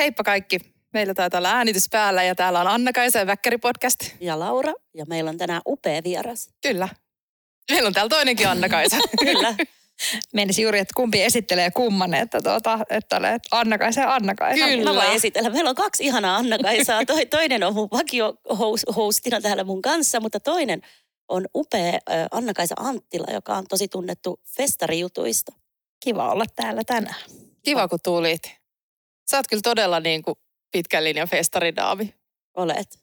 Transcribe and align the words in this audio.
Heippa 0.00 0.24
kaikki. 0.24 0.58
Meillä 0.92 1.14
taitaa 1.14 1.38
olla 1.38 1.52
äänitys 1.52 1.88
päällä 1.90 2.22
ja 2.22 2.34
täällä 2.34 2.60
on 2.60 2.68
Anna-Kaisa 2.68 3.18
ja 3.18 3.26
Väkkäri-podcast. 3.26 4.12
Ja 4.20 4.38
Laura. 4.38 4.72
Ja 4.94 5.04
meillä 5.06 5.30
on 5.30 5.38
tänään 5.38 5.62
upea 5.66 6.00
vieras. 6.04 6.50
Kyllä. 6.62 6.88
Meillä 7.70 7.86
on 7.86 7.92
täällä 7.92 8.08
toinenkin 8.08 8.48
Anna-Kaisa. 8.48 8.96
Kyllä. 9.24 9.54
Menisi 10.32 10.62
juuri, 10.62 10.78
että 10.78 10.92
kumpi 10.96 11.22
esittelee 11.22 11.70
kumman, 11.70 12.14
että, 12.14 12.40
tuota, 12.40 12.78
että 12.90 13.16
olet 13.16 13.42
Anna-Kaisa 13.50 14.00
ja 14.00 14.14
Anna-Kaisa. 14.14 14.64
Kyllä. 14.64 14.92
Mä 14.92 15.00
voin 15.00 15.16
esitellä. 15.16 15.50
Meillä 15.50 15.70
on 15.70 15.76
kaksi 15.76 16.04
ihanaa 16.04 16.36
Anna-Kaisaa. 16.36 17.04
Toi, 17.06 17.26
toinen 17.26 17.62
on 17.62 17.74
mun 17.74 17.88
vakio-hostina 17.92 19.40
täällä 19.40 19.64
mun 19.64 19.82
kanssa, 19.82 20.20
mutta 20.20 20.40
toinen 20.40 20.82
on 21.28 21.46
upea 21.54 21.98
Anna-Kaisa 22.30 22.74
Anttila, 22.78 23.32
joka 23.32 23.56
on 23.56 23.66
tosi 23.68 23.88
tunnettu 23.88 24.40
festarijutuista. 24.56 25.52
Kiva 26.04 26.32
olla 26.32 26.44
täällä 26.56 26.82
tänään. 26.86 27.20
Kiva, 27.64 27.88
kun 27.88 27.98
tulit. 28.02 28.59
Sä 29.30 29.36
oot 29.36 29.46
kyllä 29.48 29.60
todella 29.64 30.00
niin 30.00 30.22
kuin 30.22 30.34
pitkän 30.72 31.04
linjan 31.04 31.28
festaridaami. 31.28 32.14
Olet. 32.56 32.98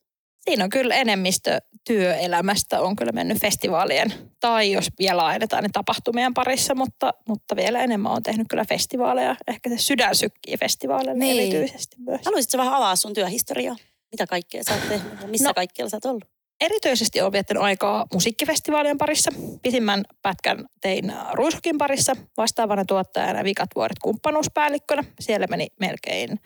Siinä 0.49 0.63
on 0.63 0.69
kyllä 0.69 0.95
enemmistö 0.95 1.57
työelämästä 1.87 2.81
on 2.81 2.95
kyllä 2.95 3.11
mennyt 3.11 3.37
festivaalien, 3.41 4.13
tai 4.39 4.71
jos 4.71 4.87
vielä 4.99 5.17
lainetaan 5.23 5.63
ne 5.63 5.69
tapahtumien 5.73 6.33
parissa, 6.33 6.75
mutta, 6.75 7.13
mutta 7.27 7.55
vielä 7.55 7.79
enemmän 7.79 8.11
on 8.11 8.23
tehnyt 8.23 8.47
kyllä 8.49 8.65
festivaaleja. 8.65 9.35
Ehkä 9.47 9.69
se 9.69 9.77
sydän 9.77 10.15
sykkii 10.15 10.57
festivaaleille 10.57 11.13
Niin. 11.19 11.53
erityisesti 11.53 11.95
myös. 11.99 12.21
Haluaisitko 12.25 12.57
vähän 12.57 12.73
avaa 12.73 12.95
sun 12.95 13.13
työhistoriaa? 13.13 13.75
Mitä 14.11 14.27
kaikkea 14.27 14.63
sä 14.63 14.73
oot 14.73 14.89
tehnyt 14.89 15.21
ja 15.21 15.27
missä. 15.27 15.47
No. 15.49 15.53
kaikkialla 15.53 15.89
sä 15.89 15.97
oot 15.97 16.05
ollut? 16.05 16.36
Erityisesti 16.61 17.21
olen 17.21 17.31
viettänyt 17.31 17.63
aikaa 17.63 18.05
musiikkifestivaalien 18.13 18.97
parissa. 18.97 19.31
Pisimmän 19.61 20.05
pätkän 20.21 20.65
tein 20.81 21.13
Ruisokin 21.33 21.77
parissa 21.77 22.15
vastaavana 22.37 22.85
tuottajana 22.85 23.43
vikat 23.43 23.69
vuodet 23.75 23.99
kumppanuuspäällikkönä. 24.01 25.03
Siellä 25.19 25.47
meni 25.49 25.67
melkein, 25.79 26.39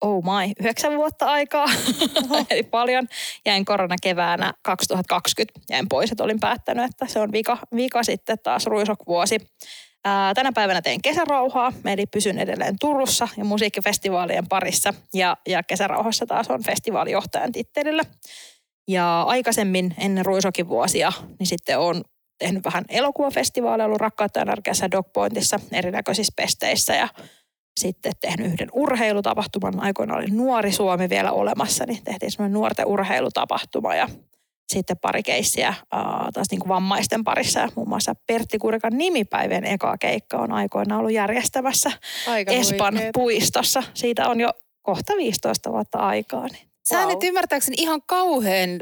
oh 0.00 0.24
my, 0.24 0.52
yhdeksän 0.60 0.96
vuotta 0.96 1.26
aikaa. 1.26 1.66
Eli 2.50 2.62
paljon. 2.62 3.08
Jäin 3.46 3.64
koronakeväänä 3.64 4.54
2020. 4.62 5.60
Jäin 5.70 5.88
pois, 5.88 6.12
että 6.12 6.24
olin 6.24 6.40
päättänyt, 6.40 6.84
että 6.84 7.06
se 7.06 7.20
on 7.20 7.32
vika, 7.32 7.58
vika 7.76 8.02
sitten 8.02 8.38
taas 8.42 8.66
Ruisok-vuosi. 8.66 9.38
Tänä 10.34 10.52
päivänä 10.52 10.82
teen 10.82 11.02
kesärauhaa, 11.02 11.72
eli 11.84 12.06
pysyn 12.06 12.38
edelleen 12.38 12.76
Turussa 12.80 13.28
ja 13.36 13.44
musiikkifestivaalien 13.44 14.48
parissa. 14.48 14.94
Ja, 15.14 15.36
ja 15.48 15.62
kesärauhassa 15.62 16.26
taas 16.26 16.50
on 16.50 16.62
festivaalijohtajan 16.62 17.52
tittelillä. 17.52 18.02
Ja 18.88 19.22
aikaisemmin 19.22 19.94
ennen 19.98 20.26
Ruisokin 20.26 20.68
vuosia, 20.68 21.12
niin 21.38 21.46
sitten 21.46 21.78
on 21.78 22.04
tehnyt 22.38 22.64
vähän 22.64 22.84
elokuvafestivaaleja, 22.88 23.86
ollut 23.86 24.00
Rakkautta 24.00 24.44
närkässä 24.44 24.90
Dogpointissa 24.90 25.60
erinäköisissä 25.72 26.32
pesteissä 26.36 26.94
ja 26.94 27.08
sitten 27.80 28.12
tehnyt 28.20 28.52
yhden 28.52 28.68
urheilutapahtuman. 28.72 29.80
Aikoina 29.80 30.16
oli 30.16 30.26
Nuori 30.26 30.72
Suomi 30.72 31.08
vielä 31.08 31.32
olemassa, 31.32 31.84
niin 31.86 32.04
tehtiin 32.04 32.30
semmoinen 32.30 32.52
nuorten 32.54 32.86
urheilutapahtuma 32.86 33.94
ja 33.94 34.08
sitten 34.68 34.96
pari 35.02 35.22
keissiä 35.22 35.74
ää, 35.92 36.28
taas 36.34 36.46
niin 36.50 36.58
kuin 36.58 36.68
vammaisten 36.68 37.24
parissa. 37.24 37.60
Ja 37.60 37.68
muun 37.76 37.88
muassa 37.88 38.14
Pertti 38.26 38.58
Kurikan 38.58 38.98
nimipäivien 38.98 39.64
eka 39.64 39.98
keikka 39.98 40.36
on 40.36 40.52
aikoina 40.52 40.98
ollut 40.98 41.12
järjestämässä 41.12 41.90
Aika 42.28 42.52
Espan 42.52 42.94
huikeet. 42.94 43.12
puistossa. 43.12 43.82
Siitä 43.94 44.28
on 44.28 44.40
jo 44.40 44.50
kohta 44.82 45.12
15 45.16 45.72
vuotta 45.72 45.98
aikaa. 45.98 46.46
Niin 46.46 46.68
Sä 46.88 46.98
Wow. 47.00 47.08
nyt 47.08 47.22
ymmärtääkseni 47.24 47.74
ihan 47.78 48.02
kauhean 48.06 48.80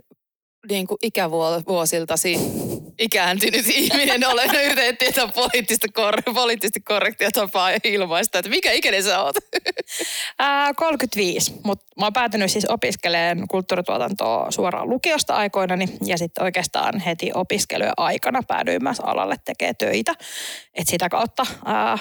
niin 0.71 0.87
kuin 0.87 0.99
ikävuosiltasi 1.03 2.39
ikääntynyt 2.99 3.67
ihminen 3.69 4.27
olen 4.29 4.51
yritetty 4.65 5.05
jotain 5.05 5.33
poliittista 5.33 5.87
kor- 5.95 6.23
poliittisesti 6.35 6.81
korrektia 6.81 7.31
tapaa 7.31 7.71
ilmaista, 7.85 8.39
että 8.39 8.51
mikä 8.51 8.73
ikäinen 8.73 9.03
sä 9.03 9.23
oot? 9.23 9.37
Ää, 10.39 10.75
35, 10.75 11.53
mutta 11.65 11.87
mä 12.01 12.07
oon 12.07 12.13
päätynyt 12.13 12.51
siis 12.51 12.67
opiskelemaan 12.69 13.49
kulttuurituotantoa 13.49 14.51
suoraan 14.51 14.91
lukiosta 14.91 15.35
aikoinani 15.35 15.87
ja 16.07 16.19
sitten 16.19 16.45
oikeastaan 16.45 17.01
heti 17.01 17.31
opiskelujen 17.35 17.93
aikana 17.97 18.43
päädyin 18.49 18.83
myös 18.83 19.01
alalle 19.01 19.37
tekemään 19.45 19.77
töitä. 19.77 20.14
Et 20.75 20.89
sitä 20.89 21.09
kautta 21.09 21.47
ää, 21.64 21.98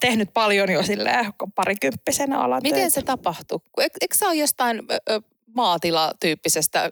tehnyt 0.00 0.28
paljon 0.34 0.72
jo 0.72 0.82
silleen 0.82 1.32
parikymppisenä 1.54 2.40
alan 2.40 2.62
Miten 2.62 2.90
se 2.90 3.02
tapahtuu? 3.02 3.62
Eikö, 3.80 3.98
eikö 4.00 4.16
sä 4.16 4.26
ole 4.26 4.34
jostain 4.34 4.82
ö, 5.10 5.20
maatilatyyppisestä 5.54 6.90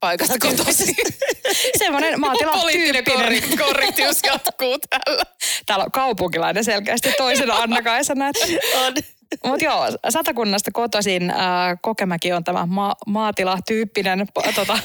paikasta 0.00 0.34
kotoisin? 0.38 0.94
Semmoinen 1.78 2.20
Poliittinen 2.20 2.20
maatilatyyppinen. 2.20 3.04
korre- 3.04 3.64
korrektius 3.66 4.20
jatkuu 4.24 4.78
täällä. 4.90 5.22
Täällä 5.66 5.84
on 5.84 5.92
kaupunkilainen 5.92 6.64
selkeästi 6.64 7.12
toisena 7.12 7.54
Anna-Kaisana. 7.56 8.28
Että 8.28 8.46
On. 8.86 8.94
Mutta 9.46 9.64
joo, 9.64 9.84
Satakunnasta 10.08 10.70
kotoisin 10.72 11.30
äh, 11.30 11.38
Kokemäki 11.82 12.32
on 12.32 12.44
tämä 12.44 12.66
ma- 12.66 12.96
maatila-tyyppinen, 13.06 14.26
tota, 14.56 14.78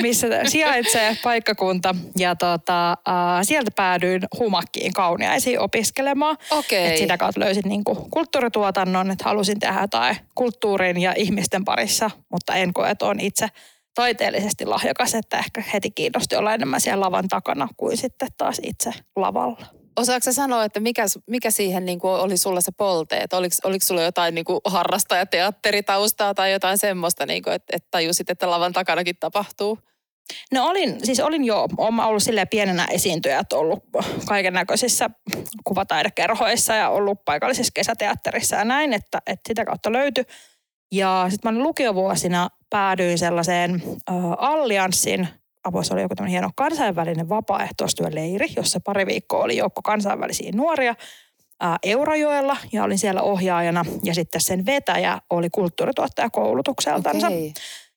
missä 0.00 0.26
sijaitsee 0.46 1.16
paikkakunta. 1.22 1.94
Ja 2.18 2.36
tota, 2.36 2.90
äh, 2.90 2.96
sieltä 3.42 3.70
päädyin 3.76 4.22
Humakkiin 4.38 4.92
kauniaisiin 4.92 5.60
opiskelemaan. 5.60 6.36
Okei. 6.50 6.86
Et 6.86 6.96
sitä 6.96 7.18
kautta 7.18 7.40
löysin 7.40 7.62
niinku 7.66 8.08
kulttuurituotannon, 8.10 9.10
että 9.10 9.24
halusin 9.24 9.60
tehdä 9.60 9.80
jotain 9.80 10.16
kulttuurin 10.34 11.00
ja 11.00 11.14
ihmisten 11.16 11.64
parissa, 11.64 12.10
mutta 12.28 12.54
en 12.54 12.72
koe, 12.72 12.90
että 12.90 13.06
on 13.06 13.20
itse 13.20 13.48
taiteellisesti 13.94 14.66
lahjakas, 14.66 15.14
että 15.14 15.38
ehkä 15.38 15.62
heti 15.72 15.90
kiinnosti 15.90 16.36
olla 16.36 16.54
enemmän 16.54 16.80
siellä 16.80 17.04
lavan 17.04 17.28
takana 17.28 17.68
kuin 17.76 17.96
sitten 17.96 18.28
taas 18.36 18.60
itse 18.62 18.90
lavalla. 19.16 19.79
Osaatko 19.96 20.24
sä 20.24 20.32
sanoa, 20.32 20.64
että 20.64 20.80
mikä, 20.80 21.04
mikä 21.26 21.50
siihen 21.50 21.84
niin 21.84 21.98
kuin 21.98 22.12
oli 22.12 22.36
sulla 22.36 22.60
se 22.60 22.72
polteet? 22.76 23.32
Oliko, 23.32 23.54
oliko 23.64 23.84
sulla 23.86 24.02
jotain 24.02 24.34
niin 24.34 24.44
kuin 24.44 24.60
harrastajateatteritaustaa 24.64 26.34
tai 26.34 26.52
jotain 26.52 26.78
semmoista, 26.78 27.26
niin 27.26 27.42
kuin, 27.42 27.54
että, 27.54 27.76
että 27.76 27.88
tajusit, 27.90 28.30
että 28.30 28.50
lavan 28.50 28.72
takanakin 28.72 29.16
tapahtuu? 29.20 29.78
No 30.52 30.66
olin, 30.66 31.06
siis 31.06 31.20
olin 31.20 31.44
jo, 31.44 31.68
olen 31.76 32.00
ollut 32.00 32.22
silleen 32.22 32.48
pienenä 32.48 32.86
esiintyjä, 32.90 33.38
että 33.38 33.56
ollut 33.56 33.84
kaiken 34.26 34.52
näköisissä 34.52 35.10
kuvataidekerhoissa 35.64 36.74
ja 36.74 36.88
ollut 36.88 37.24
paikallisessa 37.24 37.72
kesäteatterissa 37.74 38.56
ja 38.56 38.64
näin, 38.64 38.92
että, 38.92 39.18
että 39.26 39.48
sitä 39.48 39.64
kautta 39.64 39.92
löytyi. 39.92 40.24
Ja 40.92 41.26
sitten 41.28 41.54
mä 41.54 41.62
lukiovuosina 41.62 42.48
päädyin 42.70 43.18
sellaiseen 43.18 43.82
äh, 44.10 44.16
allianssin, 44.38 45.28
Avoissa 45.64 45.94
oli 45.94 46.02
joku 46.02 46.14
tämmöinen 46.14 46.30
hieno 46.30 46.50
kansainvälinen 46.56 47.28
vapaaehtoistyöleiri, 47.28 48.46
jossa 48.56 48.80
pari 48.84 49.06
viikkoa 49.06 49.44
oli 49.44 49.56
joukko 49.56 49.82
kansainvälisiä 49.82 50.52
nuoria 50.54 50.94
ää, 51.60 51.76
Eurajoella 51.82 52.56
ja 52.72 52.84
olin 52.84 52.98
siellä 52.98 53.22
ohjaajana. 53.22 53.84
Ja 54.02 54.14
sitten 54.14 54.40
sen 54.40 54.66
vetäjä 54.66 55.18
oli 55.30 55.50
kulttuurituottaja 55.50 56.30
koulutukseltansa. 56.30 57.26
Okei. 57.26 57.52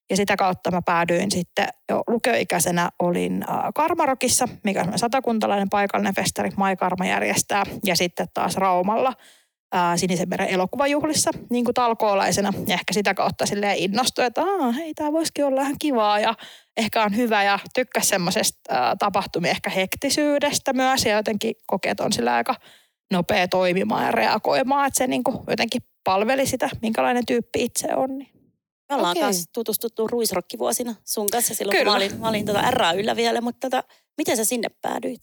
Ja 0.09 0.16
sitä 0.16 0.35
kautta 0.35 0.72
mä 0.72 0.81
päädyin 0.85 1.31
sitten 1.31 1.68
jo 1.90 2.03
lukioikäisenä 2.07 2.90
olin 3.00 3.46
Karmarokissa, 3.75 4.47
mikä 4.63 4.81
on 4.81 5.00
satakuntalainen 5.00 5.69
paikallinen 5.69 6.16
festari, 6.16 6.50
Mai 6.57 6.75
Karma 6.75 7.06
järjestää. 7.06 7.63
Ja 7.85 7.95
sitten 7.95 8.28
taas 8.34 8.57
Raumalla 8.57 9.13
Sinisen 9.95 10.30
meren 10.30 10.47
elokuvajuhlissa 10.47 11.31
niin 11.50 11.66
kuin 11.66 11.74
talkoolaisena. 11.74 12.53
Ja 12.68 12.74
ehkä 12.74 12.94
sitä 12.94 13.13
kautta 13.13 13.45
silleen 13.45 13.78
innostui, 13.78 14.25
että 14.25 14.41
Aa, 14.41 14.72
hei, 14.72 14.94
tämä 14.94 15.12
voisikin 15.12 15.45
olla 15.45 15.62
ihan 15.62 15.75
kivaa 15.80 16.19
ja 16.19 16.34
ehkä 16.78 17.04
on 17.04 17.16
hyvä. 17.16 17.44
Ja 17.44 17.60
tykkäsi 17.76 18.08
semmoisesta 18.08 18.60
äh, 18.72 18.94
tapahtumia 19.00 19.52
ehkä 19.52 19.70
hektisyydestä 19.70 20.74
myös 20.74 21.06
ja 21.06 21.16
jotenkin 21.16 21.56
kokeet 21.68 22.00
on 22.00 22.14
sillä 22.14 22.36
aika 22.36 22.56
nopea 23.12 23.48
toimimaan 23.48 24.06
ja 24.06 24.12
reagoimaan, 24.12 24.88
että 24.88 24.98
se 24.98 25.08
niin 25.08 25.24
kuin 25.24 25.38
jotenkin 25.48 25.82
palveli 26.04 26.46
sitä, 26.46 26.70
minkälainen 26.82 27.26
tyyppi 27.26 27.64
itse 27.64 27.96
on. 27.96 28.18
Niin. 28.18 28.30
Me 28.90 28.96
ollaan 28.96 29.12
Okei. 29.12 29.24
kanssa 29.24 29.50
tutustuttu 29.54 30.08
ruisrokkivuosina 30.08 30.96
sun 31.04 31.30
kanssa 31.30 31.56
silloin, 31.56 31.78
kun 31.78 31.80
Kyllä. 31.80 31.92
mä 31.92 31.98
olin, 31.98 32.20
mä 32.20 32.30
olin 32.30 32.46
tota 32.46 32.72
RAYllä 32.72 33.16
vielä, 33.16 33.42
mutta 33.42 33.70
tota, 33.70 33.84
miten 34.18 34.38
sä 34.38 34.46
sinne 34.46 34.68
päädyit? 34.82 35.22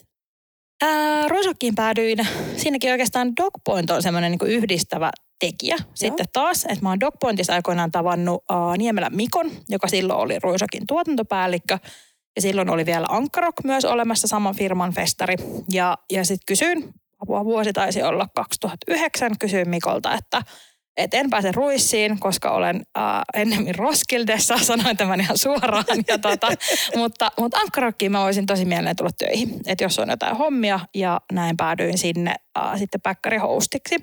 Ää, 0.83 1.29
Ruisokkiin 1.29 1.75
päädyin. 1.75 2.19
Siinäkin 2.57 2.91
oikeastaan 2.91 3.33
Dogpoint 3.37 3.91
on 3.91 4.03
semmoinen 4.03 4.33
niin 4.33 4.51
yhdistävä 4.51 5.11
tekijä 5.41 5.77
sitten 5.95 6.27
taas. 6.33 6.65
Että 6.65 6.83
mä 6.83 6.89
oon 6.89 7.01
Dogpointissa 7.01 7.55
aikoinaan 7.55 7.91
tavannut 7.91 8.45
uh, 8.51 8.77
Niemelän 8.79 9.17
Mikon, 9.17 9.51
joka 9.69 9.89
silloin 9.89 10.21
oli 10.21 10.39
Ruisokin 10.39 10.87
tuotantopäällikkö. 10.87 11.79
Ja 12.37 12.43
silloin 12.43 12.71
oli 12.71 12.87
vielä 12.87 13.07
Ankkarok 13.11 13.55
myös 13.65 13.85
olemassa, 13.85 14.29
saman 14.29 14.55
firman 14.55 14.93
festari. 14.93 15.35
Ja, 15.73 15.99
ja 16.13 16.25
sitten 16.25 16.47
kysyin, 16.47 16.95
apua 17.19 17.45
vuosi 17.45 17.73
taisi 17.73 18.03
olla 18.03 18.27
2009, 18.35 19.39
kysyin 19.39 19.69
Mikolta, 19.69 20.15
että 20.15 20.43
et 20.97 21.15
en 21.15 21.31
pääse 21.31 21.53
ruissiin, 21.53 22.21
koska 22.21 22.51
olen 22.51 22.83
äh, 22.99 23.05
ennemmin 23.35 23.75
Roskildessa, 23.75 24.59
sanoin 24.63 24.97
tämän 24.97 25.21
ihan 25.21 25.39
suoraan. 25.39 25.85
Ja 26.09 26.19
tota, 26.19 26.49
mutta, 26.97 27.33
mutta 27.39 27.59
Ankkarokkiin 27.59 28.13
mä 28.13 28.21
voisin 28.21 28.47
tosi 28.47 28.65
mielelläni 28.65 28.95
tulla 28.95 29.11
töihin, 29.19 29.61
että 29.67 29.85
jos 29.85 29.99
on 29.99 30.11
jotain 30.11 30.37
hommia 30.37 30.81
ja 30.95 31.21
näin 31.33 31.57
päädyin 31.57 31.99
sinne 31.99 32.35
äh, 32.59 32.79
sitten 32.79 33.01
päkkärihostiksi. 33.01 33.97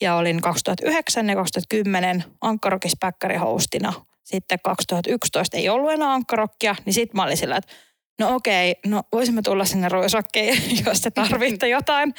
Ja 0.00 0.14
olin 0.14 0.40
2009 0.40 1.28
ja 1.28 1.36
2010 1.36 2.24
Ankkarokissa 2.40 2.96
päkkärihostina. 3.00 3.92
Sitten 4.24 4.58
2011 4.64 5.56
ei 5.56 5.68
ollut 5.68 5.92
enää 5.92 6.12
Ankkarokkia, 6.12 6.76
niin 6.84 6.94
sitten 6.94 7.16
mä 7.16 7.22
olin 7.22 7.36
sillä, 7.36 7.56
että 7.56 7.74
no 8.20 8.34
okei, 8.34 8.76
no 8.86 9.02
voisimme 9.12 9.42
tulla 9.42 9.64
sinne 9.64 9.88
ruisokkiin, 9.88 10.62
jos 10.86 11.00
te 11.00 11.10
tarvitte 11.10 11.68
jotain. 11.68 12.14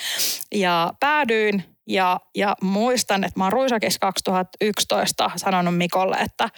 Ja 0.56 0.94
päädyin 1.00 1.64
Ja, 1.90 2.20
ja 2.36 2.56
muistan, 2.62 3.24
että 3.24 3.40
mä 3.40 3.44
oon 3.44 3.54
Ruisakissa 3.54 4.00
2011 4.00 5.32
sanonut 5.36 5.78
Mikolle, 5.78 6.16
että 6.16 6.50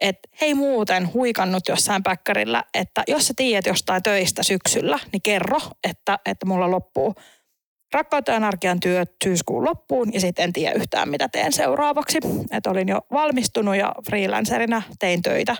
et 0.00 0.18
hei 0.40 0.54
muuten 0.54 1.12
huikannut 1.14 1.68
jossain 1.68 2.02
päkkärillä, 2.02 2.64
että 2.74 3.04
jos 3.08 3.26
sä 3.26 3.34
tiedät 3.36 3.66
jostain 3.66 4.02
töistä 4.02 4.42
syksyllä, 4.42 4.98
niin 5.12 5.22
kerro, 5.22 5.60
että, 5.88 6.18
että 6.26 6.46
mulla 6.46 6.70
loppuu 6.70 7.14
rakkautta 7.92 8.32
ja 8.32 8.36
anarkian 8.36 8.80
työt 8.80 9.12
syyskuun 9.24 9.64
loppuun 9.64 10.12
ja 10.14 10.20
sitten 10.20 10.42
en 10.42 10.52
tiedä 10.52 10.74
yhtään 10.74 11.08
mitä 11.08 11.28
teen 11.28 11.52
seuraavaksi. 11.52 12.18
Että 12.50 12.70
olin 12.70 12.88
jo 12.88 13.00
valmistunut 13.12 13.76
ja 13.76 13.94
freelancerina 14.06 14.82
tein 14.98 15.22
töitä. 15.22 15.56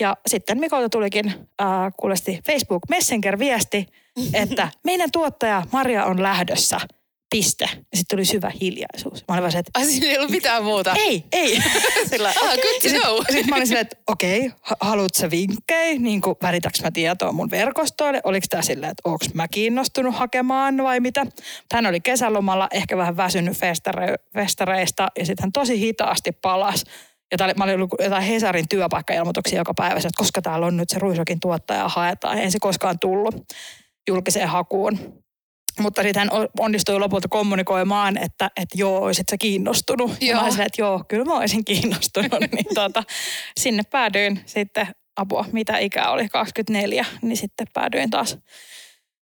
Ja 0.00 0.16
sitten 0.26 0.60
Mikolta 0.60 0.88
tulikin 0.88 1.26
äh, 1.62 1.68
kuulesti 1.96 2.40
Facebook 2.46 2.82
Messenger-viesti, 2.88 3.86
että 4.34 4.68
meidän 4.84 5.10
tuottaja 5.12 5.62
Maria 5.72 6.04
on 6.04 6.22
lähdössä– 6.22 6.80
piste. 7.34 7.64
Ja 7.64 7.78
sitten 7.78 8.16
tuli 8.16 8.24
syvä 8.24 8.52
hiljaisuus. 8.60 9.24
Mä 9.28 9.34
olin 9.34 9.42
vaan 9.42 9.52
se, 9.52 9.58
että... 9.58 9.70
Ai 9.74 9.86
siinä 9.86 10.06
ei 10.06 10.18
ollut 10.18 10.30
mitään 10.30 10.64
muuta? 10.64 10.94
Ei, 10.98 11.24
ei. 11.32 11.62
Sillä, 12.10 12.28
ah, 12.28 12.34
good 12.36 12.92
to 12.92 13.00
know. 13.00 13.16
Sitten 13.30 13.48
mä 13.48 13.56
olin 13.56 13.66
silleen, 13.66 13.82
että 13.82 13.96
okei, 14.06 14.38
okay, 14.38 14.76
haluatko 14.80 15.18
sä 15.18 15.30
vinkkejä? 15.30 15.98
Niin 15.98 16.20
kuin 16.20 16.36
välitäks 16.42 16.82
mä 16.82 16.90
tietoa 16.90 17.32
mun 17.32 17.50
verkostoille? 17.50 18.20
Oliko 18.24 18.46
tää 18.50 18.62
silleen, 18.62 18.90
että 18.90 19.02
onko 19.04 19.24
mä 19.34 19.48
kiinnostunut 19.48 20.14
hakemaan 20.14 20.76
vai 20.76 21.00
mitä? 21.00 21.26
Hän 21.72 21.86
oli 21.86 22.00
kesälomalla 22.00 22.68
ehkä 22.70 22.96
vähän 22.96 23.16
väsynyt 23.16 23.56
festare, 23.56 24.14
festareista 24.34 25.08
ja 25.18 25.26
sitten 25.26 25.44
hän 25.44 25.52
tosi 25.52 25.80
hitaasti 25.80 26.32
palas. 26.32 26.84
Ja 27.32 27.38
tää 27.38 27.44
oli, 27.44 27.54
mä 27.54 27.64
olin 27.64 27.74
ollut 27.74 27.94
jotain 28.02 28.22
Hesarin 28.22 28.68
työpaikkailmoituksia 28.68 29.58
joka 29.58 29.74
päivä, 29.74 29.96
että 29.96 30.10
koska 30.16 30.42
täällä 30.42 30.66
on 30.66 30.76
nyt 30.76 30.88
se 30.88 30.98
Ruisokin 30.98 31.40
tuottaja 31.40 31.88
haetaan. 31.88 32.38
Ei 32.38 32.50
se 32.50 32.58
koskaan 32.60 32.98
tullut 32.98 33.34
julkiseen 34.08 34.48
hakuun. 34.48 35.23
Mutta 35.80 36.02
sitten 36.02 36.20
hän 36.20 36.48
onnistui 36.60 36.98
lopulta 36.98 37.28
kommunikoimaan, 37.28 38.16
että, 38.16 38.50
että 38.56 38.78
joo, 38.78 38.98
olisit 38.98 39.28
sä 39.30 39.36
kiinnostunut. 39.36 40.10
Joo. 40.10 40.16
Ja 40.20 40.36
mä 40.36 40.42
olisin, 40.42 40.62
että 40.62 40.82
joo, 40.82 41.04
kyllä 41.08 41.24
mä 41.24 41.34
olisin 41.34 41.64
kiinnostunut. 41.64 42.40
niin 42.54 42.74
tuota, 42.74 43.02
sinne 43.56 43.82
päädyin 43.90 44.40
sitten, 44.46 44.86
apua, 45.16 45.44
mitä 45.52 45.78
ikä 45.78 46.08
oli, 46.10 46.28
24, 46.28 47.04
niin 47.22 47.36
sitten 47.36 47.66
päädyin 47.74 48.10
taas 48.10 48.38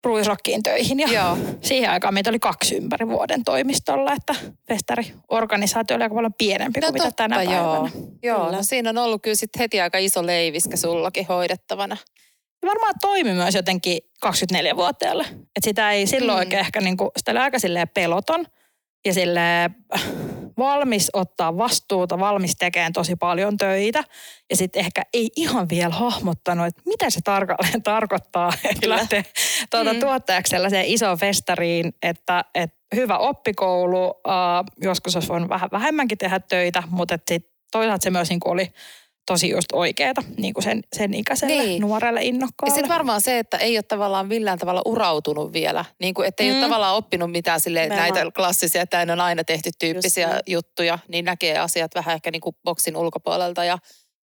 ruisrokkiin 0.03 0.63
töihin. 0.63 0.99
Ja 0.99 1.07
Joo. 1.07 1.37
siihen 1.61 1.89
aikaan 1.89 2.13
meitä 2.13 2.29
oli 2.29 2.39
kaksi 2.39 2.75
ympäri 2.75 3.07
vuoden 3.07 3.43
toimistolla, 3.43 4.13
että 4.13 4.35
festariorganisaatio 4.67 5.95
oli 5.95 6.03
aika 6.03 6.15
paljon 6.15 6.33
pienempi 6.37 6.79
no 6.79 6.87
kuin 6.87 7.01
totta, 7.01 7.23
mitä 7.23 7.35
tänä 7.35 7.43
joo. 7.43 7.71
päivänä. 7.71 8.07
Joo, 8.23 8.51
no 8.51 8.63
siinä 8.63 8.89
on 8.89 8.97
ollut 8.97 9.21
kyllä 9.21 9.35
sit 9.35 9.59
heti 9.59 9.81
aika 9.81 9.97
iso 9.97 10.25
leiviskä 10.25 10.77
sullakin 10.77 11.27
hoidettavana. 11.27 11.97
Ja 12.61 12.67
varmaan 12.67 12.93
toimi 13.01 13.33
myös 13.33 13.55
jotenkin 13.55 13.99
24-vuotiaalle. 14.25 15.23
Että 15.31 15.63
sitä 15.63 15.91
ei 15.91 16.07
silloin 16.07 16.37
mm. 16.37 16.39
oikein 16.39 16.59
ehkä 16.59 16.81
niin 16.81 16.97
kuin, 16.97 17.09
sitä 17.17 17.31
oli 17.31 17.39
aika 17.39 17.59
silleen 17.59 17.89
peloton 17.89 18.45
ja 19.05 19.13
sille 19.13 19.41
valmis 20.57 21.09
ottaa 21.13 21.57
vastuuta, 21.57 22.19
valmis 22.19 22.55
tekemään 22.55 22.93
tosi 22.93 23.15
paljon 23.15 23.57
töitä. 23.57 24.03
Ja 24.49 24.55
sitten 24.55 24.79
ehkä 24.79 25.01
ei 25.13 25.29
ihan 25.35 25.69
vielä 25.69 25.93
hahmottanut, 25.93 26.67
että 26.67 26.81
mitä 26.85 27.09
se 27.09 27.19
tarkalleen 27.23 27.83
tarkoittaa, 27.93 28.53
että 28.69 28.89
lähtee 28.89 29.25
tuota, 29.69 29.93
mm. 29.93 29.99
tuottajaksi 29.99 30.51
sellaiseen 30.51 30.85
isoon 30.85 31.17
festariin, 31.17 31.93
että, 32.01 32.45
että 32.55 32.77
hyvä 32.95 33.17
oppikoulu, 33.17 34.07
uh, 34.07 34.13
joskus 34.81 35.15
olisi 35.15 35.29
voinut 35.29 35.49
vähän 35.49 35.69
vähemmänkin 35.71 36.17
tehdä 36.17 36.39
töitä, 36.39 36.83
mutta 36.89 37.17
sitten 37.27 37.51
toisaalta 37.71 38.03
se 38.03 38.09
myös 38.09 38.29
niin 38.29 38.39
oli 38.45 38.73
tosi 39.25 39.49
just 39.49 39.67
oikeeta 39.73 40.23
niin 40.37 40.53
kuin 40.53 40.63
sen, 40.63 40.83
sen 40.95 41.13
ikäiselle 41.13 41.63
niin. 41.63 41.81
nuorelle 41.81 42.23
innokkaalle. 42.23 42.71
Ja 42.71 42.75
sitten 42.75 42.93
varmaan 42.93 43.21
se, 43.21 43.39
että 43.39 43.57
ei 43.57 43.77
ole 43.77 43.83
tavallaan 43.83 44.27
millään 44.27 44.59
tavalla 44.59 44.81
urautunut 44.85 45.53
vielä. 45.53 45.85
Niin 45.99 46.13
kuin, 46.13 46.27
että 46.27 46.43
ei 46.43 46.49
mm. 46.49 46.55
ole 46.55 46.65
tavallaan 46.65 46.95
oppinut 46.95 47.31
mitään 47.31 47.59
sille, 47.59 47.87
näitä 47.87 48.31
klassisia, 48.35 48.81
että 48.81 49.05
on 49.13 49.21
aina 49.21 49.43
tehty 49.43 49.69
tyyppisiä 49.79 50.27
just 50.27 50.41
juttuja, 50.47 50.99
niin 51.07 51.25
näkee 51.25 51.57
asiat 51.57 51.95
vähän 51.95 52.15
ehkä 52.15 52.31
niin 52.31 52.41
kuin 52.41 52.55
boksin 52.63 52.97
ulkopuolelta. 52.97 53.63
Ja 53.63 53.77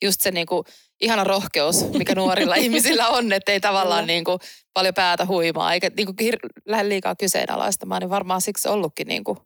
just 0.05 0.21
se 0.21 0.31
niin 0.31 0.47
kuin, 0.47 0.65
ihana 1.00 1.25
rohkeus, 1.25 1.91
mikä 1.93 2.15
nuorilla 2.15 2.55
ihmisillä 2.65 3.09
on, 3.09 3.33
että 3.33 3.53
ei 3.53 3.61
tavallaan 3.61 4.06
niin 4.06 4.25
kuin, 4.25 4.39
paljon 4.75 4.95
päätä 4.95 5.27
huimaa, 5.27 5.75
eikä 5.75 5.91
niin 5.97 6.06
kuin, 6.06 6.17
hir- 6.23 6.62
lähde 6.67 6.89
liikaa 6.89 7.15
kyseenalaistamaan, 7.15 8.00
niin 8.03 8.11
varmaan 8.11 8.41
siksi 8.41 8.69
ollutkin 8.69 9.09
niin 9.09 9.25
kuin, 9.25 9.39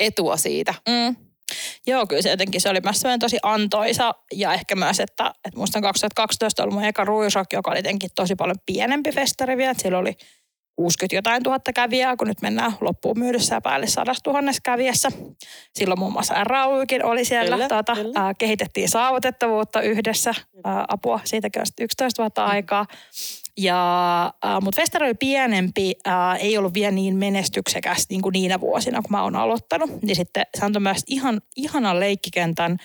etua 0.00 0.36
siitä. 0.36 0.74
Mm. 0.88 1.27
Joo, 1.88 2.06
kyllä 2.06 2.22
se 2.22 2.30
jotenkin 2.30 2.60
se 2.60 2.68
oli 2.68 2.80
myös 2.80 3.02
tosi 3.20 3.38
antoisa 3.42 4.14
ja 4.32 4.54
ehkä 4.54 4.76
myös, 4.76 5.00
että, 5.00 5.32
että 5.44 5.58
muistan 5.58 5.82
2012 5.82 6.62
oli 6.62 6.72
mun 6.72 6.84
eka 6.84 7.04
Ruisrock, 7.04 7.52
joka 7.52 7.70
oli 7.70 7.78
jotenkin 7.78 8.10
tosi 8.14 8.34
paljon 8.34 8.56
pienempi 8.66 9.12
festari 9.12 9.56
vielä. 9.56 9.70
Että 9.70 9.82
siellä 9.82 9.98
oli 9.98 10.16
60 10.78 11.16
jotain 11.16 11.42
tuhatta 11.42 11.72
kävijää, 11.72 12.16
kun 12.16 12.28
nyt 12.28 12.42
mennään 12.42 12.72
loppuun 12.80 13.18
myydessä 13.18 13.54
ja 13.54 13.60
päälle 13.60 13.86
sadasta 13.86 14.22
tuhannessa 14.22 14.60
kävijässä. 14.64 15.08
Silloin 15.74 15.98
muun 15.98 16.12
muassa 16.12 16.44
RAUkin 16.44 17.04
oli 17.04 17.24
siellä. 17.24 17.56
Kyllä, 17.56 17.68
tuota, 17.68 17.94
kyllä. 17.94 18.28
Äh, 18.28 18.34
kehitettiin 18.38 18.88
saavutettavuutta 18.88 19.80
yhdessä. 19.80 20.30
Äh, 20.30 20.84
apua, 20.88 21.20
siitäkin 21.24 21.62
on 21.62 21.66
11 21.80 22.22
vuotta 22.22 22.44
mm. 22.44 22.50
aikaa. 22.50 22.86
Ja, 23.56 24.24
äh, 24.44 24.62
mutta 24.62 24.80
festari 24.80 25.06
oli 25.06 25.14
pienempi, 25.14 25.94
äh, 26.08 26.36
ei 26.40 26.58
ollut 26.58 26.74
vielä 26.74 26.92
niin 26.92 27.16
menestyksekäs 27.16 28.06
niin 28.10 28.22
kuin 28.22 28.32
niinä 28.32 28.60
vuosina, 28.60 29.02
kun 29.02 29.10
mä 29.10 29.22
oon 29.22 29.36
aloittanut. 29.36 30.02
Niin 30.02 30.16
sitten 30.16 30.46
se 30.58 30.64
antoi 30.64 30.80
myös 30.80 31.02
ihan, 31.06 31.40
ihanan 31.56 32.00
leikkikentän 32.00 32.76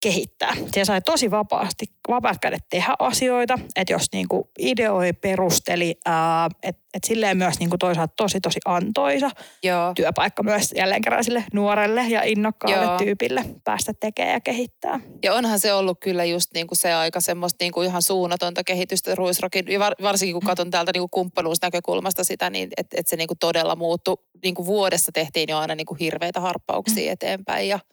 kehittää. 0.00 0.56
Se 0.74 0.84
sai 0.84 1.00
tosi 1.00 1.30
vapaasti, 1.30 1.86
vapaat 2.08 2.38
kädet 2.38 2.64
tehdä 2.70 2.94
asioita, 2.98 3.58
että 3.76 3.92
jos 3.92 4.06
niinku 4.12 4.50
ideoi, 4.58 5.12
perusteli, 5.12 5.90
että 6.62 6.80
et 6.94 7.04
silleen 7.06 7.36
myös 7.36 7.58
niinku 7.58 7.78
toisaalta 7.78 8.12
tosi 8.16 8.40
tosi 8.40 8.60
antoisa 8.64 9.30
Joo. 9.62 9.92
työpaikka 9.94 10.42
myös 10.42 10.72
jälleen 10.76 11.02
kerran 11.02 11.24
sille 11.24 11.44
nuorelle 11.52 12.06
ja 12.08 12.22
innokkaalle 12.22 12.84
Joo. 12.84 12.98
tyypille 12.98 13.44
päästä 13.64 13.92
tekemään 14.00 14.32
ja 14.32 14.40
kehittää. 14.40 15.00
Ja 15.22 15.34
onhan 15.34 15.60
se 15.60 15.72
ollut 15.72 16.00
kyllä 16.00 16.24
just 16.24 16.50
niinku 16.54 16.74
se 16.74 16.92
aika 16.92 17.20
semmoista 17.20 17.64
niinku 17.64 17.82
ihan 17.82 18.02
suunnatonta 18.02 18.64
kehitystä 18.64 19.14
Ruisrokin, 19.14 19.64
varsinkin 20.02 20.34
kun 20.34 20.46
katson 20.46 20.70
täältä 20.70 20.92
niinku 20.94 21.08
kumppanuusnäkökulmasta 21.08 22.24
sitä, 22.24 22.50
niin 22.50 22.68
että 22.76 22.96
et 23.00 23.06
se 23.06 23.16
niinku 23.16 23.34
todella 23.40 23.76
muuttui. 23.76 24.16
Niinku 24.44 24.66
vuodessa 24.66 25.12
tehtiin 25.12 25.48
jo 25.48 25.58
aina 25.58 25.74
niinku 25.74 25.94
hirveitä 25.94 26.40
harppauksia 26.40 27.06
mm. 27.06 27.12
eteenpäin 27.12 27.68
ja– 27.68 27.78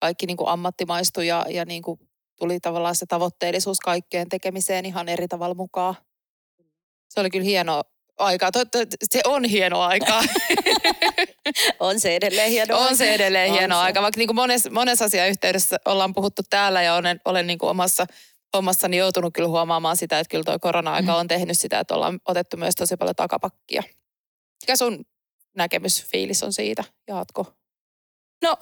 kaikki 0.00 0.26
niin 0.26 0.36
kuin 0.36 0.48
ammattimaistui 0.48 1.26
ja, 1.26 1.46
ja 1.48 1.64
niin 1.64 1.82
kuin 1.82 2.00
tuli 2.38 2.60
tavallaan 2.60 2.96
se 2.96 3.06
tavoitteellisuus 3.06 3.80
kaikkeen 3.80 4.28
tekemiseen 4.28 4.86
ihan 4.86 5.08
eri 5.08 5.28
tavalla 5.28 5.54
mukaan. 5.54 5.94
Se 7.08 7.20
oli 7.20 7.30
kyllä 7.30 7.44
hieno 7.44 7.82
aika. 8.18 8.50
Se 9.10 9.20
on 9.24 9.44
hieno 9.44 9.80
aika. 9.80 10.22
on 11.80 12.00
se 12.00 12.16
edelleen 12.16 12.50
hieno 12.50 12.78
On 12.78 12.96
se 12.96 13.14
edelleen 13.14 13.52
hieno 13.52 13.74
se. 13.74 13.80
aika. 13.80 14.02
Vaikka 14.02 14.18
niin 14.18 14.28
kuin 14.28 14.36
monessa, 14.36 14.70
monessa 14.70 15.04
asiayhteydessä 15.04 15.76
ollaan 15.84 16.14
puhuttu 16.14 16.42
täällä 16.50 16.82
ja 16.82 16.94
olen, 16.94 17.20
olen 17.24 17.46
niin 17.46 17.58
kuin 17.58 17.70
omassa 17.70 18.06
hommassani 18.56 18.96
joutunut 18.96 19.34
kyllä 19.34 19.48
huomaamaan 19.48 19.96
sitä, 19.96 20.18
että 20.18 20.30
kyllä 20.30 20.44
tuo 20.44 20.58
korona-aika 20.58 21.12
mm. 21.12 21.18
on 21.18 21.28
tehnyt 21.28 21.58
sitä, 21.58 21.80
että 21.80 21.94
ollaan 21.94 22.20
otettu 22.24 22.56
myös 22.56 22.74
tosi 22.74 22.96
paljon 22.96 23.16
takapakkia. 23.16 23.82
Mikä 24.62 24.76
sun 24.76 25.04
näkemys, 25.56 26.04
fiilis 26.04 26.42
on 26.42 26.52
siitä? 26.52 26.84
Jaatko? 27.08 27.52
No, 28.42 28.56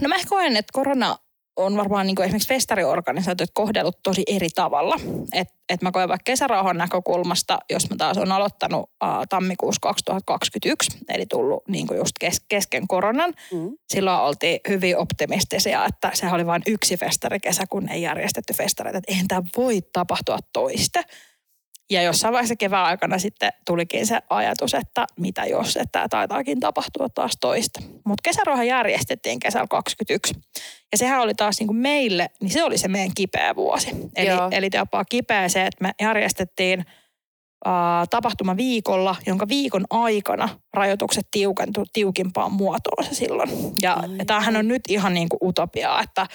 no 0.00 0.08
mä 0.08 0.14
ehkä 0.14 0.28
koen, 0.28 0.56
että 0.56 0.72
korona 0.72 1.16
on 1.58 1.76
varmaan 1.76 2.06
niin 2.06 2.16
kuin 2.16 2.24
esimerkiksi 2.24 2.48
festariorganisaatiot 2.48 3.50
kohdellut 3.54 3.98
tosi 4.02 4.22
eri 4.26 4.48
tavalla. 4.54 4.96
Et, 5.32 5.48
et 5.68 5.82
mä 5.82 5.92
koen 5.92 6.08
vaikka 6.08 6.24
kesärauhan 6.24 6.76
näkökulmasta, 6.76 7.58
jos 7.70 7.90
mä 7.90 7.96
taas 7.96 8.18
on 8.18 8.32
aloittanut 8.32 8.82
uh, 8.82 9.08
tammikuussa 9.28 9.80
2021, 9.80 10.98
eli 11.08 11.26
tullut 11.26 11.68
niin 11.68 11.86
kuin 11.86 11.98
just 11.98 12.12
kes, 12.20 12.42
kesken 12.48 12.88
koronan. 12.88 13.34
Mm. 13.52 13.76
Silloin 13.88 14.20
oltiin 14.20 14.60
hyvin 14.68 14.96
optimistisia, 14.96 15.84
että 15.84 16.10
se 16.14 16.26
oli 16.32 16.46
vain 16.46 16.62
yksi 16.66 16.96
festarikesä, 16.96 17.64
kun 17.70 17.88
ei 17.88 18.02
järjestetty 18.02 18.52
festareita. 18.52 18.98
Että 18.98 19.12
eihän 19.12 19.28
tämä 19.28 19.42
voi 19.56 19.80
tapahtua 19.92 20.38
toista. 20.52 21.02
Ja 21.90 22.02
jossain 22.02 22.32
vaiheessa 22.32 22.56
kevään 22.56 22.86
aikana 22.86 23.18
sitten 23.18 23.52
tulikin 23.66 24.06
se 24.06 24.18
ajatus, 24.30 24.74
että 24.74 25.06
mitä 25.16 25.44
jos, 25.44 25.76
että 25.76 25.86
tämä 25.92 26.08
taitaakin 26.08 26.60
tapahtua 26.60 27.08
taas 27.08 27.32
toista. 27.40 27.80
Mutta 27.82 28.22
kesäroha 28.22 28.64
järjestettiin 28.64 29.40
kesällä 29.40 29.66
21. 29.70 30.34
Ja 30.92 30.98
sehän 30.98 31.20
oli 31.20 31.34
taas 31.34 31.58
niin 31.58 31.66
kuin 31.66 31.76
meille, 31.76 32.30
niin 32.40 32.50
se 32.50 32.64
oli 32.64 32.78
se 32.78 32.88
meidän 32.88 33.14
kipeä 33.14 33.56
vuosi. 33.56 33.88
Eli, 34.16 34.28
eli 34.50 34.68
jopa 34.74 35.04
kipeä 35.04 35.48
se, 35.48 35.66
että 35.66 35.84
me 35.84 35.92
järjestettiin 36.00 36.84
tapahtuma 38.10 38.56
viikolla, 38.56 39.16
jonka 39.26 39.48
viikon 39.48 39.84
aikana 39.90 40.48
rajoitukset 40.74 41.26
tiukentu 41.30 41.84
tiukimpaan 41.92 42.52
muotoonsa 42.52 43.14
silloin. 43.14 43.50
Ja, 43.82 44.04
ja 44.18 44.24
tämähän 44.24 44.56
on 44.56 44.68
nyt 44.68 44.82
ihan 44.88 45.14
niin 45.14 45.28
kuin 45.28 45.48
utopiaa, 45.48 46.02
että 46.02 46.26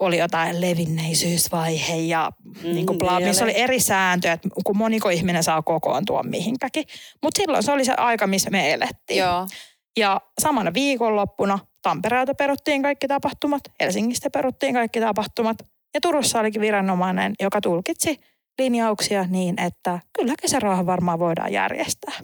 oli 0.00 0.18
jotain 0.18 0.60
levinneisyysvaihe 0.60 1.96
ja 1.96 2.30
mm, 2.44 2.72
niin 2.72 2.86
kuin 2.86 2.98
bla, 2.98 3.20
missä 3.20 3.44
oli 3.44 3.56
eri 3.56 3.80
sääntöjä, 3.80 4.32
että 4.32 4.48
kun 4.64 4.76
moniko 4.76 5.08
ihminen 5.08 5.42
saa 5.42 5.62
kokoontua 5.62 6.22
mihinkäkin. 6.22 6.84
Mutta 7.22 7.38
silloin 7.38 7.62
se 7.62 7.72
oli 7.72 7.84
se 7.84 7.94
aika, 7.96 8.26
missä 8.26 8.50
me 8.50 8.72
elettiin. 8.72 9.18
Joo. 9.18 9.46
Ja 9.96 10.20
samana 10.40 10.74
viikonloppuna 10.74 11.58
Tampereelta 11.82 12.34
peruttiin 12.34 12.82
kaikki 12.82 13.08
tapahtumat, 13.08 13.62
Helsingistä 13.80 14.30
peruttiin 14.30 14.74
kaikki 14.74 15.00
tapahtumat. 15.00 15.56
Ja 15.94 16.00
Turussa 16.00 16.40
olikin 16.40 16.62
viranomainen, 16.62 17.34
joka 17.40 17.60
tulkitsi 17.60 18.20
linjauksia 18.58 19.24
niin, 19.24 19.60
että 19.60 20.00
kyllä 20.18 20.34
kesärauha 20.42 20.86
varmaan 20.86 21.18
voidaan 21.18 21.52
järjestää. 21.52 22.14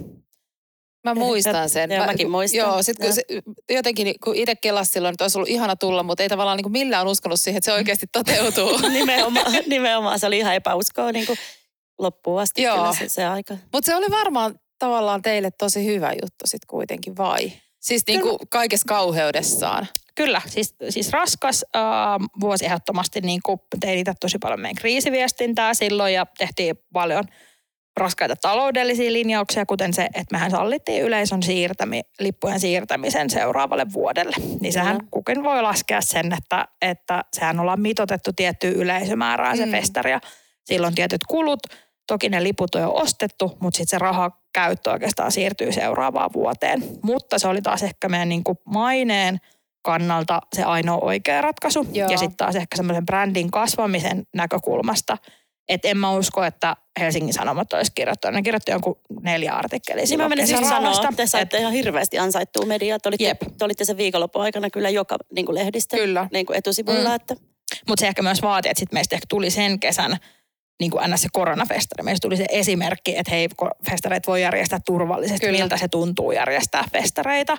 Mä 1.11 1.15
muistan 1.15 1.69
sen. 1.69 1.91
Joo, 1.91 2.01
Mä- 2.01 2.07
mäkin 2.07 2.31
muistan. 2.31 2.59
Joo, 2.59 2.83
sit 2.83 2.97
kun 2.99 3.13
se, 3.13 3.23
jotenkin 3.71 4.15
kun 4.25 4.37
itse 4.37 4.57
kelasi 4.57 4.91
silloin, 4.93 5.13
että 5.13 5.25
olisi 5.25 5.39
ollut 5.39 5.49
ihana 5.51 5.77
tulla, 5.77 6.03
mutta 6.03 6.23
ei 6.23 6.29
tavallaan 6.29 6.57
niin 6.57 6.63
kuin 6.65 6.73
millään 6.73 7.07
uskonut 7.07 7.41
siihen, 7.41 7.59
että 7.59 7.65
se 7.65 7.73
oikeasti 7.73 8.07
toteutuu. 8.13 8.79
nimenomaan, 8.89 9.53
nimenomaan, 9.67 10.21
se 10.21 10.27
oli 10.27 10.39
ihan 10.39 10.55
epäuskoa 10.55 11.13
niin 11.13 11.27
kuin 11.27 11.39
loppuun 11.99 12.41
asti 12.41 12.63
Joo. 12.63 12.77
kyllä 12.77 12.93
se, 12.95 13.09
se 13.09 13.25
aika. 13.25 13.57
mutta 13.73 13.87
se 13.87 13.97
oli 13.97 14.07
varmaan 14.11 14.55
tavallaan 14.79 15.23
teille 15.23 15.51
tosi 15.51 15.87
hyvä 15.87 16.13
juttu 16.13 16.45
sitten 16.45 16.67
kuitenkin, 16.69 17.17
vai? 17.17 17.53
Siis 17.81 18.03
niin 18.07 18.21
kuin 18.21 18.37
kaikessa 18.51 18.85
kauheudessaan. 18.89 19.87
Kyllä, 20.15 20.43
siis, 20.49 20.75
siis 20.89 21.11
raskas 21.13 21.65
äh, 21.77 21.83
vuosi 22.41 22.65
ehdottomasti 22.65 23.21
niin 23.21 23.41
kuin 23.45 23.59
tein 23.81 23.99
itse 23.99 24.13
tosi 24.21 24.39
paljon 24.39 24.61
meidän 24.61 24.75
kriisiviestintää 24.77 25.75
silloin 25.75 26.15
ja 26.15 26.27
tehtiin 26.39 26.77
paljon 26.93 27.25
raskaita 27.97 28.37
taloudellisia 28.37 29.13
linjauksia, 29.13 29.67
kuten 29.67 29.95
se, 29.95 30.05
että 30.05 30.35
mehän 30.35 30.51
sallittiin 30.51 31.03
yleisön 31.03 31.43
siirtämi, 31.43 32.01
lippujen 32.21 32.61
siirtämisen 32.61 33.31
seuraavalle 33.31 33.87
vuodelle. 33.93 34.37
Niin 34.61 34.73
sehän 34.73 34.97
Kyllä. 34.97 35.09
kukin 35.11 35.43
voi 35.43 35.63
laskea 35.63 36.01
sen, 36.01 36.33
että, 36.39 36.69
että 36.83 37.25
sehän 37.33 37.61
ollaan 37.61 37.81
mitotettu 37.81 38.33
tiettyyn 38.33 38.75
yleisömäärään 38.75 39.57
se 39.57 39.67
Mm. 39.67 39.73
festari 39.73 40.11
ja 40.11 40.21
silloin 40.65 40.95
tietyt 40.95 41.21
kulut. 41.29 41.61
Toki 42.07 42.29
ne 42.29 42.43
liput 42.43 42.75
on 42.75 42.83
jo 42.83 42.95
ostettu, 42.95 43.57
mutta 43.61 43.77
sitten 43.77 43.91
se 43.91 43.99
raha 43.99 44.31
käyttö 44.53 44.91
oikeastaan 44.91 45.33
siirtyy 45.33 45.73
seuraavaan 45.73 46.31
vuoteen. 46.35 46.83
Mutta 47.03 47.39
se 47.39 47.49
oli 47.49 47.63
taas 47.63 47.83
ehkä 47.83 48.09
meidän 48.09 48.29
niin 48.29 48.45
kuin 48.45 48.59
maineen 48.65 49.39
kannalta 49.83 50.41
se 50.57 50.63
ainoa 50.63 50.99
oikea 50.99 51.41
ratkaisu. 51.41 51.87
Joo. 51.93 52.11
Ja 52.11 52.19
sitten 52.19 52.37
taas 52.37 52.57
ehkä 52.57 52.77
semmoisen 52.77 53.07
brändin 53.07 53.51
kasvamisen 53.51 54.23
näkökulmasta, 54.35 55.19
että 55.69 55.89
en 55.89 55.97
mä 55.99 56.13
usko, 56.13 56.45
että 56.45 56.77
Helsingin 57.01 57.35
Sanomat 57.35 57.73
olisi 57.73 57.93
kirjoittanut. 57.95 58.35
Ne 58.35 58.43
kirjoitti 58.43 58.71
jonkun 58.73 59.01
neljä 59.23 59.53
artikkelia 59.53 60.05
Niin 60.05 60.19
mä 60.21 60.29
menisin 60.29 60.59
kesärauhasta. 60.59 61.03
sanoa, 61.03 61.17
te 61.17 61.23
Et- 61.23 61.31
saitte 61.31 61.59
ihan 61.59 61.73
hirveästi 61.73 62.19
ansaittua 62.19 62.67
mediaa. 62.67 62.99
Te 62.99 63.09
olitte, 63.09 63.25
Jep. 63.25 63.41
te 63.59 63.65
olitte 63.65 63.85
sen 63.85 63.97
viikonlopun 63.97 64.43
aikana 64.43 64.71
kyllä 64.71 64.91
joka 64.91 65.17
niin 65.33 65.47
kuin 65.47 65.55
lehdistö 65.55 65.97
Kyllä. 65.97 66.29
niin 66.33 66.47
kuin 66.47 66.57
etusivulla. 66.57 67.09
Mm. 67.09 67.15
Että, 67.15 67.35
Mutta 67.89 68.01
se 68.01 68.07
ehkä 68.07 68.23
myös 68.23 68.43
vaatii, 68.43 68.71
että 68.71 68.79
sit 68.81 68.93
meistä 68.93 69.17
ehkä 69.17 69.27
tuli 69.29 69.51
sen 69.51 69.81
kesän 69.81 70.17
niin 70.81 70.91
kuin 70.91 71.11
ns. 71.11 71.23
se 71.23 71.29
koronafestari. 71.33 72.03
Meistä 72.03 72.27
tuli 72.27 72.37
se 72.37 72.47
esimerkki, 72.51 73.17
että 73.19 73.31
hei, 73.31 73.49
festareita 73.91 74.27
voi 74.31 74.43
järjestää 74.43 74.81
turvallisesti, 74.87 75.47
Kyllä. 75.47 75.59
miltä 75.59 75.77
se 75.77 75.89
tuntuu 75.89 76.33
järjestää 76.33 76.85
festareita. 76.93 77.53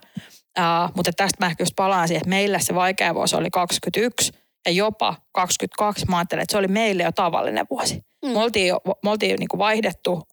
Uh, 0.59 0.91
mutta 0.95 1.11
tästä 1.13 1.37
mä 1.39 1.49
ehkä 1.49 1.61
just 1.61 1.75
palaan 1.75 2.07
siihen, 2.07 2.19
että 2.21 2.29
meille 2.29 2.59
se 2.61 2.75
vaikea 2.75 3.15
vuosi 3.15 3.35
oli 3.35 3.49
21 3.51 4.31
ja 4.67 4.73
jopa 4.73 5.15
22. 5.31 6.05
Mä 6.05 6.17
ajattelin, 6.17 6.41
että 6.41 6.51
se 6.51 6.57
oli 6.57 6.67
meille 6.67 7.03
jo 7.03 7.11
tavallinen 7.11 7.65
vuosi. 7.69 8.01
Mm. 8.25 8.31
Me 8.31 8.39
oltiin, 8.39 8.67
jo, 8.67 8.79
me 9.03 9.09
oltiin 9.09 9.35
niin 9.39 9.47
kuin 9.47 9.59
vaihdettu, 9.59 10.11
uh, 10.11 10.23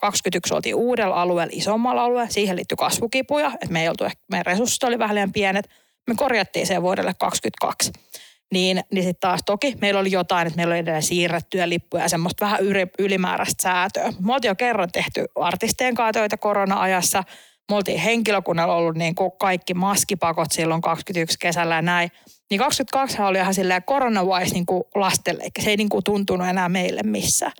21 0.00 0.54
oltiin 0.54 0.74
uudella 0.74 1.22
alueella, 1.22 1.52
isommalla 1.56 2.04
alueella. 2.04 2.30
Siihen 2.30 2.56
liittyi 2.56 2.76
kasvukipuja, 2.76 3.46
että 3.46 3.72
me 3.72 3.82
ei 3.82 3.88
oltu, 3.88 4.04
ehkä- 4.04 4.24
meidän 4.30 4.46
resurssit 4.46 4.84
oli 4.84 4.98
vähän 4.98 5.14
liian 5.14 5.32
pienet. 5.32 5.70
Me 6.08 6.14
korjattiin 6.14 6.66
sen 6.66 6.82
vuodelle 6.82 7.14
22 7.18 7.92
niin, 8.54 8.84
niin 8.92 9.04
sitten 9.04 9.20
taas 9.20 9.40
toki 9.46 9.74
meillä 9.80 10.00
oli 10.00 10.10
jotain, 10.10 10.46
että 10.46 10.56
meillä 10.56 10.72
oli 10.72 10.78
edelleen 10.78 11.02
siirrettyjä 11.02 11.68
lippuja 11.68 12.02
ja 12.02 12.08
semmoista 12.08 12.44
vähän 12.44 12.60
yli, 12.60 12.86
ylimääräistä 12.98 13.62
säätöä. 13.62 14.12
Me 14.20 14.34
oltiin 14.34 14.50
jo 14.50 14.54
kerran 14.54 14.92
tehty 14.92 15.24
artistien 15.34 15.94
kanssa 15.94 16.12
töitä 16.12 16.36
korona-ajassa. 16.36 17.24
Me 17.70 17.76
oltiin 17.76 17.98
henkilökunnalla 17.98 18.74
ollut 18.74 18.96
niin 18.96 19.14
kuin 19.14 19.32
kaikki 19.38 19.74
maskipakot 19.74 20.52
silloin 20.52 20.80
21 20.80 21.36
kesällä 21.40 21.74
ja 21.74 21.82
näin. 21.82 22.10
Niin 22.50 22.58
22 22.58 23.22
oli 23.22 23.38
ihan 23.38 23.54
silleen 23.54 23.82
korona-wise 23.82 24.54
niin 24.54 24.66
lastelle, 24.94 25.42
eikä 25.42 25.62
se 25.62 25.70
ei 25.70 25.76
niin 25.76 25.88
kuin 25.88 26.04
tuntunut 26.04 26.48
enää 26.48 26.68
meille 26.68 27.00
missään. 27.02 27.52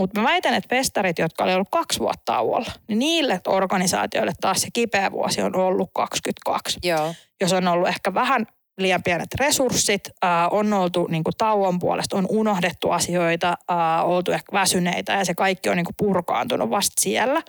Mutta 0.00 0.20
mä 0.20 0.28
väitän, 0.28 0.54
että 0.54 0.76
festarit, 0.76 1.18
jotka 1.18 1.44
oli 1.44 1.54
ollut 1.54 1.68
kaksi 1.70 1.98
vuotta 1.98 2.22
tauolla, 2.24 2.72
niin 2.88 2.98
niille 2.98 3.40
organisaatioille 3.46 4.32
taas 4.40 4.60
se 4.60 4.68
kipeä 4.72 5.12
vuosi 5.12 5.42
on 5.42 5.56
ollut 5.56 5.90
22 5.94 6.78
Joo. 6.82 7.14
jos 7.40 7.52
on 7.52 7.68
ollut 7.68 7.88
ehkä 7.88 8.14
vähän 8.14 8.46
liian 8.78 9.02
pienet 9.02 9.34
resurssit, 9.34 10.00
ää, 10.22 10.48
on 10.48 10.72
oltu 10.72 11.06
niin 11.06 11.24
kuin 11.24 11.34
tauon 11.38 11.78
puolesta, 11.78 12.16
on 12.16 12.26
unohdettu 12.28 12.90
asioita, 12.90 13.54
ää, 13.68 14.04
oltu 14.04 14.32
ehkä 14.32 14.52
väsyneitä 14.52 15.12
ja 15.12 15.24
se 15.24 15.34
kaikki 15.34 15.68
on 15.68 15.76
niin 15.76 15.84
kuin 15.84 15.96
purkaantunut 15.96 16.70
vasta 16.70 17.00
siellä. 17.00 17.42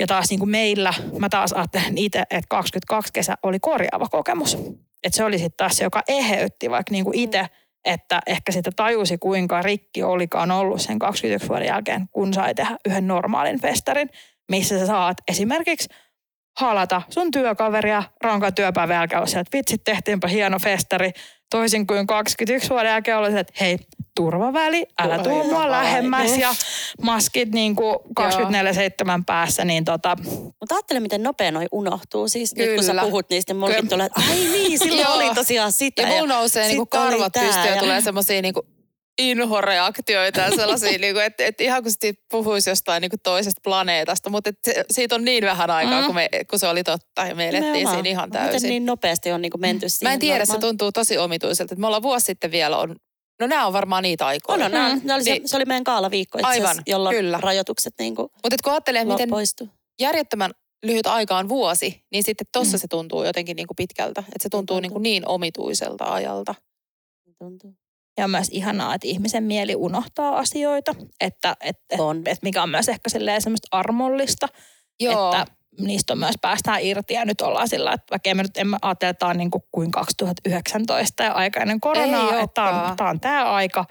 Ja 0.00 0.06
taas 0.06 0.30
niin 0.30 0.38
kuin 0.38 0.50
meillä, 0.50 0.94
mä 1.18 1.28
taas 1.28 1.52
ajattelen 1.52 1.98
itse, 1.98 2.20
että 2.20 2.48
22 2.48 3.12
kesä 3.12 3.34
oli 3.42 3.60
korjaava 3.60 4.08
kokemus. 4.08 4.58
Että 5.04 5.16
se 5.16 5.24
oli 5.24 5.38
sitten 5.38 5.56
taas 5.56 5.76
se, 5.76 5.84
joka 5.84 6.02
eheytti 6.08 6.70
vaikka 6.70 6.92
niin 6.92 7.04
kuin 7.04 7.18
itse, 7.18 7.46
että 7.84 8.20
ehkä 8.26 8.52
sitä 8.52 8.70
tajusi, 8.76 9.18
kuinka 9.18 9.62
rikki 9.62 10.02
olikaan 10.02 10.50
ollut 10.50 10.80
sen 10.80 10.98
21 10.98 11.48
vuoden 11.48 11.66
jälkeen, 11.66 12.08
kun 12.10 12.34
sai 12.34 12.54
tehdä 12.54 12.76
yhden 12.88 13.06
normaalin 13.06 13.60
festarin, 13.60 14.10
missä 14.50 14.78
sä 14.78 14.86
saat 14.86 15.16
esimerkiksi 15.28 15.88
halata 16.60 17.02
sun 17.08 17.30
työkaveria 17.30 18.02
rankan 18.20 18.54
työpäivän 18.54 18.96
jälkeen 18.96 19.22
että 19.22 19.56
vitsi, 19.58 19.78
tehtiinpä 19.78 20.28
hieno 20.28 20.58
festari. 20.58 21.10
Toisin 21.52 21.86
kuin 21.86 22.06
21 22.06 22.68
vuoden 22.70 22.90
jälkeen 22.90 23.18
oli 23.18 23.30
se, 23.30 23.38
että 23.40 23.52
hei, 23.60 23.78
turvaväli, 24.16 24.86
älä 25.02 25.18
tuu 25.18 25.44
mua 25.44 25.70
lähemmäs 25.70 26.30
Niin. 26.30 26.40
ja 26.40 26.54
maskit 27.02 27.52
niin 27.52 27.76
kuin 27.76 27.96
24-7 28.20 29.22
päässä, 29.26 29.64
niin 29.64 29.84
tota, 29.84 30.16
mutta 30.60 30.74
ajattele, 30.74 31.00
miten 31.00 31.22
nopea 31.22 31.50
noi 31.50 31.66
unohtuu. 31.72 32.28
Siis 32.28 32.54
nyt 32.56 32.74
kun 32.74 32.84
sä 32.84 32.92
Kyllä. 32.92 33.02
puhut 33.02 33.26
niistä, 33.30 33.54
mulkin 33.54 33.76
Kyllä. 33.76 33.88
tulee, 33.90 34.06
että 34.06 34.20
ai 34.30 34.36
niin, 34.36 34.78
silloin 34.78 35.08
oli 35.16 35.34
tosiaan 35.34 35.72
sitä. 35.72 36.02
Ja 36.02 36.08
mulla 36.08 36.34
nousee 36.34 36.66
niinku 36.68 36.86
karvat 36.86 37.32
pystyyn 37.32 37.66
ja 37.66 37.74
ja- 37.74 37.80
tulee 37.82 38.00
semmoisia 38.00 38.42
niinku 38.42 38.66
inhoreaktioita 39.18 40.40
ja 40.40 40.50
sellaisia, 40.50 40.98
niinku, 40.98 41.18
että 41.20 41.44
et 41.46 41.60
ihan 41.60 41.82
kuin 41.82 41.92
sit 42.00 42.18
puhuisi 42.30 42.70
jostain 42.70 43.00
niinku 43.00 43.16
toisesta 43.22 43.60
planeetasta, 43.64 44.30
mutta 44.30 44.50
et 44.50 44.58
se, 44.64 44.84
siitä 44.90 45.14
on 45.14 45.24
niin 45.24 45.44
vähän 45.44 45.70
aikaa, 45.70 46.00
Mm. 46.00 46.06
kun, 46.06 46.14
me, 46.14 46.28
kun 46.50 46.58
se 46.58 46.66
oli 46.68 46.84
totta 46.84 47.26
ja 47.26 47.34
me 47.34 47.48
elettiin 47.48 47.88
siinä 47.88 48.08
ihan 48.08 48.28
Miten 48.28 48.48
täysin. 48.50 48.68
niin 48.70 48.86
nopeasti 48.86 49.32
on 49.32 49.42
niin 49.42 49.50
kuin 49.52 49.60
menty 49.60 49.88
siihen. 49.88 50.10
Mä 50.10 50.14
en 50.14 50.20
tiedä, 50.20 50.44
se 50.44 50.52
normaaliin- 50.52 50.60
tuntuu 50.60 50.92
tosi 50.92 51.18
omituiselta. 51.18 51.74
Että 51.74 51.80
me 51.80 51.86
ollaan 51.86 52.02
vuosi 52.02 52.24
sitten 52.26 52.50
vielä 52.50 52.78
on, 52.78 52.96
no 53.40 53.46
nämä 53.46 53.66
on 53.66 53.72
varmaan 53.72 54.02
niitä 54.02 54.26
aikoja. 54.26 54.54
On, 54.54 54.62
on, 54.62 54.70
nää- 54.72 54.94
Mm. 54.94 55.00
nää 55.04 55.16
oli 55.16 55.24
se, 55.24 55.30
Niin. 55.30 55.48
se 55.48 55.56
oli 55.56 55.64
meidän 55.64 55.84
kaalaviikko 55.84 56.38
itse 56.38 56.48
Aivan, 56.48 56.76
jolloin 56.86 57.16
kyllä. 57.16 57.38
rajoitukset 57.42 57.94
niin 57.98 58.14
kuin 58.16 58.28
Mutta 58.32 58.56
kun 58.64 58.72
ajattelee, 58.72 59.04
miten 59.04 59.30
poistu. 59.30 59.68
järjettömän 60.00 60.50
lyhyt 60.82 61.06
aika 61.06 61.36
on 61.38 61.48
vuosi, 61.48 62.02
niin 62.12 62.24
sitten 62.24 62.46
tossa 62.52 62.76
Mm. 62.76 62.80
se 62.80 62.88
tuntuu 62.88 63.24
jotenkin 63.24 63.56
niinku 63.56 63.74
pitkältä. 63.74 64.20
Että 64.20 64.38
se 64.42 64.48
tuntuu 64.48 64.76
Niin 64.76 64.82
niinku 64.82 64.94
tuntuu. 64.94 65.02
niin 65.12 65.28
omituiselta 65.28 66.04
ajalta. 66.04 66.54
Tuntuu. 67.38 67.74
Ja 68.18 68.24
on 68.24 68.30
myös 68.30 68.48
ihanaa, 68.50 68.94
että 68.94 69.08
ihmisen 69.08 69.44
mieli 69.44 69.74
unohtaa 69.74 70.38
asioita, 70.38 70.94
että, 71.20 71.56
että, 71.60 71.96
On. 71.98 72.18
että 72.18 72.38
mikä 72.42 72.62
on 72.62 72.68
myös 72.68 72.88
ehkä 72.88 73.08
semmoista 73.08 73.68
armollista, 73.70 74.48
Joo. 75.00 75.32
että 75.32 75.46
niistä 75.80 76.12
on 76.12 76.18
myös 76.18 76.34
päästään 76.40 76.82
irti 76.82 77.14
ja 77.14 77.24
nyt 77.24 77.40
ollaan 77.40 77.68
sillä, 77.68 77.92
että 77.92 78.06
vaikka 78.10 78.30
emme 78.30 78.42
nyt 78.42 78.56
emme 78.56 78.76
ajattele, 78.82 79.10
että 79.10 79.18
tämä 79.18 79.30
on 79.30 79.36
niin 79.36 79.50
kuin, 79.50 79.62
kuin 79.72 79.90
2019 79.90 81.22
ja 81.22 81.32
aika 81.32 81.60
ennen 81.60 81.80
koronaa, 81.80 82.36
Ei 82.36 82.42
että 82.44 82.54
tämä 82.54 82.88
on, 82.90 82.96
tämä 82.96 83.10
on 83.10 83.20
tämä 83.20 83.52
aika, 83.52 83.84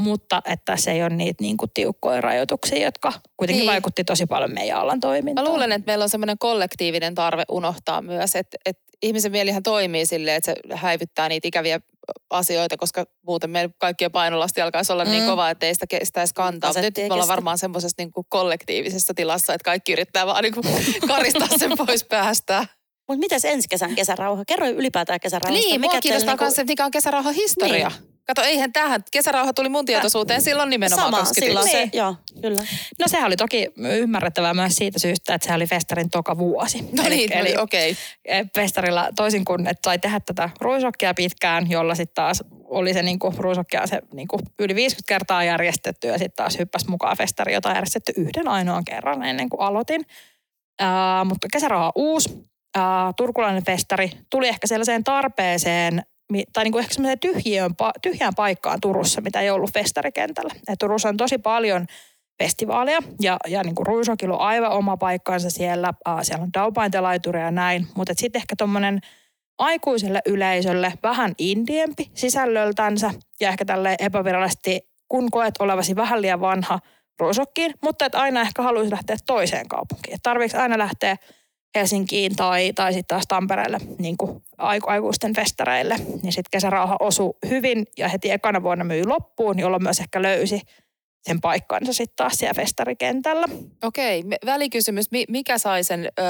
mutta 0.00 0.42
että 0.44 0.76
se 0.76 0.92
ei 0.92 1.02
ole 1.02 1.16
niitä 1.16 1.42
niin 1.42 1.56
kuin 1.56 1.70
tiukkoja 1.74 2.20
rajoituksia, 2.20 2.84
jotka 2.84 3.12
kuitenkin 3.36 3.60
Niin. 3.60 3.70
vaikutti 3.70 4.04
tosi 4.04 4.26
paljon 4.26 4.54
meidän 4.54 4.78
alan 4.78 5.00
toimintaan. 5.00 5.46
Mä 5.46 5.50
luulen, 5.52 5.72
että 5.72 5.90
meillä 5.90 6.02
on 6.02 6.08
semmoinen 6.08 6.38
kollektiivinen 6.38 7.14
tarve 7.14 7.44
unohtaa 7.50 8.02
myös, 8.02 8.36
että, 8.36 8.56
että 8.66 8.82
ihmisen 9.02 9.32
mielihän 9.32 9.62
toimii 9.62 10.06
silleen, 10.06 10.36
että 10.36 10.54
se 10.54 10.76
häivyttää 10.76 11.28
niitä 11.28 11.48
ikäviä 11.48 11.80
asioita, 12.30 12.76
koska 12.76 13.04
muuten 13.26 13.50
meidän 13.50 13.70
kaikkien 13.78 14.12
painolasti 14.12 14.60
alkaisi 14.60 14.92
olla 14.92 15.04
mm. 15.04 15.10
niin 15.10 15.22
Mm. 15.22 15.28
kova, 15.30 15.50
että 15.50 15.66
ei 15.66 15.74
sitä 15.74 15.86
kestäisi 15.86 16.34
kantaa. 16.34 16.70
Mutta 16.70 16.80
nyt 16.80 16.96
me 16.96 17.08
ollaan 17.10 17.28
varmaan 17.28 17.58
semmoisessa 17.58 17.94
niin 17.98 18.10
kuin 18.10 18.26
kollektiivisessa 18.28 19.14
tilassa, 19.14 19.54
että 19.54 19.64
kaikki 19.64 19.92
yrittää 19.92 20.26
vaan 20.26 20.42
niin 20.42 20.54
kuin 20.54 20.66
karistaa 21.08 21.48
sen 21.58 21.72
pois 21.86 22.04
päästä. 22.04 22.66
Mutta 23.08 23.20
mitäs 23.20 23.44
ensi 23.44 23.68
kesän 23.68 23.94
kesärauha? 23.94 24.42
Kerro 24.46 24.68
ylipäätään 24.68 25.20
kesärauhasta. 25.20 25.68
Niin, 25.68 25.80
mua 25.80 25.90
kiinnostaa 26.00 26.36
teillä 26.36 26.44
myös, 26.44 26.58
että 26.58 26.72
mikä 26.72 26.84
on 26.84 26.90
kesärauhan 26.90 27.34
historia. 27.34 27.88
Niin. 27.88 28.13
Kato, 28.26 28.42
eihän 28.42 28.72
tähän, 28.72 29.04
kesärauha 29.12 29.52
tuli 29.52 29.68
mun 29.68 29.84
tietoisuuteen 29.84 30.42
silloin 30.42 30.70
nimenomaan 30.70 31.06
Sama, 31.06 31.18
21. 31.18 31.46
silloin 31.46 31.70
se, 31.70 31.78
Niin. 31.78 31.90
joo, 31.92 32.16
kyllä. 32.42 32.62
No 32.98 33.08
sehän 33.08 33.26
oli 33.26 33.36
toki 33.36 33.68
ymmärrettävää 33.78 34.54
myös 34.54 34.76
siitä 34.76 34.98
syystä, 34.98 35.34
että 35.34 35.48
se 35.48 35.54
oli 35.54 35.66
festarin 35.66 36.10
toka 36.10 36.38
vuosi. 36.38 36.78
No 36.96 37.02
niin, 37.02 37.32
eli, 37.32 37.48
eli, 37.48 37.56
okei. 37.58 37.96
okay. 38.28 38.46
festarilla 38.54 39.08
toisin 39.16 39.44
kuin, 39.44 39.66
että 39.66 39.80
sai 39.90 39.98
tehdä 39.98 40.20
tätä 40.20 40.50
ruisokkia 40.60 41.14
pitkään, 41.14 41.70
jolla 41.70 41.94
sitten 41.94 42.14
taas 42.14 42.44
oli 42.64 42.92
se 42.92 43.02
niinku, 43.02 43.34
ruisokkia 43.38 43.86
se 43.86 44.00
niinku, 44.12 44.38
yli 44.58 44.74
50 44.74 45.08
kertaa 45.08 45.44
järjestetty 45.44 46.06
ja 46.08 46.18
sitten 46.18 46.36
taas 46.36 46.58
hyppäsi 46.58 46.88
mukaan 46.90 47.16
festari, 47.16 47.54
jota 47.54 47.68
on 47.68 47.74
järjestetty 47.74 48.12
yhden 48.16 48.48
ainoan 48.48 48.84
kerran 48.84 49.22
ennen 49.22 49.48
kuin 49.48 49.60
aloitin. 49.60 50.06
Ää, 50.80 51.24
mutta 51.24 51.48
kesärauha 51.52 51.86
on 51.86 51.92
uusi. 51.94 52.44
Ää, 52.76 53.12
turkulainen 53.16 53.64
festari 53.64 54.10
tuli 54.30 54.48
ehkä 54.48 54.66
sellaiseen 54.66 55.04
tarpeeseen, 55.04 56.02
tai 56.52 56.64
niinku 56.64 56.78
ehkä 56.78 56.94
semmoiseen 56.94 57.18
tyhjään 58.02 58.34
paikkaan 58.36 58.80
Turussa, 58.80 59.20
mitä 59.20 59.40
ei 59.40 59.50
ollut 59.50 59.72
festarikentällä. 59.72 60.54
Et 60.68 60.78
Turussa 60.78 61.08
on 61.08 61.16
tosi 61.16 61.38
paljon 61.38 61.86
festivaaleja 62.42 62.98
ja, 63.20 63.36
ja 63.48 63.62
niin 63.62 63.74
kuin 63.74 63.86
on 64.30 64.40
aivan 64.40 64.70
oma 64.70 64.96
paikkansa 64.96 65.50
siellä. 65.50 65.92
Äh, 66.08 66.18
siellä 66.22 66.42
on 66.42 66.52
Daupaintelaituri 66.54 67.40
ja 67.40 67.50
näin, 67.50 67.86
mutta 67.96 68.14
sitten 68.16 68.40
ehkä 68.40 68.54
tuommoinen 68.58 69.00
aikuiselle 69.58 70.20
yleisölle 70.26 70.92
vähän 71.02 71.34
indiempi 71.38 72.10
sisällöltänsä 72.14 73.10
ja 73.40 73.48
ehkä 73.48 73.64
tälle 73.64 73.96
epävirallisesti, 73.98 74.88
kun 75.08 75.30
koet 75.30 75.54
olevasi 75.58 75.96
vähän 75.96 76.22
liian 76.22 76.40
vanha 76.40 76.78
Ruisokkiin, 77.18 77.74
mutta 77.82 78.04
et 78.04 78.14
aina 78.14 78.40
ehkä 78.40 78.62
haluaisi 78.62 78.90
lähteä 78.90 79.16
toiseen 79.26 79.68
kaupunkiin. 79.68 80.18
Tarviiko 80.22 80.58
aina 80.58 80.78
lähteä 80.78 81.16
Helsinkiin 81.74 82.36
tai, 82.36 82.72
tai 82.72 82.92
sitten 82.92 83.14
taas 83.14 83.26
Tampereelle 83.28 83.78
niin 83.98 84.16
kuin 84.16 84.42
aiku, 84.58 84.90
aikuisten 84.90 85.34
festareille. 85.34 85.96
Niin 85.96 86.32
sitten 86.32 86.50
kesärauha 86.50 86.96
osui 87.00 87.34
hyvin 87.48 87.86
ja 87.98 88.08
heti 88.08 88.30
ekana 88.30 88.62
vuonna 88.62 88.84
myi 88.84 89.06
loppuun, 89.06 89.58
jolloin 89.58 89.82
myös 89.82 90.00
ehkä 90.00 90.22
löysi 90.22 90.60
sen 91.22 91.40
paikkansa 91.40 91.92
sitten 91.92 92.16
taas 92.16 92.32
siellä 92.32 92.54
festarikentällä. 92.54 93.46
Okei, 93.84 94.22
me- 94.22 94.38
välikysymys. 94.46 95.10
Mi- 95.10 95.24
mikä 95.28 95.58
sai 95.58 95.84
sen 95.84 96.08
ö, 96.18 96.22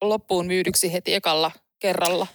loppuun 0.00 0.46
myydyksi 0.46 0.92
heti 0.92 1.14
ekalla 1.14 1.50
kerralla? 1.78 2.26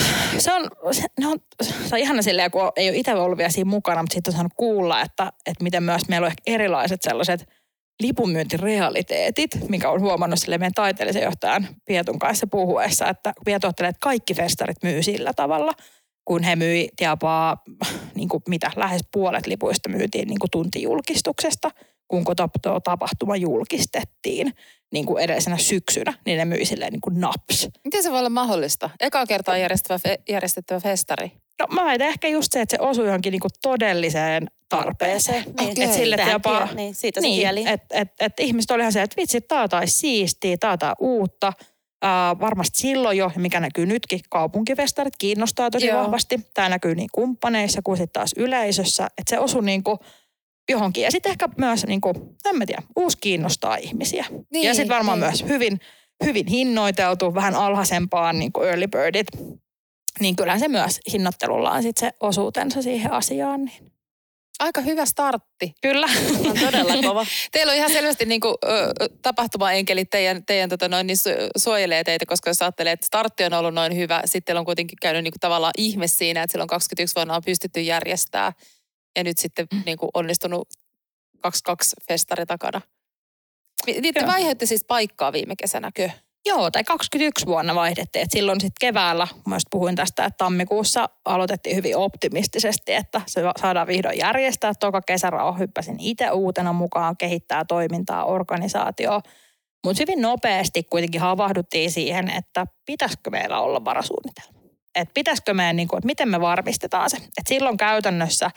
Se 0.38 0.52
on, 0.52 0.70
se, 0.92 1.02
ne 1.20 1.26
on, 1.26 1.38
se 1.62 1.74
on 1.92 1.98
ihana 1.98 2.22
silleen, 2.22 2.50
kun 2.50 2.72
ei 2.76 2.88
ole 2.88 2.96
itse 2.96 3.14
ollut 3.14 3.38
vielä 3.38 3.50
siinä 3.50 3.70
mukana, 3.70 4.02
mutta 4.02 4.14
sitten 4.14 4.30
on 4.32 4.34
saanut 4.34 4.52
kuulla, 4.56 5.00
että, 5.00 5.32
että 5.46 5.64
miten 5.64 5.82
myös 5.82 6.08
meillä 6.08 6.24
on 6.24 6.30
ehkä 6.30 6.42
erilaiset 6.46 7.02
sellaiset 7.02 7.48
lipunmyyntirealiteetit, 8.02 9.50
mikä 9.68 9.90
on 9.90 10.00
huomannut 10.00 10.38
sille 10.38 10.58
meidän 10.58 10.72
taiteellisen 10.72 11.22
johtajan 11.22 11.68
Pietun 11.84 12.18
kanssa 12.18 12.46
puhuessa, 12.46 13.08
että 13.08 13.32
Pietu 13.44 13.66
ajattelee, 13.66 13.88
että 13.88 14.00
kaikki 14.00 14.34
festarit 14.34 14.82
myy 14.82 15.02
sillä 15.02 15.32
tavalla, 15.36 15.72
kun 16.24 16.42
he 16.42 16.56
myi 16.56 16.88
tiapaa, 16.96 17.62
niin 18.14 18.28
kuin 18.28 18.42
mitä, 18.48 18.70
lähes 18.76 19.02
puolet 19.12 19.46
lipuista 19.46 19.88
myytiin 19.88 20.28
niin 20.28 20.38
kuin 20.38 20.50
tuntijulkistuksesta, 20.50 21.70
kun 22.08 22.24
koko 22.24 22.80
tapahtuma 22.84 23.36
julkistettiin 23.36 24.54
niin 24.92 25.06
kuin 25.06 25.22
edellisenä 25.24 25.58
syksynä, 25.58 26.14
niin 26.26 26.38
ne 26.38 26.44
myi 26.44 26.64
silleen 26.64 26.92
niin 26.92 27.00
kuin 27.00 27.20
naps. 27.20 27.68
Miten 27.84 28.02
se 28.02 28.10
voi 28.10 28.18
olla 28.18 28.30
mahdollista? 28.30 28.90
Eka 29.00 29.26
kertaa 29.26 29.58
järjestettävä, 29.58 29.98
fe- 30.08 30.22
järjestettävä 30.28 30.80
festari. 30.80 31.32
No 31.58 31.66
mä 31.70 31.84
väitän 31.84 32.08
ehkä 32.08 32.28
just 32.28 32.52
se, 32.52 32.60
että 32.60 32.76
se 32.76 32.82
osui 32.82 33.06
johonkin 33.06 33.30
niinku 33.30 33.48
todelliseen 33.62 34.50
tarpeeseen. 34.68 35.44
Niin, 35.58 35.70
Okei. 35.70 35.84
Et 35.84 35.92
sille 35.92 36.16
Tähän 36.16 36.32
jopa, 36.32 36.60
kiel- 36.60 36.74
niin, 36.74 36.94
siitä 36.94 37.20
se 37.20 37.26
niin, 37.26 37.68
että 37.68 37.86
et, 38.00 38.08
et 38.20 38.32
ihmiset 38.40 38.70
oli 38.70 38.82
ihan 38.82 38.92
se, 38.92 39.02
että 39.02 39.16
vitsi, 39.16 39.40
tää 39.40 39.62
on 39.62 39.68
siistiä, 39.84 40.56
tää 40.56 40.76
on 40.82 40.94
uutta. 40.98 41.52
Uh, 42.04 42.40
varmasti 42.40 42.78
silloin 42.78 43.18
jo, 43.18 43.32
mikä 43.36 43.60
näkyy 43.60 43.86
nytkin, 43.86 44.20
kaupunkifestarit 44.30 45.14
kiinnostaa 45.18 45.70
tosi 45.70 45.86
Joo. 45.86 46.02
vahvasti. 46.02 46.40
Tämä 46.54 46.68
näkyy 46.68 46.94
niin 46.94 47.08
kumppaneissa 47.12 47.80
kuin 47.84 47.96
sitten 47.96 48.12
taas 48.12 48.34
yleisössä. 48.36 49.04
Että 49.04 49.30
se 49.30 49.38
osui 49.38 49.64
niinku 49.64 49.98
johonkin. 50.68 51.04
Ja 51.04 51.10
sitten 51.10 51.30
ehkä 51.30 51.48
myös, 51.56 51.86
niinku, 51.86 52.36
en 52.44 52.56
mä 52.56 52.66
tiedä, 52.66 52.82
uusi 52.96 53.18
kiinnostaa 53.20 53.76
ihmisiä. 53.76 54.26
Niin, 54.52 54.66
ja 54.66 54.74
sitten 54.74 54.96
varmaan 54.96 55.20
niin. 55.20 55.26
myös 55.26 55.44
hyvin, 55.48 55.80
hyvin 56.24 56.46
hinnoiteltu, 56.46 57.34
vähän 57.34 57.54
alhaisempaan 57.54 58.38
niin 58.38 58.52
kuin 58.52 58.68
early 58.68 58.86
birdit. 58.86 59.26
Niin 60.20 60.36
kyllähän 60.36 60.60
se 60.60 60.68
myös 60.68 61.00
hinnoittelulla 61.12 61.70
on 61.70 61.82
sitten 61.82 62.08
se 62.10 62.16
osuutensa 62.20 62.82
siihen 62.82 63.12
asiaan. 63.12 63.64
Niin. 63.64 63.92
Aika 64.58 64.80
hyvä 64.80 65.06
startti. 65.06 65.74
Kyllä. 65.82 66.06
On 66.48 66.58
todella 66.66 67.02
kova. 67.02 67.26
Teillä 67.52 67.70
on 67.70 67.76
ihan 67.76 67.90
selvästi 67.92 68.24
niin 68.24 68.40
kuin, 68.40 68.54
ö, 68.64 68.92
tapahtumaenkelit 69.22 70.10
teidän, 70.10 70.44
teidän 70.46 70.68
tota 70.70 70.88
noin, 70.88 71.06
niin 71.06 71.16
su- 71.16 71.50
suojelee 71.56 72.04
teitä, 72.04 72.26
koska 72.26 72.50
jos 72.50 72.62
ajattelee, 72.62 72.92
että 72.92 73.06
startti 73.06 73.44
on 73.44 73.52
ollut 73.54 73.74
noin 73.74 73.96
hyvä, 73.96 74.22
sitten 74.24 74.56
on 74.56 74.64
kuitenkin 74.64 74.98
käynyt 75.02 75.24
niin 75.24 75.32
kuin, 75.32 75.40
tavallaan 75.40 75.72
ihme 75.78 76.06
siinä, 76.08 76.42
että 76.42 76.52
silloin 76.52 76.68
21 76.68 77.14
vuonna 77.14 77.34
on 77.36 77.42
pystytty 77.46 77.80
järjestää 77.80 78.52
ja 79.16 79.24
nyt 79.24 79.38
sitten 79.38 79.66
Mm. 79.72 79.82
niin 79.86 79.98
kuin, 79.98 80.10
onnistunut 80.14 80.68
22 81.40 81.96
festari 82.08 82.46
takana. 82.46 82.80
Joo. 83.86 84.26
vaihdoitte 84.26 84.66
siis 84.66 84.84
paikkaa 84.84 85.32
viime 85.32 85.54
kesänäkö? 85.56 86.10
Joo, 86.46 86.70
tai 86.70 86.84
21 86.84 87.46
vuonna 87.46 87.74
vaihdettiin. 87.74 88.22
Et 88.22 88.30
silloin 88.30 88.60
sitten 88.60 88.76
keväällä, 88.80 89.28
myös 89.46 89.62
puhuin 89.70 89.96
tästä, 89.96 90.24
että 90.24 90.38
tammikuussa 90.38 91.08
aloitettiin 91.24 91.76
hyvin 91.76 91.96
optimistisesti, 91.96 92.92
että 92.92 93.20
se 93.26 93.40
saadaan 93.60 93.86
vihdoin 93.86 94.18
järjestää. 94.18 94.72
Toka 94.80 95.00
kesärauha 95.02 95.58
hyppäsin 95.58 95.96
itse 95.98 96.30
uutena 96.30 96.72
mukaan, 96.72 97.16
kehittää 97.16 97.64
toimintaa, 97.64 98.24
organisaatio. 98.24 99.20
Mutta 99.84 100.02
hyvin 100.02 100.22
nopeasti 100.22 100.82
kuitenkin 100.82 101.20
havahduttiin 101.20 101.90
siihen, 101.90 102.30
että 102.30 102.66
pitäisikö 102.86 103.30
meillä 103.30 103.60
olla 103.60 103.84
varasuunnitelma. 103.84 104.58
Että 104.94 105.14
pitäisikö 105.14 105.54
meidän, 105.54 105.76
niin 105.76 105.88
kuin, 105.88 105.98
että 105.98 106.06
miten 106.06 106.28
me 106.28 106.40
varmistetaan 106.40 107.10
se. 107.10 107.16
Että 107.16 107.48
silloin 107.48 107.76
käytännössä 107.76 108.50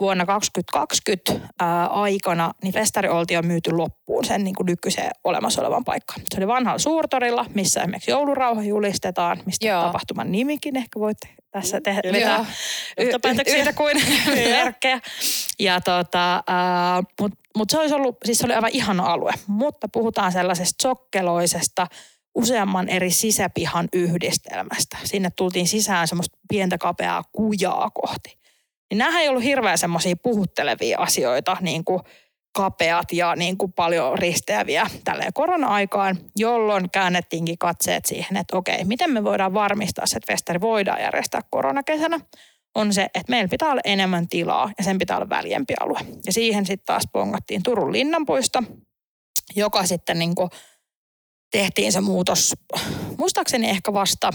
vuonna 0.00 0.26
2020 0.26 1.32
ää, 1.60 1.86
aikana, 1.86 2.52
niin 2.62 2.74
festari 2.74 3.08
oltiin 3.08 3.36
jo 3.36 3.42
myyty 3.42 3.70
loppuun 3.70 4.24
sen 4.24 4.44
niin 4.44 4.54
kuin 4.54 4.66
nykyiseen 4.66 5.10
olemassa 5.24 5.60
olevan 5.62 5.84
paikkaan. 5.84 6.20
Se 6.30 6.36
oli 6.40 6.46
vanhalla 6.46 6.78
suurtorilla, 6.78 7.46
missä 7.54 7.80
esimerkiksi 7.80 8.10
joulurauha 8.10 8.62
julistetaan, 8.62 9.42
mistä 9.46 9.66
Joo. 9.66 9.82
tapahtuman 9.82 10.32
nimikin 10.32 10.76
ehkä 10.76 11.00
voitte 11.00 11.28
tässä 11.50 11.80
tehdä 11.80 12.02
Kyllä. 12.02 12.18
vetää 12.18 12.36
Joo. 12.98 13.06
y- 13.46 13.58
yhtä 13.58 13.72
kuin 13.72 13.96
merkkejä. 14.34 15.00
Ja 15.58 15.80
tota, 15.80 16.44
mutta 17.20 17.38
mut 17.56 17.70
se 17.70 17.78
olisi 17.78 17.94
ollut, 17.94 18.16
siis 18.24 18.38
se 18.38 18.46
oli 18.46 18.54
aivan 18.54 18.70
ihana 18.72 19.06
alue, 19.06 19.32
mutta 19.46 19.88
puhutaan 19.92 20.32
sellaisesta 20.32 20.82
sokkeloisesta, 20.82 21.86
useamman 22.34 22.88
eri 22.88 23.10
sisäpihan 23.10 23.88
yhdistelmästä. 23.92 24.98
Sinne 25.04 25.30
tultiin 25.36 25.68
sisään 25.68 26.08
semmoista 26.08 26.38
pientä 26.48 26.78
kapeaa 26.78 27.24
kujaa 27.32 27.90
kohti. 27.90 28.38
Niin 28.90 28.98
nämähän 28.98 29.22
ei 29.22 29.28
ollut 29.28 29.42
hirveän 29.42 29.78
semmoisia 29.78 30.14
puhuttelevia 30.22 30.98
asioita, 30.98 31.56
niin 31.60 31.84
kuin 31.84 32.00
kapeat 32.56 33.12
ja 33.12 33.36
niin 33.36 33.58
kuin 33.58 33.72
paljon 33.72 34.18
risteäviä 34.18 34.86
tälleen 35.04 35.32
korona-aikaan, 35.32 36.18
jolloin 36.36 36.90
käännettiinkin 36.90 37.58
katseet 37.58 38.04
siihen, 38.06 38.36
että 38.36 38.56
okei, 38.56 38.84
miten 38.84 39.10
me 39.10 39.24
voidaan 39.24 39.54
varmistaa 39.54 40.06
se, 40.06 40.16
että 40.16 40.32
festari 40.32 40.60
voidaan 40.60 41.00
järjestää 41.00 41.40
koronakesänä, 41.50 42.20
on 42.74 42.92
se, 42.92 43.02
että 43.02 43.30
meillä 43.30 43.48
pitää 43.48 43.70
olla 43.70 43.80
enemmän 43.84 44.28
tilaa 44.28 44.70
ja 44.78 44.84
sen 44.84 44.98
pitää 44.98 45.16
olla 45.16 45.28
väljempi 45.28 45.74
alue. 45.80 45.98
Ja 46.26 46.32
siihen 46.32 46.66
sitten 46.66 46.86
taas 46.86 47.02
pongattiin 47.12 47.62
Turun 47.62 47.92
linnanpuisto, 47.92 48.62
joka 49.56 49.86
sitten 49.86 50.18
niin 50.18 50.34
kuin 50.34 50.50
tehtiin 51.50 51.92
se 51.92 52.00
muutos, 52.00 52.54
muistaakseni 53.18 53.70
ehkä 53.70 53.92
vasta 53.92 54.30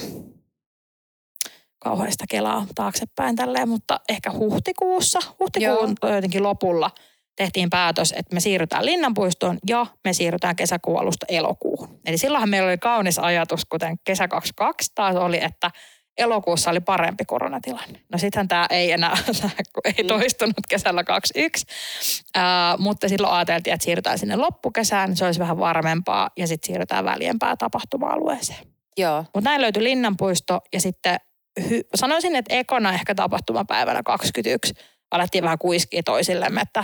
kauheista 1.83 2.25
kelaa 2.29 2.65
taaksepäin 2.75 3.35
tälleen, 3.35 3.69
mutta 3.69 3.99
ehkä 4.09 4.31
huhtikuussa, 4.31 5.19
huhtikuun 5.39 5.95
jotenkin 6.15 6.43
lopulla 6.43 6.91
tehtiin 7.35 7.69
päätös, 7.69 8.13
että 8.17 8.33
me 8.33 8.39
siirrytään 8.39 8.85
Linnanpuistoon 8.85 9.59
ja 9.67 9.85
me 10.03 10.13
siirrytään 10.13 10.55
kesäkuun 10.55 10.99
alusta 10.99 11.25
elokuuhun. 11.29 11.99
Eli 12.05 12.17
silloinhan 12.17 12.49
meillä 12.49 12.67
oli 12.67 12.77
kaunis 12.77 13.19
ajatus, 13.19 13.65
kuten 13.65 13.99
kesä 14.03 14.27
22 14.27 14.91
taas 14.95 15.15
oli, 15.15 15.43
että 15.43 15.71
elokuussa 16.17 16.71
oli 16.71 16.79
parempi 16.79 17.25
koronatilanne. 17.25 18.01
No 18.11 18.17
sittenhän 18.17 18.47
tämä 18.47 18.67
ei 18.69 18.91
enää 18.91 19.17
ei 19.97 20.03
toistunut 20.03 20.55
kesällä 20.69 21.03
21, 21.03 21.65
Ää, 22.35 22.77
mutta 22.77 23.09
silloin 23.09 23.33
ajateltiin, 23.33 23.73
että 23.73 23.83
siirrytään 23.83 24.19
sinne 24.19 24.35
loppukesään, 24.35 25.09
niin 25.09 25.17
se 25.17 25.25
olisi 25.25 25.39
vähän 25.39 25.59
varmempaa 25.59 26.29
ja 26.37 26.47
sitten 26.47 26.67
siirrytään 26.67 27.05
väljempään 27.05 27.57
tapahtuma-alueeseen. 27.57 28.67
Joo. 28.97 29.25
Mutta 29.33 29.49
näin 29.49 29.61
löytyi 29.61 29.83
Linnanpuisto 29.83 30.59
ja 30.73 30.81
sitten 30.81 31.19
hy- 31.59 31.87
sanoisin, 31.95 32.35
että 32.35 32.55
ekana 32.55 32.93
ehkä 32.93 33.15
tapahtumapäivänä 33.15 34.03
21 34.05 34.73
alettiin 35.11 35.43
vähän 35.43 35.57
kuiskia 35.57 36.03
toisillemme, 36.03 36.61
että 36.61 36.83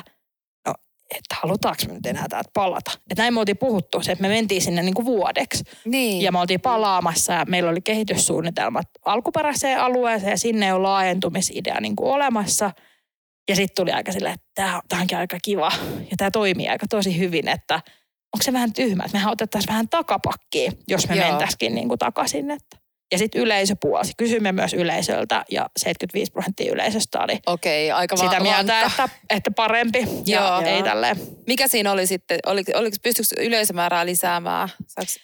no, 0.67 0.73
että 1.15 1.36
halutaanko 1.41 1.84
me 1.88 1.93
nyt 1.93 2.06
enää 2.06 2.25
täältä 2.30 2.49
palata. 2.53 2.91
Että 3.12 3.23
näin 3.23 3.34
me 3.34 3.39
oltiin 3.39 3.58
puhuttu, 3.58 4.01
se, 4.01 4.12
että 4.12 4.21
me 4.21 4.27
mentiin 4.27 4.62
sinne 4.62 4.82
niin 4.82 4.93
kuin 4.93 5.06
vuodeksi. 5.06 5.63
Niin. 5.86 6.21
Ja 6.21 6.32
me 6.32 6.39
oltiin 6.39 6.62
palaamassa 6.62 7.34
ja 7.34 7.45
meillä 7.45 7.69
oli 7.69 7.82
kehityssuunnitelmat 7.82 8.88
alkuperäiseen 9.06 9.80
alueeseen 9.80 10.32
ja 10.32 10.38
sinne 10.38 10.73
on 10.73 10.84
laajentumisidea 10.84 11.82
niin 11.82 11.95
kuin 11.95 12.12
olemassa. 12.12 12.71
Ja 13.49 13.56
sitten 13.56 13.75
tuli 13.75 13.91
aika 13.91 14.12
silleen, 14.12 14.34
että 14.34 14.82
tämä 14.88 15.01
onkin 15.01 15.17
aika 15.17 15.38
kiva 15.43 15.71
ja 15.99 16.17
tämä 16.17 16.32
toimii 16.32 16.67
aika 16.67 16.86
tosi 16.89 17.19
hyvin, 17.19 17.47
että 17.47 17.75
onko 18.34 18.43
se 18.43 18.53
vähän 18.53 18.73
tyhmä, 18.73 19.03
että 19.03 19.17
mehän 19.17 19.32
otettaisiin 19.32 19.71
vähän 19.71 19.89
takapakkia, 19.89 20.71
jos 20.88 21.10
me 21.10 21.15
Joo. 21.15 21.27
mentäisikin 21.27 21.75
niin 21.75 21.88
kuin 21.88 21.99
takaisin. 21.99 22.51
Että. 22.51 22.87
Ja 23.12 23.17
sitten 23.17 23.41
yleisö 23.41 23.76
puolsi. 23.82 24.12
Kysymme 24.17 24.52
myös 24.52 24.74
yleisöltä 24.74 25.46
ja 25.52 25.70
75 25.78 26.32
prosenttia 26.32 26.74
yleisöstä 26.74 27.20
oli 27.20 27.39
Okei, 27.46 27.91
aika 27.91 28.15
va- 28.17 28.24
sitä 28.24 28.39
mieltä, 28.39 28.74
vankka. 28.82 29.04
että, 29.04 29.17
että 29.30 29.52
parempi. 29.52 30.08
Ja 30.26 30.41
Joo. 30.41 30.62
ei 30.76 30.84
tälleen 30.84 31.15
Mikä 31.48 31.67
siinä 31.67 31.91
oli 31.91 32.08
sitten? 32.08 32.39
Oliko, 32.46 32.72
oliko 32.76 32.98
pystyykö 33.04 33.41
yleisömäärää 33.48 34.06
lisäämään? 34.06 34.70
Saaks... 34.88 35.20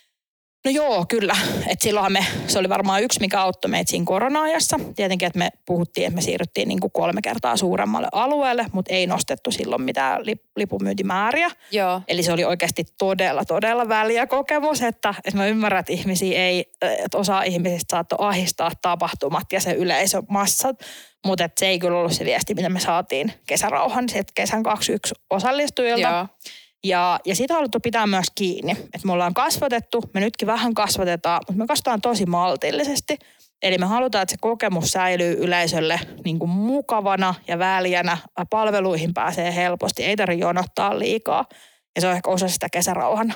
No 0.66 0.72
joo, 0.72 1.06
kyllä. 1.10 1.36
Et 1.68 1.82
silloinhan 1.82 2.12
me, 2.12 2.26
se 2.48 2.60
oli 2.60 2.70
varmaan 2.70 3.04
yksi, 3.04 3.20
mikä 3.20 3.42
auttoi 3.42 3.72
meitä 3.72 3.90
siinä 3.90 4.06
korona-ajassa. 4.06 4.80
Tietenkin, 4.96 5.26
että 5.26 5.40
me 5.40 5.50
puhuttiin, 5.66 6.08
että 6.08 6.16
me 6.16 6.22
siirryttiin 6.22 6.68
niin 6.68 6.80
kuin 6.80 6.92
kolme 6.92 7.22
kertaa 7.22 7.58
suuremmalle 7.58 8.08
alueelle, 8.12 8.66
mutta 8.72 8.94
ei 8.94 9.08
nostettu 9.08 9.52
silloin 9.52 9.82
mitään 9.82 10.22
lip- 10.22 10.52
lipunmyyntimääriä. 10.56 11.50
Joo. 11.72 12.02
Eli 12.08 12.24
se 12.24 12.34
oli 12.34 12.44
oikeasti 12.44 12.86
todella, 12.98 13.46
todella 13.46 13.90
väliä 13.90 14.28
kokemus, 14.28 14.82
että, 14.82 15.14
että 15.18 15.38
mä 15.38 15.48
ymmärrän, 15.48 15.80
että 15.80 15.94
ihmisiä 15.94 16.46
ei, 16.46 16.72
että 16.82 17.18
osa 17.18 17.44
ihmisistä 17.44 17.92
saattoi 17.92 18.18
ahistaa 18.22 18.72
tapahtumat 18.82 19.52
ja 19.52 19.62
se 19.62 19.72
yleisömassat, 19.72 20.76
mutta 21.26 21.50
se 21.58 21.68
ei 21.68 21.80
kyllä 21.80 21.98
ollut 21.98 22.14
se 22.14 22.26
viesti, 22.26 22.54
mitä 22.54 22.70
me 22.70 22.80
saatiin 22.80 23.34
kesärauhan 23.48 24.10
sieltä 24.10 24.32
kesän 24.36 24.64
21 24.64 25.16
osallistujilta. 25.30 26.02
Joo. 26.02 26.28
Ja, 26.84 27.20
ja 27.26 27.36
siitä 27.36 27.54
on 27.54 27.56
haluttu 27.56 27.80
pitää 27.80 28.08
myös 28.08 28.26
kiinni, 28.36 28.72
että 28.72 29.06
me 29.06 29.14
ollaan 29.14 29.34
kasvatettu, 29.34 30.02
me 30.14 30.20
nytkin 30.20 30.48
vähän 30.48 30.74
kasvatetaan, 30.74 31.42
mutta 31.48 31.64
me 31.64 31.68
kasvataan 31.68 32.02
tosi 32.02 32.26
maltillisesti. 32.26 33.18
Eli 33.62 33.78
me 33.78 33.86
halutaan, 33.86 34.22
että 34.22 34.32
se 34.32 34.38
kokemus 34.42 34.92
säilyy 34.92 35.36
yleisölle 35.40 36.00
niin 36.26 36.40
kuin 36.40 36.50
mukavana 36.50 37.36
ja 37.48 37.60
väljänä. 37.60 38.18
Palveluihin 38.50 39.14
pääsee 39.14 39.56
helposti, 39.56 40.04
ei 40.04 40.16
tarvitse 40.16 40.42
jonottaa 40.42 41.00
liikaa. 41.00 41.46
Ja 41.96 42.02
se 42.02 42.08
on 42.08 42.14
ehkä 42.14 42.30
osa 42.30 42.48
sitä 42.48 42.68
kesärauhan 42.72 43.34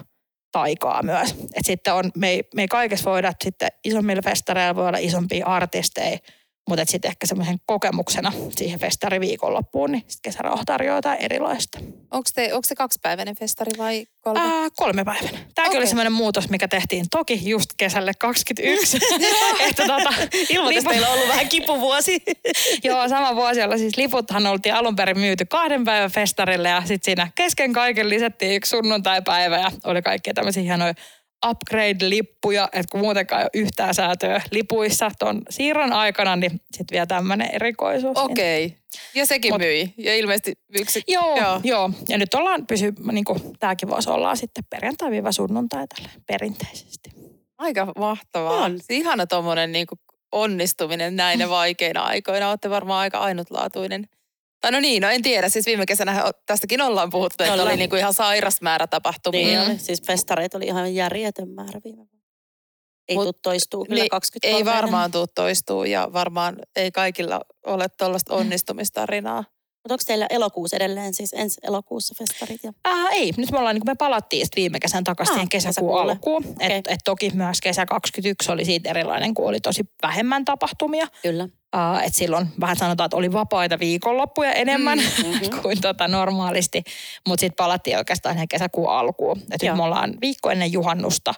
taikaa 0.52 1.04
myös. 1.04 1.32
Et 1.32 1.66
sitten 1.66 1.94
on, 1.94 2.12
me 2.16 2.30
ei, 2.30 2.44
me 2.56 2.62
ei 2.62 2.68
kaikessa 2.68 3.12
voida, 3.12 3.34
sitten 3.44 3.70
isommilla 3.84 4.22
festareilla 4.22 4.76
voi 4.76 4.88
olla 4.88 4.98
isompia 4.98 5.46
artisteja, 5.46 6.18
mutta 6.68 6.86
sitten 6.86 7.10
ehkä 7.10 7.28
semmoisen 7.28 7.58
kokemuksena 7.66 8.32
siihen 8.58 8.80
festariviikonloppuun, 8.80 9.92
niin 9.92 10.04
sitten 10.08 10.32
kesärauha 10.32 10.64
tarjoaa 10.66 10.98
jotain 10.98 11.18
erilaista. 11.22 11.80
Onko, 12.12 12.30
te, 12.36 12.54
onko 12.54 12.68
se 12.68 12.76
kaksipäiväinen 12.76 13.36
festari 13.36 13.72
vai 13.78 14.06
kolme? 14.22 14.40
Ää, 14.40 14.68
kolme 14.76 15.04
päivänä. 15.04 15.30
Tämäkin 15.30 15.72
Okei. 15.72 15.78
oli 15.78 15.88
semmoinen 15.88 16.14
muutos, 16.14 16.50
mikä 16.50 16.68
tehtiin 16.68 17.06
toki 17.12 17.50
just 17.50 17.70
kesälle 17.78 18.12
21. 18.20 18.98
että 19.70 19.86
tota, 19.88 20.14
Ilmoitus 20.50 20.84
teillä 20.84 21.08
on 21.08 21.14
ollut 21.14 21.30
vähän 21.30 21.50
kipuvuosi. 21.50 22.24
Joo, 22.84 23.08
sama 23.08 23.36
vuosi, 23.36 23.60
jolla 23.60 23.78
siis 23.78 23.98
liputhan 23.98 24.48
oltiin 24.48 24.76
alun 24.76 24.96
perin 24.96 25.20
myyty 25.20 25.46
kahden 25.46 25.84
päivän 25.84 26.12
festarille 26.12 26.70
ja 26.70 26.82
sitten 26.86 27.06
siinä 27.06 27.32
kesken 27.36 27.74
kaiken 27.74 28.10
lisättiin 28.10 28.56
yksi 28.56 28.70
sunnuntaipäivä 28.70 29.58
ja 29.58 29.72
oli 29.84 30.02
kaikkia 30.02 30.34
tämmöisiä 30.34 30.64
hienoja 30.64 30.94
upgrade-lippuja, 31.46 32.70
että 32.74 32.92
kun 32.92 33.00
muutenkaan 33.00 33.42
ei 33.42 33.46
ole 33.54 33.62
yhtään 33.64 33.94
säätöä 33.94 34.42
lipuissa 34.52 35.12
tuon 35.20 35.42
siirron 35.50 35.94
aikana, 35.94 36.36
niin 36.36 36.52
sitten 36.52 36.96
vielä 36.96 37.06
tämmöinen 37.06 37.50
erikoisuus. 37.54 38.18
Okei. 38.18 38.66
Okay. 38.66 38.78
Ja 39.16 39.26
sekin 39.26 39.54
Mut- 39.54 39.58
myi. 39.58 39.94
Ja 39.98 40.16
ilmeisesti 40.16 40.54
yksi... 40.80 41.04
Joo, 41.08 41.38
Joo. 41.38 41.62
joo. 41.64 41.92
Ja 42.10 42.18
nyt 42.18 42.34
ollaan 42.34 42.68
pysy, 42.68 42.94
niin 43.12 43.26
kuin 43.26 43.40
tämäkin 43.60 43.90
vuosi 43.90 44.10
ollaan 44.10 44.38
sitten 44.38 44.64
perjantai-sunnuntai 44.70 45.88
tällä 45.88 46.10
perinteisesti. 46.28 47.10
Aika 47.58 47.92
mahtavaa. 47.98 48.64
On. 48.64 48.80
Ihana 48.90 49.28
tuommoinen 49.28 49.72
niin 49.72 49.88
onnistuminen 50.32 51.16
näinä 51.16 51.50
vaikeina 51.50 52.04
aikoina. 52.04 52.50
Olette 52.50 52.70
varmaan 52.70 53.00
aika 53.00 53.18
ainutlaatuinen. 53.18 54.08
Tai 54.62 54.72
no 54.72 54.80
niin, 54.80 55.02
no 55.02 55.10
en 55.10 55.22
tiedä. 55.22 55.50
Siis 55.50 55.66
viime 55.66 55.86
kesänä 55.86 56.32
tästäkin 56.46 56.82
ollaan 56.82 57.10
puhuttu, 57.10 57.44
että 57.44 57.54
Ollaan. 57.54 57.68
oli 57.70 57.78
niin 57.78 57.90
kuin 57.90 58.00
ihan 58.00 58.14
sairas 58.14 58.62
määrä 58.62 58.88
tapahtumia. 58.88 59.48
Niin 59.48 59.60
Mm. 59.60 59.66
oli. 59.72 59.80
Siis 59.80 60.02
festareita 60.02 60.58
oli 60.58 60.66
ihan 60.66 60.96
järjetön 60.96 61.50
määrä 61.50 61.80
viime 61.84 61.98
vuonna. 61.98 62.18
Ei 63.10 63.16
Mut- 63.16 63.24
tuu 63.24 63.34
toistuu 63.34 63.86
kyllä 63.86 64.02
niin, 64.02 64.10
23 64.10 64.58
Ei 64.58 64.66
varmaan 64.66 65.12
tuu 65.12 65.28
toistuu 65.36 65.84
ja 65.84 66.10
varmaan 66.14 66.56
ei 66.76 66.92
kaikilla 66.92 67.42
ole 67.66 67.86
tuollaista 67.98 68.34
onnistumistarinaa. 68.36 69.44
Mutta 69.84 69.94
onko 69.94 70.04
teillä 70.08 70.28
elokuussa 70.30 70.76
edelleen, 70.76 71.14
siis 71.14 71.34
ensi 71.34 71.62
elokuussa 71.64 72.16
festarit? 72.18 72.64
Ja... 72.64 72.74
Äh, 72.88 73.06
ei, 73.12 73.34
nyt 73.38 73.52
me 73.52 73.60
ollaan, 73.60 73.76
niin 73.76 73.84
me 73.86 73.96
palattiin 73.96 74.46
sitten 74.46 74.62
viime 74.62 74.80
kesän 74.80 75.04
takaisin 75.04 75.36
Ah, 75.40 75.50
kesäkuun 75.50 75.72
kesäkuulle. 75.74 76.12
alkuun. 76.12 76.44
Et, 76.46 76.56
Okei. 76.56 76.78
et 76.94 77.00
toki 77.06 77.32
myös 77.34 77.62
kesä 77.62 77.86
21 77.86 78.52
oli 78.52 78.66
siitä 78.66 78.90
erilainen, 78.90 79.34
kun 79.34 79.50
oli 79.50 79.60
tosi 79.60 79.82
vähemmän 80.02 80.46
tapahtumia. 80.46 81.08
Kyllä. 81.22 81.50
Uh, 81.76 82.04
et 82.06 82.16
silloin 82.16 82.48
vähän 82.60 82.76
sanotaan, 82.76 83.06
että 83.06 83.18
oli 83.18 83.34
vapaita 83.34 83.80
viikonloppuja 83.80 84.52
enemmän 84.52 85.00
Mm, 85.00 85.30
mhm. 85.30 85.60
kuin 85.62 85.82
tota 85.82 86.08
normaalisti. 86.08 86.84
Mutta 87.28 87.40
sitten 87.42 87.56
palattiin 87.64 87.98
oikeastaan 87.98 88.36
siihen 88.36 88.48
kesäkuun 88.48 88.90
alkuun. 88.92 89.38
Et 89.52 89.64
Joo. 89.64 89.72
nyt 89.74 89.78
me 89.78 89.84
ollaan 89.84 90.14
viikko 90.22 90.50
ennen 90.50 90.72
juhannusta. 90.72 91.34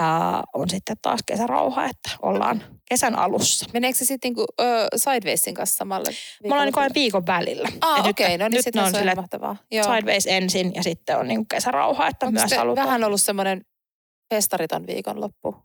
Uh, 0.00 0.60
on 0.60 0.70
sitten 0.70 0.96
taas 1.02 1.20
kesärauha, 1.26 1.84
että 1.84 2.10
ollaan 2.22 2.64
kesän 2.88 3.14
alussa. 3.18 3.66
Meneekö 3.72 3.98
se 3.98 4.04
sitten 4.04 4.28
niinku, 4.28 4.44
ö, 4.60 4.64
Sidewaysin 4.96 5.54
kanssa 5.54 5.76
samalle? 5.76 6.10
Me 6.42 6.48
ollaan 6.52 6.66
niin 6.66 6.78
aina 6.78 6.94
viikon 6.94 7.26
välillä. 7.26 7.68
Ah, 7.80 8.06
okei. 8.06 8.28
nyt, 8.28 8.40
no 8.40 8.48
niin 8.48 8.62
sitten 8.62 8.82
on 8.82 8.88
on 8.88 8.94
sille 8.94 9.14
mahtavaa. 9.14 9.56
Joo. 9.70 9.84
sideways 9.84 10.26
ensin 10.26 10.72
ja 10.74 10.82
sitten 10.82 11.18
on 11.18 11.28
niin 11.28 11.48
kesärauha, 11.48 12.08
että 12.08 12.26
Onko 12.26 12.40
myös 12.40 12.52
halutaan. 12.56 12.86
vähän 12.86 13.04
ollut 13.04 13.20
semmoinen 13.20 13.62
festariton 14.34 14.86
viikonloppu? 14.86 15.56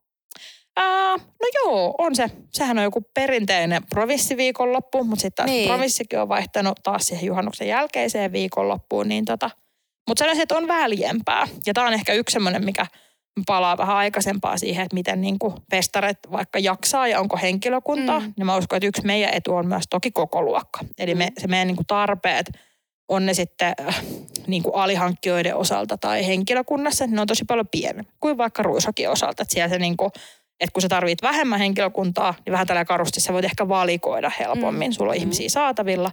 Ää, 0.78 1.18
no 1.18 1.48
joo, 1.64 1.96
on 1.98 2.16
se. 2.16 2.30
Sehän 2.54 2.78
on 2.78 2.84
joku 2.84 3.02
perinteinen 3.14 3.84
provinssiviikonloppu, 3.90 5.04
mutta 5.04 5.22
sitten 5.22 5.46
taas 5.46 5.56
Niin. 5.56 5.70
provinssikin 5.70 6.20
on 6.20 6.30
vaihtanut 6.30 6.80
taas 6.84 7.02
siihen 7.08 7.26
juhannuksen 7.26 7.68
jälkeiseen 7.68 8.32
viikonloppuun. 8.32 9.08
Niin 9.08 9.26
tota, 9.26 9.50
mutta 10.08 10.20
sanoisin, 10.20 10.44
että 10.44 10.58
on 10.58 10.68
väljempää. 10.68 11.48
Ja 11.66 11.74
tämä 11.74 11.88
on 11.88 11.94
ehkä 11.94 12.14
yksi 12.14 12.34
semmoinen, 12.34 12.66
mikä 12.66 12.86
palaa 13.46 13.78
vähän 13.78 13.96
aikaisempaa 13.96 14.58
siihen, 14.58 14.84
että 14.84 14.94
miten 14.94 15.22
niin 15.22 15.40
kuin 15.40 15.54
festarit 15.72 16.18
vaikka 16.32 16.60
jaksaa 16.60 17.08
ja 17.08 17.20
onko 17.20 17.38
henkilökuntaa. 17.42 18.20
Mm. 18.20 18.26
Mm. 18.26 18.34
Niin 18.38 18.46
mä 18.46 18.58
uskon, 18.58 18.78
että 18.78 18.88
yksi 18.88 19.06
meidän 19.06 19.34
etu 19.34 19.56
on 19.56 19.68
myös 19.68 19.84
toki 19.90 20.12
koko 20.12 20.42
luokka. 20.42 20.80
Eli 20.98 21.16
me, 21.16 21.32
se 21.38 21.48
meidän 21.48 21.68
niin 21.68 21.76
kuin 21.76 21.88
tarpeet 21.88 22.46
on 23.10 23.26
ne 23.26 23.34
sitten 23.34 23.74
äh, 23.88 24.04
niin 24.48 24.64
kuin 24.64 24.76
alihankkijoiden 24.76 25.56
osalta 25.56 25.98
tai 25.98 26.28
henkilökunnassa, 26.28 27.08
ne 27.08 27.22
on 27.22 27.28
tosi 27.28 27.46
paljon 27.46 27.68
pienempi 27.72 28.12
kuin 28.20 28.38
vaikka 28.38 28.64
ruisokin 28.64 29.10
osalta. 29.10 29.44
Että 29.44 29.54
siellä 29.54 29.70
se 29.70 29.80
niin 29.80 29.98
kuin, 29.98 30.12
että 30.60 30.74
kun 30.74 30.82
sä 30.82 30.88
tarvit 30.90 31.22
vähemmän 31.22 31.60
henkilökuntaa, 31.60 32.34
niin 32.46 32.52
vähän 32.54 32.68
tällä 32.68 32.86
karusti 32.86 33.20
sä 33.22 33.34
voit 33.34 33.46
ehkä 33.46 33.68
valikoida 33.70 34.32
helpommin. 34.40 34.90
Mm. 34.90 34.94
Sulla 34.94 35.12
on 35.12 35.18
Mm. 35.18 35.22
ihmisiä 35.22 35.50
saatavilla. 35.50 36.12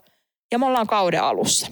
Ja 0.52 0.58
me 0.58 0.66
ollaan 0.66 0.86
kauden 0.86 1.22
alussa. 1.22 1.66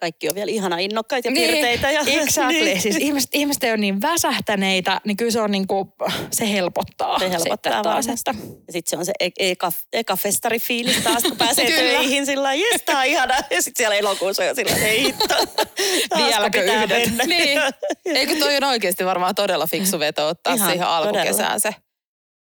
Kaikki 0.00 0.28
on 0.28 0.34
vielä 0.34 0.50
ihana 0.50 0.78
innokkaita 0.78 1.28
ja 1.28 1.32
Niin, 1.32 1.50
pirteitä. 1.50 1.90
Ja, 1.90 2.00
Exactly. 2.06 2.52
niin. 2.64 2.80
Siis 2.80 2.96
ihmiset, 2.96 3.30
ihmiset 3.32 3.64
ei 3.64 3.70
ole 3.70 3.76
niin 3.76 4.02
väsähtäneitä, 4.02 5.00
niin 5.04 5.16
kyllä 5.16 5.30
se 5.30 5.40
on 5.40 5.50
niin 5.50 5.66
kuin, 5.66 5.88
se 6.32 6.52
helpottaa. 6.52 7.18
Se 7.18 7.30
helpottaa 7.30 7.72
sitten 7.72 7.82
taas, 7.82 8.08
että 8.08 8.34
Ja 8.66 8.72
sitten 8.72 8.90
se 8.90 8.96
on 8.96 9.04
se 9.06 9.12
e- 9.20 9.30
eka, 9.50 9.72
eka 9.92 10.16
festarifiilis 10.16 10.96
taas, 10.96 11.22
kun 11.22 11.36
pääsee 11.36 11.66
Kyllä. 11.70 11.78
töihin 11.98 12.26
sillä 12.26 12.42
lailla, 12.42 12.66
jes, 12.72 12.82
tää 12.82 12.98
on 12.98 13.04
ihana. 13.06 13.34
Ja 13.50 13.62
sitten 13.62 13.82
siellä 13.82 13.96
elokuussa 13.96 14.42
on 14.42 14.48
jo 14.48 14.54
sillä 14.54 14.72
lailla, 14.72 14.86
ei 14.88 15.02
hitto. 15.04 15.34
Vieläkö 16.16 16.60
pitää 16.60 16.84
yhdet? 16.84 17.06
mennä? 17.16 17.24
Niin. 17.24 17.60
Eikö 18.04 18.36
toi 18.38 18.56
on 18.56 18.64
oikeasti 18.64 19.04
varmaan 19.04 19.34
todella 19.34 19.66
fiksu 19.66 19.98
veto 19.98 20.28
ottaa 20.28 20.54
Ihan, 20.54 20.70
siihen 20.70 20.86
alkukesään 20.86 21.34
todella. 21.36 21.58
se. 21.58 21.74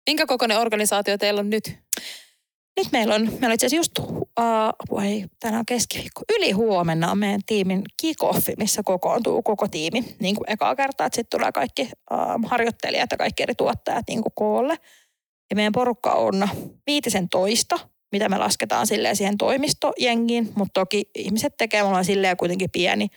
Minkä 0.10 0.26
kokoinen 0.26 0.60
organisaatio 0.60 1.18
teillä 1.18 1.40
on 1.40 1.50
nyt? 1.50 1.78
Nyt 2.78 2.92
meillä 2.92 3.16
on, 3.16 3.22
meillä 3.22 3.48
on 3.48 3.52
itse 3.52 3.66
asiassa 3.66 3.76
just, 3.76 4.00
uh, 4.00 5.04
ei, 5.04 5.26
tänään 5.40 5.60
on 5.60 5.66
keskiviikko, 5.66 6.22
yli 6.38 6.52
huomenna 6.52 7.12
on 7.12 7.18
meidän 7.18 7.42
tiimin 7.46 7.82
kick-offi, 8.02 8.54
missä 8.58 8.82
kokoontuu 8.86 9.42
koko 9.42 9.68
tiimi 9.68 10.16
niin 10.20 10.36
kuin 10.36 10.52
ekaa 10.52 10.76
kertaa, 10.76 11.08
että 11.08 11.16
sitten 11.16 11.40
tulee 11.40 11.52
kaikki 11.52 11.82
uh, 11.82 12.50
harjoittelijat 12.50 13.12
ja 13.12 13.18
kaikki 13.18 13.44
eri 13.44 13.56
tuottajat 13.56 14.06
niin 14.08 14.22
kuin 14.22 14.34
koolle. 14.36 14.78
Ja 15.50 15.56
meidän 15.56 15.74
porukka 15.74 16.12
on 16.12 16.50
viitisen 16.88 17.30
toista, 17.30 17.80
mitä 18.12 18.30
me 18.30 18.38
lasketaan 18.38 18.88
silleen 18.88 19.16
siihen 19.16 19.38
toimistojengiin, 19.38 20.52
mutta 20.56 20.82
toki 20.82 21.10
ihmiset 21.16 21.54
tekee, 21.58 21.82
me 21.82 21.88
ollaan 21.88 22.06
silleen 22.06 22.38
kuitenkin 22.38 22.72
pieni 22.72 23.08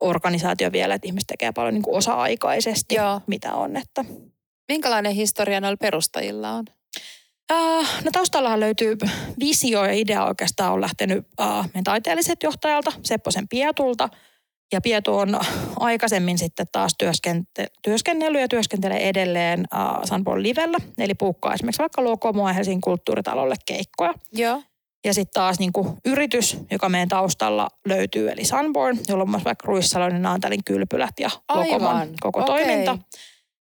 organisaatio 0.00 0.72
vielä, 0.72 0.94
että 0.94 1.08
ihmiset 1.08 1.26
tekee 1.26 1.52
paljon 1.52 1.74
niin 1.74 1.82
kuin 1.82 1.96
osa-aikaisesti, 1.96 2.94
Joo. 2.94 3.20
mitä 3.26 3.54
on, 3.54 3.76
että 3.76 4.04
Minkälainen 4.68 5.12
historia 5.12 5.60
noilla 5.60 5.76
perustajilla 5.76 6.50
on? 6.50 6.64
Uh, 7.52 7.86
no 8.04 8.10
taustallahan 8.12 8.60
löytyy 8.60 8.96
visio 9.38 9.84
ja 9.84 9.92
idea 9.92 10.24
oikeastaan 10.24 10.72
on 10.72 10.80
lähtenyt 10.80 11.18
uh, 11.40 11.64
meidän 11.64 11.84
taiteelliset 11.84 12.42
johtajalta, 12.42 12.92
Sepposen 13.02 13.48
Pietulta. 13.48 14.08
Ja 14.72 14.80
Pietu 14.80 15.14
on 15.18 15.40
aikaisemmin 15.80 16.38
sitten 16.38 16.66
taas 16.72 16.92
työskente- 16.98 17.66
työskennellyt 17.82 18.40
ja 18.40 18.48
työskentelee 18.48 19.08
edelleen 19.08 19.60
uh, 19.60 20.04
Sanborn 20.04 20.42
Livellä. 20.42 20.78
Eli 20.98 21.14
puukkaa 21.14 21.54
esimerkiksi 21.54 21.78
vaikka 21.78 22.04
Lokomoa 22.04 22.52
Helsingin 22.52 22.80
kulttuuritalolle 22.80 23.54
keikkoja. 23.66 24.14
Joo. 24.32 24.62
Ja 25.04 25.14
sitten 25.14 25.42
taas 25.42 25.58
niin 25.58 25.72
kuin 25.72 25.88
yritys, 26.04 26.58
joka 26.70 26.88
meidän 26.88 27.08
taustalla 27.08 27.68
löytyy, 27.86 28.30
eli 28.30 28.44
Sunborn, 28.44 28.98
jolla 29.08 29.22
on 29.22 29.30
myös 29.30 29.44
vaikka 29.44 29.66
Ruissaloinen, 29.66 30.22
Naantalin 30.22 30.64
kylpylät 30.64 31.14
ja 31.20 31.30
Lokomon 31.54 31.96
Aivan. 31.96 32.08
koko 32.20 32.40
Okei. 32.40 32.64
toiminta. 32.64 32.98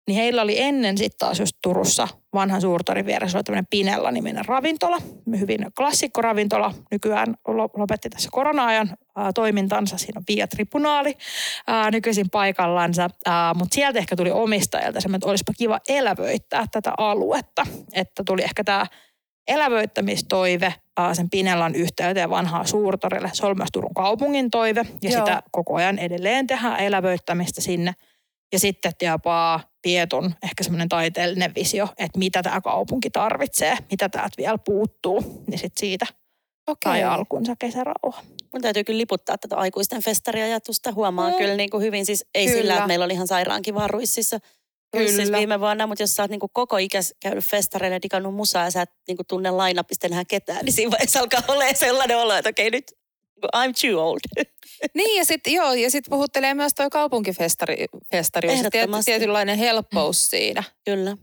Niin 0.07 0.17
heillä 0.17 0.41
oli 0.41 0.59
ennen 0.59 0.97
sitten 0.97 1.17
taas 1.17 1.39
just 1.39 1.57
Turussa 1.63 2.07
vanhan 2.33 2.61
suurtorin 2.61 3.05
vieressä 3.05 3.37
oli 3.37 3.43
tämmöinen 3.43 3.67
Pinella-niminen 3.69 4.45
ravintola, 4.45 4.97
hyvin 5.39 5.65
klassikkoravintola. 5.77 6.73
Nykyään 6.91 7.35
lo- 7.47 7.69
lopetti 7.77 8.09
tässä 8.09 8.29
korona-ajan 8.31 8.97
ää, 9.15 9.33
toimintansa, 9.33 9.97
siinä 9.97 10.19
on 10.19 10.23
Via 10.27 10.47
Tribunaali 10.47 11.17
ää, 11.67 11.91
nykyisin 11.91 12.29
paikallansa. 12.29 13.09
Mutta 13.55 13.75
sieltä 13.75 13.99
ehkä 13.99 14.15
tuli 14.15 14.31
omistajilta 14.31 15.01
semmoinen, 15.01 15.17
että 15.17 15.29
olisipa 15.29 15.53
kiva 15.57 15.79
elävöittää 15.87 16.65
tätä 16.71 16.93
aluetta. 16.97 17.65
Että 17.93 18.23
tuli 18.25 18.43
ehkä 18.43 18.63
tämä 18.63 18.85
elävöittämistoive 19.47 20.73
ää, 20.97 21.13
sen 21.13 21.29
Pinellan 21.29 21.75
yhteyteen 21.75 22.29
vanhaa 22.29 22.65
suurtorille. 22.65 23.29
Se 23.33 23.45
oli 23.45 23.55
myös 23.55 23.69
Turun 23.73 23.93
kaupungin 23.93 24.51
toive 24.51 24.85
ja 25.01 25.09
Joo. 25.09 25.25
sitä 25.25 25.43
koko 25.51 25.75
ajan 25.75 25.99
edelleen 25.99 26.47
tehdään 26.47 26.79
elävöittämistä 26.79 27.61
sinne. 27.61 27.93
Ja 28.53 28.59
sitten 28.59 28.91
jopa 29.01 29.59
Pietun 29.87 30.35
ehkä 30.43 30.63
semmoinen 30.63 30.89
taiteellinen 30.89 31.55
visio, 31.55 31.87
että 31.97 32.19
mitä 32.19 32.43
tämä 32.43 32.61
kaupunki 32.61 33.09
tarvitsee, 33.09 33.77
mitä 33.91 34.09
täältä 34.09 34.33
vielä 34.37 34.57
puuttuu. 34.57 35.43
Niin 35.47 35.59
sitten 35.59 35.79
siitä 35.79 36.05
Okei. 36.67 36.89
sai 36.91 37.03
alkunsa 37.03 37.55
kesärauha. 37.59 38.21
Mun 38.53 38.61
täytyy 38.61 38.83
kyllä 38.83 38.97
liputtaa 38.97 39.37
tätä 39.37 39.55
aikuisten 39.55 40.01
festariajatusta. 40.01 40.91
Huomaa 40.91 41.29
Mm. 41.29 41.35
kyllä 41.35 41.55
niin 41.55 41.69
kuin 41.69 41.83
hyvin, 41.83 42.05
siis 42.05 42.25
ei 42.35 42.45
Kyllä. 42.47 42.57
sillä, 42.59 42.73
että 42.73 42.87
meillä 42.87 43.05
oli 43.05 43.13
ihan 43.13 43.27
sairaan 43.27 43.61
kivaa 43.61 43.87
ruississa, 43.87 44.39
ruississa 44.93 45.23
Kyllä. 45.23 45.37
viime 45.37 45.59
vuonna, 45.59 45.87
mutta 45.87 46.03
jos 46.03 46.13
sä 46.13 46.23
oot 46.23 46.31
niin 46.31 46.39
kuin 46.39 46.49
koko 46.53 46.77
ikäs 46.77 47.13
käynyt 47.19 47.45
festareille 47.45 47.95
ja 47.95 48.01
digannut 48.01 48.35
musaa 48.35 48.63
ja 48.63 48.71
sä 48.71 48.81
et 48.81 48.89
niin 49.07 49.17
kuin 49.17 49.27
tunne 49.27 49.51
lainapista 49.51 50.07
enää 50.07 50.23
ketään, 50.27 50.65
niin 50.65 50.73
siinä 50.73 50.91
vaiheessa 50.91 51.19
alkaa 51.19 51.41
olemaan 51.47 51.75
sellainen 51.75 52.17
olo, 52.17 52.33
että 52.33 52.49
okei 52.49 52.69
nyt 52.69 52.91
I'm 53.45 53.73
too 53.81 54.09
old. 54.09 54.19
Niin 54.93 55.17
ja 55.17 55.25
sitten 55.25 55.53
joo, 55.53 55.73
ja 55.73 55.91
sitten 55.91 56.09
puhuttelee 56.09 56.53
myös 56.53 56.73
tuo 56.73 56.89
kaupunkifestari, 56.89 57.85
festari, 58.11 58.47
tiet, 58.71 58.87
tietynlainen 59.05 59.57
helppous 59.57 60.29
siinä. 60.29 60.63
Kyllä. 60.85 61.17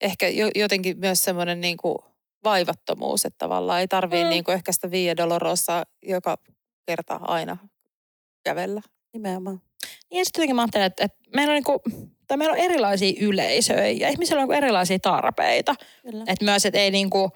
Ehkä 0.00 0.28
jo, 0.28 0.50
jotenkin 0.54 0.98
myös 0.98 1.24
semmoinen 1.24 1.60
niin 1.60 1.76
kuin 1.76 1.98
vaivattomuus, 2.44 3.24
että 3.24 3.38
tavallaan 3.38 3.80
ei 3.80 3.88
tarvii 3.88 4.24
Mm. 4.24 4.30
niin 4.30 4.44
kuin 4.44 4.54
ehkä 4.54 4.72
sitä 4.72 4.90
Via 4.90 5.16
Dolorosa 5.16 5.86
joka 6.02 6.38
kerta 6.86 7.20
aina 7.22 7.56
kävellä. 8.44 8.80
Nimenomaan. 9.12 9.60
Niin 10.10 10.18
ja 10.18 10.24
sitten 10.24 10.40
jotenkin 10.40 10.56
mä 10.56 10.62
ajattelen, 10.62 10.86
että, 10.86 11.04
että 11.04 11.18
meillä 11.34 11.50
on 11.52 11.54
niinku 11.54 11.80
tai 12.28 12.36
meillä 12.36 12.52
on 12.52 12.58
erilaisia 12.58 13.12
yleisöjä 13.20 13.88
ja 13.90 14.08
ihmisillä 14.08 14.42
on 14.42 14.52
erilaisia 14.54 14.98
tarpeita. 14.98 15.74
Kyllä. 16.02 16.24
Et 16.26 16.42
myös, 16.42 16.66
että 16.66 16.78
ei 16.78 16.90
niinku, 16.90 17.30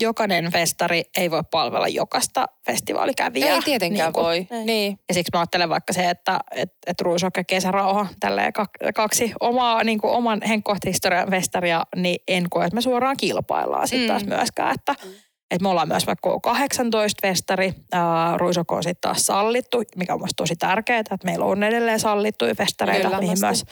jokainen 0.00 0.52
festari 0.52 1.02
ei 1.16 1.30
voi 1.30 1.42
palvella 1.50 1.88
jokaista 1.88 2.46
festivaalikävijää. 2.66 3.54
Ei 3.54 3.60
tietenkään 3.64 4.06
Niinku, 4.06 4.22
voi. 4.22 4.46
ei. 4.50 4.64
Niin. 4.64 4.98
Ja 5.08 5.14
siksi 5.14 5.30
mä 5.32 5.38
ajattelen 5.40 5.68
vaikka 5.68 5.92
se, 5.92 6.10
että 6.10 6.38
et, 6.54 6.72
et 6.86 7.00
Ruusok 7.00 7.36
ja 7.36 7.44
Kesärauha, 7.44 8.06
tälleen 8.20 8.52
kak- 8.58 8.92
kaksi 8.94 9.32
omaa, 9.40 9.84
niin 9.84 10.00
kuin 10.00 10.12
oman 10.12 10.40
henkkohtahistorian 10.48 11.30
festaria, 11.30 11.82
niin 11.96 12.18
en 12.28 12.44
koe, 12.50 12.64
että 12.64 12.74
me 12.74 12.80
suoraan 12.80 13.16
kilpaillaan 13.16 13.88
sitten 13.88 14.04
Mm. 14.06 14.08
taas 14.08 14.24
myöskään. 14.24 14.74
Että, 14.74 14.94
Mm. 15.04 15.10
että 15.50 15.62
me 15.62 15.68
ollaan 15.68 15.88
myös 15.88 16.06
vaikka 16.06 16.30
K18-festari, 16.46 17.72
ää, 17.92 18.38
Ruisok 18.38 18.72
on 18.72 18.82
sitten 18.82 19.00
taas 19.00 19.26
sallittu, 19.26 19.82
mikä 19.96 20.14
on 20.14 20.20
musta 20.20 20.36
tosi 20.36 20.56
tärkeää, 20.56 21.00
että 21.00 21.16
meillä 21.24 21.44
on 21.44 21.62
edelleen 21.62 22.00
sallittuja 22.00 22.54
festareita, 22.54 23.04
Kyllä, 23.08 23.20
mihin 23.20 23.38
myös 23.40 23.64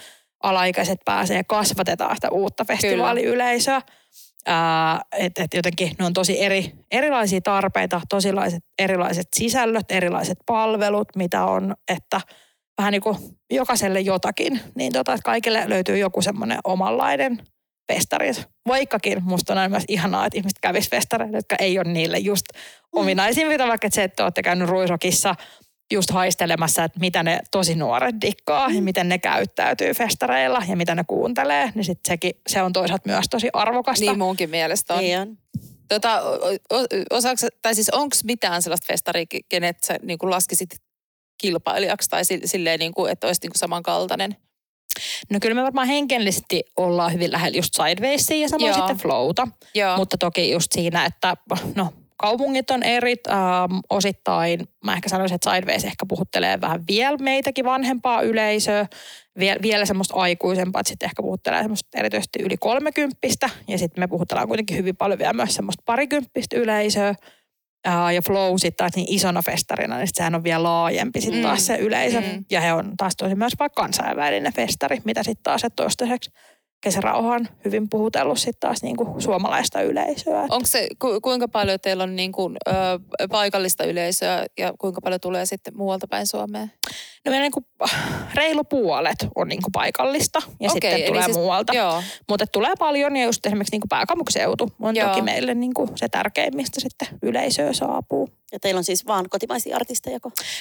alaikäiset 0.42 0.98
pääsee 1.04 1.36
ja 1.36 1.44
kasvatetaan 1.44 2.14
sitä 2.16 2.30
uutta 2.30 2.64
festivaaliyleisöä. 2.64 3.74
Ää, 3.74 3.82
et, 5.18 5.38
et 5.38 5.54
jotenkin 5.54 5.92
ne 5.98 6.04
on 6.04 6.12
tosi 6.12 6.42
eri, 6.42 6.72
erilaisia 6.90 7.40
tarpeita, 7.40 8.00
tosilaiset 8.08 8.64
erilaiset 8.78 9.26
sisällöt, 9.36 9.90
erilaiset 9.90 10.38
palvelut, 10.46 11.08
mitä 11.16 11.44
on, 11.44 11.74
että 11.88 12.20
vähän 12.78 12.92
niin 12.92 13.02
kuin 13.02 13.16
jokaiselle 13.50 14.00
jotakin, 14.00 14.60
niin 14.74 14.92
tota, 14.92 15.12
että 15.12 15.24
kaikille 15.24 15.64
löytyy 15.66 15.98
joku 15.98 16.22
semmoinen 16.22 16.58
omanlainen 16.64 17.38
festari. 17.92 18.32
Vaikkakin 18.68 19.24
musta 19.24 19.52
on 19.52 19.58
aina 19.58 19.68
myös 19.68 19.84
ihanaa, 19.88 20.26
että 20.26 20.38
ihmiset 20.38 20.58
kävis 20.60 20.90
festareille, 20.90 21.38
jotka 21.38 21.56
ei 21.58 21.78
ole 21.78 21.92
niille 21.92 22.18
just 22.18 22.46
ominaisimpia, 22.92 23.58
vaikka 23.58 23.86
että 23.86 23.94
se, 23.94 24.04
että 24.04 24.24
olette 24.24 24.42
käynyt 24.42 24.68
Ruisokissa 24.68 25.34
just 25.92 26.10
haistelemassa, 26.10 26.84
että 26.84 27.00
mitä 27.00 27.22
ne 27.22 27.40
tosi 27.50 27.74
nuoret 27.74 28.14
dikkaa 28.20 28.70
ja 28.70 28.82
miten 28.82 29.08
ne 29.08 29.18
käyttäytyy 29.18 29.92
festareilla 29.92 30.62
ja 30.68 30.76
mitä 30.76 30.94
ne 30.94 31.04
kuuntelee, 31.06 31.72
niin 31.74 31.84
sit 31.84 32.00
sekin, 32.08 32.32
se 32.48 32.62
on 32.62 32.72
toisaalta 32.72 33.08
myös 33.08 33.24
tosi 33.30 33.48
arvokasta. 33.52 34.04
Niin 34.04 34.18
munkin 34.18 34.50
mielestä 34.50 34.94
on. 34.94 35.00
Niin 35.00 35.18
on. 35.18 35.38
Tota, 35.88 36.22
o- 36.22 36.76
o- 36.76 37.16
osaaks, 37.16 37.46
tai 37.62 37.74
siis 37.74 37.90
onko 37.90 38.16
mitään 38.24 38.62
sellaista 38.62 38.86
festaria, 38.86 39.24
kenet 39.48 39.82
sä 39.84 39.96
niin 40.02 40.18
kuin 40.18 40.30
laskisit 40.30 40.70
kilpailijaksi 41.38 42.10
tai 42.10 42.24
si- 42.24 42.40
silleen, 42.44 42.78
niin 42.78 42.94
kuin, 42.94 43.12
että 43.12 43.26
olisi 43.26 43.40
niin 43.42 43.50
kuin 43.50 43.58
samankaltainen? 43.58 44.36
No 45.30 45.38
kyllä 45.42 45.54
me 45.54 45.62
varmaan 45.62 45.88
henkellisesti 45.88 46.62
ollaan 46.76 47.12
hyvin 47.12 47.32
lähellä 47.32 47.56
just 47.56 47.74
Sidewaysia 47.74 48.36
ja 48.36 48.48
samoin 48.48 48.68
Joo. 48.68 48.78
sitten 48.78 48.96
Flowta. 48.96 49.48
Joo. 49.74 49.96
Mutta 49.96 50.18
toki 50.18 50.50
just 50.50 50.72
siinä, 50.72 51.04
että 51.04 51.36
no, 51.74 51.92
kaupungit 52.16 52.70
on 52.70 52.82
eri 52.82 53.14
ähm, 53.28 53.78
osittain. 53.90 54.60
Mä 54.84 54.94
ehkä 54.94 55.08
sanoisin, 55.08 55.34
että 55.34 55.50
Sideways 55.54 55.84
ehkä 55.84 56.06
puhuttelee 56.08 56.60
vähän 56.60 56.84
vielä 56.88 57.16
meitäkin 57.16 57.64
vanhempaa 57.64 58.22
yleisöä, 58.22 58.86
vie, 59.38 59.56
vielä 59.62 59.84
semmoista 59.86 60.14
aikuisempaa, 60.14 60.80
että 60.80 60.88
sitten 60.88 61.06
ehkä 61.06 61.22
puhuttelee 61.22 61.60
semmoista 61.60 61.98
erityisesti 61.98 62.42
yli 62.42 62.56
kolmekymppistä. 62.56 63.50
Ja 63.68 63.78
sitten 63.78 64.02
me 64.02 64.06
puhutellaan 64.08 64.48
kuitenkin 64.48 64.76
hyvin 64.76 64.96
paljon 64.96 65.18
vielä 65.18 65.32
myös 65.32 65.54
semmoista 65.54 65.82
parikymppistä 65.86 66.56
yleisöä. 66.56 67.14
Ää, 67.86 68.12
ja 68.12 68.22
Flow 68.22 68.54
sitten 68.56 68.76
taas 68.76 68.96
niin 68.96 69.14
isona 69.14 69.42
festarina, 69.42 69.96
niin 69.98 70.06
sit 70.06 70.16
sehän 70.16 70.34
on 70.34 70.44
vielä 70.44 70.62
laajempi 70.62 71.20
sitten 71.20 71.40
Mm. 71.40 71.42
taas 71.42 71.66
se 71.66 71.76
yleisö. 71.76 72.20
Mm. 72.20 72.44
Ja 72.50 72.60
he 72.60 72.72
on 72.72 72.92
taas 72.96 73.16
tosi 73.16 73.34
myös 73.34 73.52
vaikka 73.58 73.82
kansainvälinen 73.82 74.52
festari, 74.52 75.00
mitä 75.04 75.22
sitten 75.22 75.42
taas, 75.42 75.64
että 75.64 75.82
toistaiseksi 75.82 76.30
kesärauha 76.84 77.34
on 77.34 77.48
hyvin 77.64 77.88
puhutellut 77.88 78.38
sitten 78.38 78.60
taas 78.60 78.82
niinku 78.82 79.14
suomalaista 79.18 79.82
yleisöä. 79.82 80.40
Onko 80.42 80.66
se, 80.66 80.88
ku, 80.98 81.20
kuinka 81.20 81.48
paljon 81.48 81.78
teillä 81.80 82.02
on 82.02 82.16
niin 82.16 82.32
kuin, 82.32 82.56
ö, 82.68 82.72
paikallista 83.30 83.84
yleisöä 83.84 84.46
ja 84.58 84.72
kuinka 84.78 85.00
paljon 85.00 85.20
tulee 85.20 85.46
sitten 85.46 85.76
muualta 85.76 86.06
päin 86.08 86.26
Suomeen? 86.26 86.72
No 87.24 87.30
meillä 87.30 87.42
niinku 87.42 87.64
reilu 88.34 88.64
puolet 88.64 89.16
on 89.34 89.48
niinku 89.48 89.70
paikallista 89.72 90.38
ja 90.60 90.70
Okei, 90.72 90.90
sitten 90.90 91.06
tulee 91.06 91.22
siis- 91.24 91.36
muualta. 91.36 91.74
Joo. 91.76 92.02
Mutta 92.28 92.46
tulee 92.46 92.72
paljon 92.78 93.16
ja 93.16 93.24
just 93.24 93.46
esimerkiksi 93.46 93.72
niinku 93.74 93.88
pääkaupunkiseutu 93.88 94.72
on 94.80 94.96
Joo. 94.96 95.08
toki 95.08 95.22
meille 95.22 95.54
niinku 95.54 95.88
se 95.96 96.08
tärkein, 96.08 96.56
mistä 96.56 96.80
sitten 96.80 97.08
yleisöä 97.22 97.72
saapuu. 97.72 98.28
Ja 98.52 98.60
teillä 98.60 98.78
on 98.78 98.84
siis 98.84 99.06
vaan 99.06 99.24
kotimaisia 99.30 99.76
artisteja, 99.76 100.18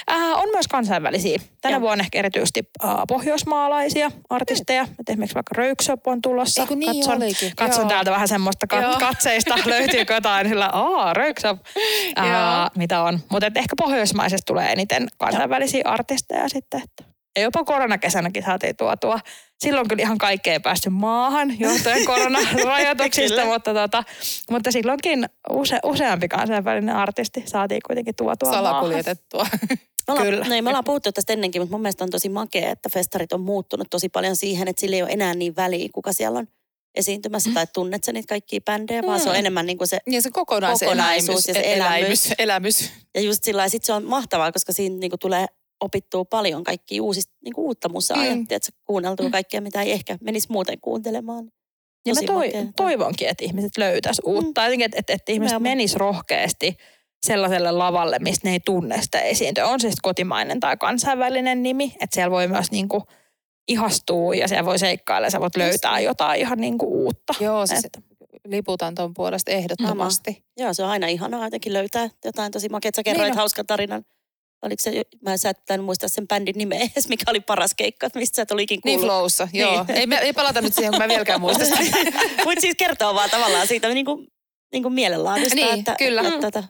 Ää, 0.07 0.35
on 0.35 0.49
myös 0.53 0.67
kansainvälisiä. 0.67 1.39
Tänä 1.61 1.73
Joo. 1.75 1.81
vuonna 1.81 2.01
ehkä 2.03 2.19
erityisesti 2.19 2.61
ää, 2.83 3.03
pohjoismaalaisia 3.07 4.11
artisteja. 4.29 4.83
Et 4.99 5.09
esimerkiksi 5.09 5.35
vaikka 5.35 5.53
Röyksöp 5.57 6.07
on 6.07 6.21
tulossa. 6.21 6.61
Eikö 6.61 6.75
niin 6.75 6.95
katson 6.95 7.17
olikin? 7.23 7.51
katson 7.55 7.81
Joo. 7.81 7.89
täältä 7.89 8.11
vähän 8.11 8.27
semmoista 8.27 8.75
Joo. 8.75 8.93
kat- 8.93 8.99
katseista, 8.99 9.55
löytyykö 9.65 10.13
jotain 10.13 10.47
sillä, 10.49 10.69
aa, 10.73 11.13
Röyksöp, 11.13 11.57
Joo. 12.17 12.69
mitä 12.75 13.01
on. 13.03 13.19
Mutta 13.31 13.47
ehkä 13.47 13.75
pohjoismaisesta 13.77 14.45
tulee 14.53 14.71
eniten 14.71 15.07
kansainvälisiä 15.17 15.81
artisteja 15.85 16.49
sitten. 16.53 16.81
Että. 16.83 17.03
Ja 17.35 17.41
jopa 17.41 17.63
koronakesänäkin 17.63 18.43
saatiin 18.43 18.75
tuotua. 18.77 19.19
Silloin 19.63 19.87
kyllä 19.87 20.01
ihan 20.01 20.17
kaikki 20.17 20.49
ei 20.49 20.59
päässyt 20.59 20.93
maahan 20.93 21.59
johtuen 21.59 22.05
koronarajoituksista, 22.67 23.45
mutta, 23.45 23.73
tota, 23.73 24.03
mutta 24.51 24.71
silloinkin 24.71 25.25
use, 25.49 25.79
useampi 25.83 26.27
kansainvälinen 26.27 26.95
artisti 26.95 27.43
saatiin 27.45 27.81
kuitenkin 27.87 28.15
tuotua 28.15 28.49
maahan. 28.49 28.65
Salakuljetettua. 28.65 29.47
Me 29.51 29.77
ollaan, 30.13 30.27
Kyllä. 30.27 30.45
Niin, 30.49 30.63
me 30.63 30.69
ollaan 30.69 30.83
puhuttu 30.83 31.11
tästä 31.11 31.33
ennenkin, 31.33 31.61
mutta 31.61 31.73
mun 31.73 31.81
mielestä 31.81 32.03
on 32.03 32.09
tosi 32.09 32.29
makea, 32.29 32.69
että 32.71 32.89
festarit 32.89 33.33
on 33.33 33.41
muuttunut 33.41 33.87
tosi 33.89 34.09
paljon 34.09 34.35
siihen, 34.35 34.67
että 34.67 34.79
sillä 34.79 34.95
ei 34.95 35.01
ole 35.03 35.11
enää 35.11 35.33
niin 35.33 35.55
väliä, 35.55 35.89
kuka 35.93 36.13
siellä 36.13 36.39
on 36.39 36.47
esiintymässä 36.95 37.49
tai 37.53 37.67
tunnet 37.73 38.03
sä 38.03 38.11
niitä 38.11 38.29
kaikkia 38.29 38.59
bändejä, 38.65 39.01
vaan 39.05 39.19
se 39.19 39.29
on 39.29 39.35
Mm. 39.35 39.39
enemmän 39.39 39.65
niin 39.65 39.77
kuin 39.77 39.87
se, 39.87 39.97
Ja 40.07 40.21
se 40.21 40.31
kokonaiselämys. 40.31 40.97
Kokonaisuus 40.97 41.47
ja 41.47 41.53
se 41.53 41.73
elämys. 41.73 42.29
elämys. 42.39 42.91
ja 43.15 43.21
just 43.21 43.43
sillä 43.43 43.57
lailla, 43.57 43.69
sit 43.69 43.83
se 43.83 43.93
on 43.93 44.03
mahtavaa, 44.05 44.51
koska 44.51 44.73
siinä 44.73 44.95
niin 44.99 45.09
kuin 45.11 45.19
tulee 45.19 45.45
opittua 45.83 46.25
paljon 46.25 46.63
kaikkia 46.63 47.03
uusista, 47.03 47.33
niin 47.43 47.53
kuin 47.53 47.65
uutta 47.65 47.89
musaa 47.89 48.17
Mm. 48.17 48.23
ja 48.23 48.31
tiedätkö, 48.47 48.71
kuunneltua 48.85 49.29
kaikkea, 49.29 49.61
mitä 49.61 49.81
ei 49.81 49.91
ehkä 49.91 50.17
menisi 50.21 50.47
muuten 50.51 50.77
kuuntelemaan. 50.81 51.51
Ja 52.05 52.13
mä 52.13 52.21
toi, 52.25 52.51
toivonkin, 52.75 53.27
että 53.27 53.45
ihmiset 53.45 53.77
löytäisi 53.77 54.21
uutta. 54.25 54.61
Mm. 54.61 54.65
Jotenkin, 54.65 54.85
että, 54.85 54.97
että, 54.99 55.13
että 55.13 55.31
ihmiset 55.31 55.51
Nimenomaan. 55.55 55.77
menis 55.77 55.95
rohkeasti 55.95 56.75
sellaiselle 57.25 57.71
lavalle, 57.71 58.19
mistä 58.19 58.47
ne 58.47 58.53
ei 58.53 58.59
tunne 58.65 59.01
sitä 59.01 59.19
esiintyä. 59.21 59.67
On 59.67 59.79
se 59.79 59.83
sitten 59.89 60.01
kotimainen 60.01 60.59
tai 60.59 60.77
kansainvälinen 60.77 61.63
nimi. 61.63 61.85
Että 61.85 62.13
siellä 62.13 62.31
voi 62.31 62.47
myös 62.47 62.71
niinku 62.71 63.03
ihastua 63.67 64.35
ja 64.35 64.47
siellä 64.47 64.65
voi 64.65 64.79
seikkailla 64.79 65.25
ja 65.27 65.31
sä 65.31 65.39
voit 65.39 65.55
löytää 65.55 65.99
jotain 65.99 66.39
ihan 66.41 66.57
niinku 66.57 66.85
uutta. 67.03 67.33
Joo, 67.39 67.67
siis 67.67 67.85
Et, 67.85 67.97
liputan 68.47 68.95
tuon 68.95 69.13
puolesta 69.13 69.51
ehdottomasti. 69.51 70.43
Joo, 70.57 70.73
se 70.73 70.83
on 70.83 70.89
aina 70.89 71.07
ihanaa 71.07 71.43
jotenkin 71.43 71.73
löytää 71.73 72.09
jotain 72.25 72.51
tosi 72.51 72.69
makeaa. 72.69 72.91
Sä 72.95 73.03
kerroit 73.03 73.29
Niin 73.29 73.37
hauskan 73.37 73.65
tarinan. 73.67 74.03
Oliko 74.63 74.81
se, 74.81 75.01
mä 75.21 75.37
sä 75.37 75.49
et 75.49 75.81
muistaa 75.81 76.09
sen 76.09 76.27
bändin 76.27 76.55
nimeä 76.57 76.79
edes, 76.93 77.07
mikä 77.07 77.23
oli 77.27 77.39
paras 77.39 77.73
keikka, 77.77 78.09
mistä 78.15 78.35
sä 78.35 78.41
et 78.41 78.51
olikin 78.51 78.79
Niin 78.85 78.99
kuullut. 78.99 79.15
flowssa, 79.15 79.47
joo. 79.53 79.85
Ei, 79.87 80.07
me, 80.07 80.17
ei 80.17 80.33
palata 80.33 80.61
nyt 80.61 80.73
siihen, 80.73 80.91
kun 80.91 80.99
mä 81.01 81.07
vieläkään 81.07 81.41
muista 81.41 81.65
sitä. 81.65 81.77
Mutta 82.45 82.61
siis 82.61 82.75
kertoo 82.77 83.15
vaan 83.15 83.29
tavallaan 83.29 83.67
siitä 83.67 83.89
niin 83.89 84.05
kuin, 84.05 84.27
niin 84.73 84.83
kuin 84.83 84.93
mielenlaadusta. 84.93 85.55
Niin, 85.55 85.79
että, 85.79 85.95
kyllä. 85.97 86.21
Että, 86.21 86.39
tota, 86.39 86.63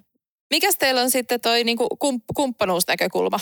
Mikäs 0.50 0.76
teillä 0.78 1.02
on 1.02 1.12
sitten 1.12 1.42
toi 1.42 1.64
niinku 1.64 1.88
kump, 2.00 2.24
kumppanuusnäkökulma? 2.36 3.40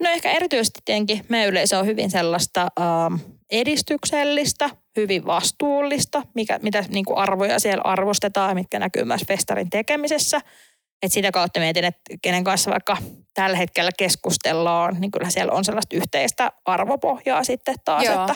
no 0.00 0.10
ehkä 0.10 0.32
erityisesti 0.32 0.80
tietenkin 0.84 1.24
meidän 1.28 1.48
yleisö 1.48 1.78
on 1.78 1.86
hyvin 1.86 2.10
sellaista 2.10 2.68
ähm, 2.80 3.14
edistyksellistä, 3.50 4.70
hyvin 4.96 5.26
vastuullista, 5.26 6.22
mikä, 6.34 6.58
mitä 6.62 6.84
niinku 6.88 7.16
arvoja 7.16 7.58
siellä 7.58 7.82
arvostetaan 7.84 8.50
ja 8.50 8.54
mitkä 8.54 8.78
näkyy 8.78 9.04
myös 9.04 9.20
festarin 9.28 9.70
tekemisessä. 9.70 10.40
Et 11.02 11.12
sitä 11.12 11.32
kautta 11.32 11.60
mietin, 11.60 11.84
että 11.84 12.00
kenen 12.22 12.44
kanssa 12.44 12.70
vaikka 12.70 12.96
tällä 13.34 13.56
hetkellä 13.56 13.90
keskustellaan, 13.98 14.96
niin 15.00 15.10
kyllä 15.10 15.30
siellä 15.30 15.52
on 15.52 15.64
sellaista 15.64 15.96
yhteistä 15.96 16.52
arvopohjaa 16.64 17.44
sitten 17.44 17.74
taas, 17.84 18.04
Joo. 18.04 18.20
että 18.20 18.34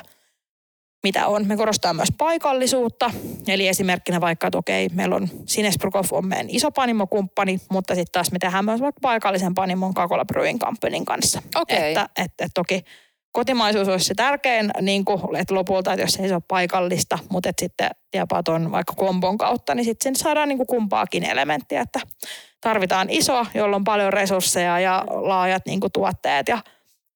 mitä 1.02 1.26
on. 1.26 1.46
Me 1.46 1.56
korostaa 1.56 1.94
myös 1.94 2.08
paikallisuutta, 2.18 3.10
eli 3.46 3.68
esimerkkinä 3.68 4.20
vaikka, 4.20 4.46
että 4.46 4.58
okei, 4.58 4.88
meillä 4.88 5.16
on 5.16 5.28
Sinesprukov 5.46 6.04
on 6.10 6.26
meidän 6.26 6.50
iso 6.50 6.70
panimokumppani, 6.70 7.60
mutta 7.70 7.94
sitten 7.94 8.12
taas 8.12 8.32
me 8.32 8.38
tehdään 8.38 8.64
myös 8.64 8.80
vaikka 8.80 9.00
paikallisen 9.02 9.54
panimon 9.54 9.94
Kakola 9.94 10.24
Brewing 10.24 10.60
Companyn 10.60 11.04
kanssa. 11.04 11.42
Okei. 11.54 11.88
Että, 11.88 12.02
että, 12.02 12.22
että 12.24 12.48
toki 12.54 12.84
kotimaisuus 13.32 13.88
olisi 13.88 14.06
se 14.06 14.14
tärkein, 14.14 14.70
niin 14.80 15.04
kuin, 15.04 15.36
että 15.36 15.54
lopulta, 15.54 15.92
että 15.92 16.02
jos 16.02 16.16
ei 16.16 16.28
se 16.28 16.34
ole 16.34 16.42
paikallista, 16.48 17.18
mutta 17.30 17.48
että 17.48 17.60
sitten 17.60 17.90
jopa 18.14 18.42
tuon 18.42 18.72
vaikka 18.72 18.92
kombon 18.96 19.38
kautta, 19.38 19.74
niin 19.74 19.84
sitten 19.84 20.04
sen 20.04 20.16
saadaan 20.16 20.48
niin 20.48 20.56
kuin 20.56 20.66
kumpaakin 20.66 21.24
elementtiä, 21.24 21.80
että 21.80 22.00
tarvitaan 22.60 23.10
iso, 23.10 23.46
jolla 23.54 23.76
on 23.76 23.84
paljon 23.84 24.12
resursseja 24.12 24.80
ja 24.80 25.04
laajat 25.08 25.62
niin 25.66 25.80
kuin 25.80 25.92
tuotteet 25.92 26.48
ja 26.48 26.62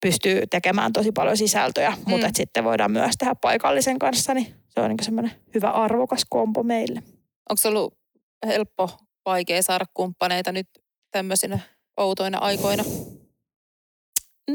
pystyy 0.00 0.42
tekemään 0.50 0.92
tosi 0.92 1.12
paljon 1.12 1.37
sisältöjä, 1.37 1.90
mm. 1.90 2.11
mutta 2.11 2.31
sitten 2.35 2.64
voidaan 2.64 2.92
myös 2.92 3.14
tehdä 3.18 3.35
paikallisen 3.35 3.98
kanssa, 3.98 4.35
niin 4.35 4.55
se 4.68 4.81
on 4.81 4.88
niin 4.88 5.05
semmoinen 5.05 5.33
hyvä 5.55 5.70
arvokas 5.70 6.26
kombo 6.28 6.62
meille. 6.62 7.02
Onko 7.50 7.57
se 7.57 7.68
ollut 7.68 7.98
helppo, 8.46 8.90
vaikea 9.24 9.62
saada 9.62 9.85
kumppaneita 9.94 10.52
nyt 10.52 10.68
tämmöisinä 11.11 11.59
outoina 11.96 12.38
aikoina? 12.38 12.85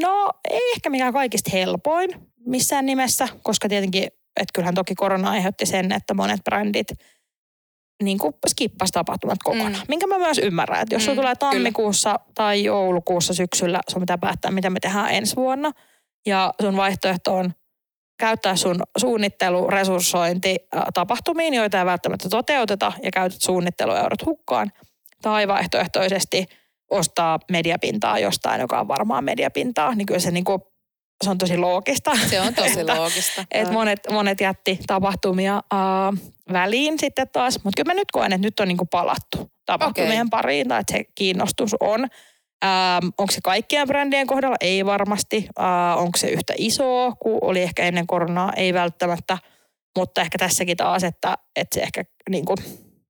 No 0.02 0.30
ei 0.50 0.71
ehkä 0.76 0.89
mikään 0.89 1.13
kaikista 1.13 1.50
helpoin 1.54 2.10
missään 2.45 2.86
nimessä, 2.86 3.28
koska 3.43 3.69
tietenkin, 3.69 4.04
että 4.36 4.52
kyllähän 4.54 4.76
toki 4.76 4.95
korona 4.95 5.30
aiheutti 5.30 5.65
sen, 5.65 5.91
että 5.91 6.13
monet 6.13 6.43
brändit 6.43 6.88
niin 8.03 8.17
kuin 8.17 8.33
skippas 8.47 8.91
tapahtumat 8.91 9.38
kokonaan. 9.43 9.73
Mm. 9.73 9.79
Minkä 9.88 10.07
mä 10.07 10.17
myös 10.17 10.38
ymmärrän, 10.38 10.81
että 10.81 10.95
jos 10.95 11.01
mm, 11.01 11.05
sulla 11.05 11.21
tulee 11.21 11.36
tammikuussa 11.36 12.19
tai 12.36 12.63
joulukuussa 12.63 13.33
syksyllä, 13.33 13.79
sun 13.89 14.01
pitää 14.01 14.17
päättää, 14.17 14.51
mitä 14.51 14.69
me 14.69 14.79
tehdään 14.79 15.13
ensi 15.13 15.36
vuonna. 15.36 15.71
Ja 16.25 16.53
sun 16.62 16.77
vaihtoehto 16.77 17.36
on 17.36 17.53
käyttää 18.19 18.55
sun 18.55 18.83
suunnittelu, 18.97 19.67
resurssointi 19.67 20.55
tapahtumiin, 20.93 21.53
joita 21.53 21.79
ei 21.79 21.86
välttämättä 21.86 22.29
toteuteta 22.29 22.91
ja 23.03 23.12
käytät 23.12 23.41
suunnittelueurot 23.41 24.25
hukkaan. 24.25 24.71
Tai 25.21 25.47
vaihtoehtoisesti 25.47 26.45
ostaa 26.91 27.39
mediapintaa 27.51 28.19
jostain, 28.19 28.62
joka 28.62 28.79
on 28.79 28.88
varmaan 28.88 29.23
mediapintaa, 29.23 29.95
niin 29.95 30.05
kyllä 30.05 30.19
se, 30.19 30.31
niin 30.31 30.43
kuin, 30.43 30.62
se 31.23 31.30
on 31.30 31.38
tosi 31.38 31.58
loogista. 31.58 32.12
Se 32.30 32.41
on 32.41 32.53
tosi 32.53 32.80
että, 32.80 32.95
loogista. 32.95 33.45
että 33.51 33.73
monet, 33.73 33.99
monet 34.12 34.41
jätti 34.41 34.80
tapahtumia 34.88 35.58
uh, 35.73 36.17
väliin 36.53 36.99
sitten 36.99 37.27
taas, 37.34 37.60
mutta 37.63 37.84
kyllä 37.84 37.93
mä 37.93 37.99
nyt 37.99 38.12
koen, 38.12 38.34
että 38.34 38.47
nyt 38.47 38.60
on 38.60 38.67
niin 38.67 38.77
kuin 38.77 38.88
palattu 38.88 39.51
tapahtumien 39.67 40.27
okay. 40.27 40.30
pariin 40.32 40.67
tai 40.67 40.80
että 40.80 40.93
se 40.93 41.03
kiinnostus 41.15 41.75
on. 41.80 42.08
Ähm, 42.65 43.10
onko 43.17 43.32
se 43.32 43.39
kaikkien 43.43 43.88
brändien 43.88 44.27
kohdalla? 44.27 44.56
Ei 44.62 44.86
varmasti. 44.86 45.47
Äh, 45.60 45.97
onko 45.97 46.17
se 46.17 46.27
yhtä 46.27 46.53
iso 46.58 47.13
kuin 47.19 47.38
oli 47.41 47.62
ehkä 47.62 47.84
ennen 47.84 48.08
koronaa? 48.08 48.53
Ei 48.56 48.73
välttämättä. 48.73 49.38
Mutta 49.97 50.21
ehkä 50.21 50.38
tässäkin 50.38 50.77
taas, 50.77 51.03
että, 51.03 51.38
että 51.56 51.75
se 51.75 51.82
ehkä 51.82 52.03
niin 52.30 52.45
kuin, 52.45 52.58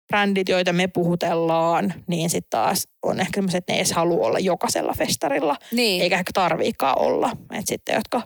brändit, 0.08 0.50
joita 0.50 0.74
me 0.74 0.88
puhutellaan, 0.88 1.94
niin 2.08 2.30
sitten 2.30 2.50
taas 2.50 2.88
on 3.04 3.20
ehkä 3.20 3.38
sellaiset, 3.38 3.58
että 3.58 3.74
ne 3.74 3.78
edes 3.78 3.92
halua 3.92 4.28
olla 4.28 4.40
jokaisella 4.40 4.94
festarilla. 4.98 5.56
Niin. 5.72 6.04
Eikä 6.04 6.18
ehkä 6.18 6.32
tarviikaan 6.34 7.00
olla. 7.00 7.32
Että 7.52 7.64
sitten, 7.66 7.96
jotka 7.96 8.22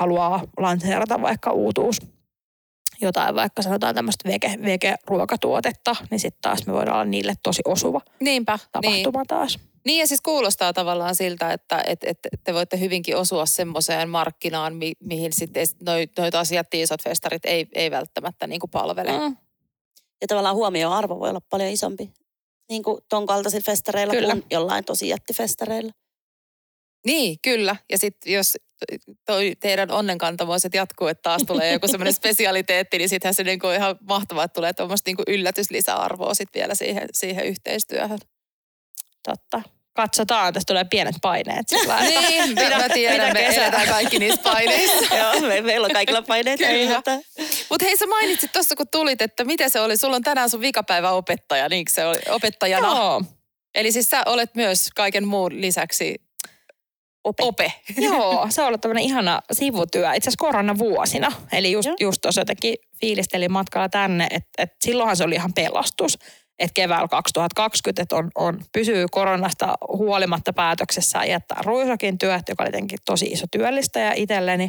haluaa 0.00 0.44
lanseerata 0.58 1.22
vaikka 1.22 1.50
uutuus 1.50 1.98
jotain 3.00 3.34
vaikka 3.34 3.62
sanotaan 3.62 3.94
tämmöistä 3.94 4.28
vege, 4.28 4.58
vege-ruokatuotetta, 4.64 5.96
niin 6.10 6.20
sitten 6.20 6.42
taas 6.42 6.66
me 6.66 6.72
voidaan 6.72 6.96
olla 6.96 7.04
niille 7.04 7.34
tosi 7.42 7.62
osuva 7.64 8.00
Niinpä, 8.20 8.58
tapahtuma 8.72 9.18
niin. 9.18 9.26
taas. 9.28 9.58
Niin 9.84 10.00
ja 10.00 10.06
siis 10.06 10.20
kuulostaa 10.20 10.72
tavallaan 10.72 11.14
siltä, 11.14 11.52
että 11.52 11.82
et, 11.86 12.04
et, 12.04 12.18
te 12.44 12.54
voitte 12.54 12.80
hyvinkin 12.80 13.16
osua 13.16 13.46
semmoiseen 13.46 14.08
markkinaan, 14.08 14.76
mi, 14.76 14.92
mihin 15.00 15.32
sitten 15.32 15.66
noita 16.18 16.40
asiat 16.40 16.74
isot 16.74 17.02
festarit 17.02 17.44
ei, 17.44 17.66
ei 17.72 17.90
välttämättä 17.90 18.46
niin 18.46 18.60
kuin 18.60 18.70
palvele. 18.70 19.12
Mm. 19.18 19.36
Ja 20.22 20.26
tavallaan 20.28 20.56
huomioarvo 20.56 21.20
voi 21.20 21.28
olla 21.28 21.40
paljon 21.50 21.70
isompi 21.70 22.10
niin 22.68 22.82
kuin 22.82 23.00
ton 23.08 23.26
kaltaisilla 23.26 23.64
festareilla 23.64 24.14
Kyllä. 24.14 24.32
kuin 24.32 24.44
jollain 24.50 24.84
tosi 24.84 25.08
jättifestareilla. 25.08 25.92
Niin, 27.06 27.38
kyllä. 27.42 27.76
Ja 27.90 27.98
sitten 27.98 28.32
jos 28.32 28.56
toi 29.26 29.56
teidän 29.60 29.90
onnenkantamoiset 29.90 30.74
jatkuu, 30.74 31.06
että 31.06 31.22
taas 31.22 31.42
tulee 31.46 31.72
joku 31.72 31.88
semmoinen 31.88 32.14
spesialiteetti, 32.22 32.98
niin 32.98 33.08
sittenhän 33.08 33.34
se 33.34 33.44
niinku 33.44 33.68
ihan 33.68 33.96
mahtavaa, 34.08 34.44
että 34.44 34.54
tulee 34.54 34.72
tuommoista 34.72 35.08
niinku 35.08 35.22
yllätyslisäarvoa 35.26 36.34
sitten 36.34 36.60
vielä 36.60 36.74
siihen, 36.74 37.08
siihen 37.12 37.46
yhteistyöhön. 37.46 38.18
Totta. 39.22 39.62
Katsotaan, 39.94 40.52
tässä 40.52 40.66
tulee 40.66 40.84
pienet 40.84 41.14
paineet. 41.22 41.66
niin, 42.00 42.48
mitä, 42.48 42.78
mä 42.78 42.88
tiedän, 42.88 43.32
me 43.32 43.46
eletään 43.46 43.88
kaikki 43.88 44.18
niissä 44.18 44.42
paineissa. 44.42 45.14
Joo, 45.18 45.40
me, 45.40 45.60
meillä 45.60 45.84
on 45.84 45.92
kaikilla 45.92 46.22
paineet. 46.22 46.60
Kyllä. 46.60 47.02
Mutta 47.72 47.84
hei, 47.84 47.96
sä 47.96 48.06
mainitsit 48.06 48.52
tuossa, 48.52 48.76
kun 48.76 48.86
tulit, 48.90 49.22
että 49.22 49.44
mitä 49.44 49.68
se 49.68 49.80
oli. 49.80 49.96
Sulla 49.96 50.16
on 50.16 50.22
tänään 50.22 50.50
sun 50.50 50.60
vikapäivä 50.60 51.10
opettaja, 51.10 51.68
niin 51.68 51.84
se 51.90 52.06
oli 52.06 52.18
opettajana? 52.28 52.86
Joo. 52.86 53.22
Eli 53.74 53.92
siis 53.92 54.08
sä 54.08 54.22
olet 54.26 54.54
myös 54.54 54.90
kaiken 54.94 55.28
muun 55.28 55.60
lisäksi 55.60 56.14
Ope. 57.24 57.42
Ope. 57.42 57.72
Joo, 58.08 58.46
se 58.50 58.60
on 58.60 58.68
ollut 58.68 58.80
tämmöinen 58.80 59.04
ihana 59.04 59.40
sivutyö 59.52 60.14
itse 60.14 60.28
asiassa 60.28 60.44
koronavuosina. 60.44 61.32
Eli 61.52 61.72
just, 61.72 61.88
just 62.00 62.20
tuossa 62.20 62.40
jotenkin 62.40 62.74
fiilistelin 63.00 63.52
matkalla 63.52 63.88
tänne, 63.88 64.26
että 64.30 64.62
et 64.62 64.72
silloinhan 64.84 65.16
se 65.16 65.24
oli 65.24 65.34
ihan 65.34 65.52
pelastus. 65.52 66.18
Että 66.58 66.74
keväällä 66.74 67.08
2020 67.08 68.02
että 68.02 68.16
on, 68.16 68.30
on, 68.34 68.64
pysyy 68.72 69.06
koronasta 69.10 69.74
huolimatta 69.88 70.52
päätöksessä 70.52 71.24
jättää 71.24 71.58
Ruisakin 71.64 72.18
työt, 72.18 72.42
joka 72.48 72.62
oli 72.62 72.68
jotenkin 72.68 72.98
tosi 73.04 73.26
iso 73.26 73.46
työllistäjä 73.50 74.12
itselleni. 74.16 74.68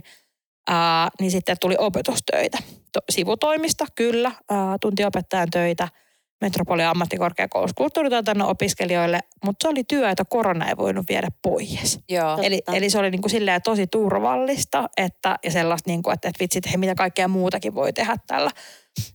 Ää, 0.69 1.09
niin 1.19 1.31
sitten 1.31 1.57
tuli 1.61 1.75
opetustöitä. 1.77 2.57
To, 2.91 2.99
sivutoimista, 3.09 3.85
kyllä, 3.95 4.31
ää, 4.49 4.77
tuntiopettajan 4.81 5.49
töitä– 5.51 5.87
Metropolian 6.43 6.89
ammattikorkeakoulussa 6.89 7.73
kulttuurituotannon 7.77 8.47
opiskelijoille, 8.47 9.19
mutta 9.45 9.63
se 9.63 9.69
oli 9.69 9.83
työ, 9.83 10.09
jota 10.09 10.25
korona 10.25 10.69
ei 10.69 10.77
voinut 10.77 11.05
viedä 11.09 11.27
pois. 11.41 11.99
Joo. 12.09 12.37
Eli, 12.41 12.61
eli 12.73 12.89
se 12.89 12.99
oli 12.99 13.11
niin 13.11 13.21
kuin 13.21 13.31
silleen 13.31 13.61
tosi 13.61 13.87
turvallista 13.87 14.89
että, 14.97 15.39
ja 15.43 15.51
sellaista, 15.51 15.89
niin 15.89 16.03
kuin, 16.03 16.13
että, 16.13 16.27
että 16.27 16.39
vitsit, 16.39 16.65
hei, 16.67 16.77
mitä 16.77 16.95
kaikkea 16.95 17.27
muutakin 17.27 17.75
voi 17.75 17.93
tehdä 17.93 18.17
tällä 18.27 18.51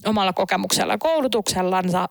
omalla 0.06 0.32
kokemuksella 0.32 0.92
ja 0.92 0.98
koulutuksellansa. 0.98 2.08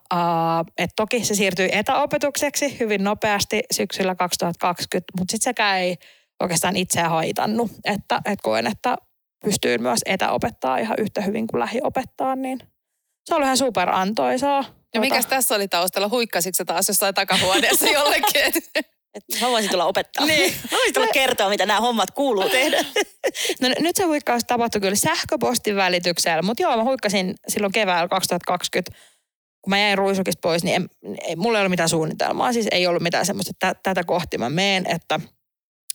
Et 0.77 0.91
toki 0.95 1.25
se 1.25 1.35
siirtyi 1.35 1.69
etäopetukseksi 1.71 2.79
hyvin 2.79 3.03
nopeasti 3.03 3.63
syksyllä 3.71 4.15
2020, 4.15 5.13
mutta 5.19 5.31
sitten 5.31 5.49
sekään 5.49 5.79
ei 5.79 5.97
oikeastaan 6.39 6.75
itseä 6.75 7.09
haitannut. 7.09 7.71
Että, 7.85 8.21
että 8.25 8.43
koen, 8.43 8.67
että 8.67 8.97
pystyy 9.45 9.77
myös 9.77 9.99
etäopettaa 10.05 10.77
ihan 10.77 10.95
yhtä 10.99 11.21
hyvin 11.21 11.47
kuin 11.47 11.59
lähiopettaa, 11.59 12.35
niin 12.35 12.59
se 13.25 13.35
oli 13.35 13.43
ihan 13.43 13.57
superantoisaa. 13.57 14.65
Ja 14.93 14.99
mikäs 14.99 15.25
tässä 15.25 15.55
oli 15.55 15.67
taustalla? 15.67 16.09
Huikkasitko 16.09 16.65
taas 16.65 16.87
jossain 16.87 17.15
takahuoneessa 17.15 17.87
jollekin? 17.99 18.63
Et 19.15 19.41
mä 19.41 19.47
voisin 19.49 19.71
tulla 19.71 19.85
opettaa. 19.85 20.25
Niin. 20.25 20.53
Mä 20.71 20.77
voisin 20.77 20.93
tulla 20.93 21.07
kertoa, 21.07 21.49
mitä 21.49 21.65
nämä 21.65 21.81
hommat 21.81 22.11
kuuluu 22.11 22.49
tehdä. 22.49 22.77
No 23.61 23.69
nyt 23.79 23.95
se 23.95 24.03
huikkaus 24.03 24.43
tapahtui 24.47 24.81
kyllä 24.81 24.95
sähköpostin 24.95 25.75
välityksellä, 25.75 26.41
mutta 26.41 26.63
joo, 26.63 26.77
mä 26.77 26.83
huikkasin 26.83 27.35
silloin 27.47 27.73
keväällä 27.73 28.07
2020, 28.07 28.91
kun 29.61 29.69
mä 29.69 29.79
jäin 29.79 29.97
ruisukista 29.97 30.39
pois, 30.41 30.63
niin 30.63 30.75
en, 30.75 30.89
ei, 31.21 31.35
mulla 31.35 31.57
ei 31.57 31.61
ollut 31.61 31.69
mitään 31.69 31.89
suunnitelmaa. 31.89 32.53
Siis 32.53 32.67
ei 32.71 32.87
ollut 32.87 33.03
mitään 33.03 33.25
semmoista, 33.25 33.51
että 33.53 33.79
tätä 33.83 34.03
kohti 34.03 34.37
mä 34.37 34.49
meen, 34.49 34.85
että– 34.87 35.19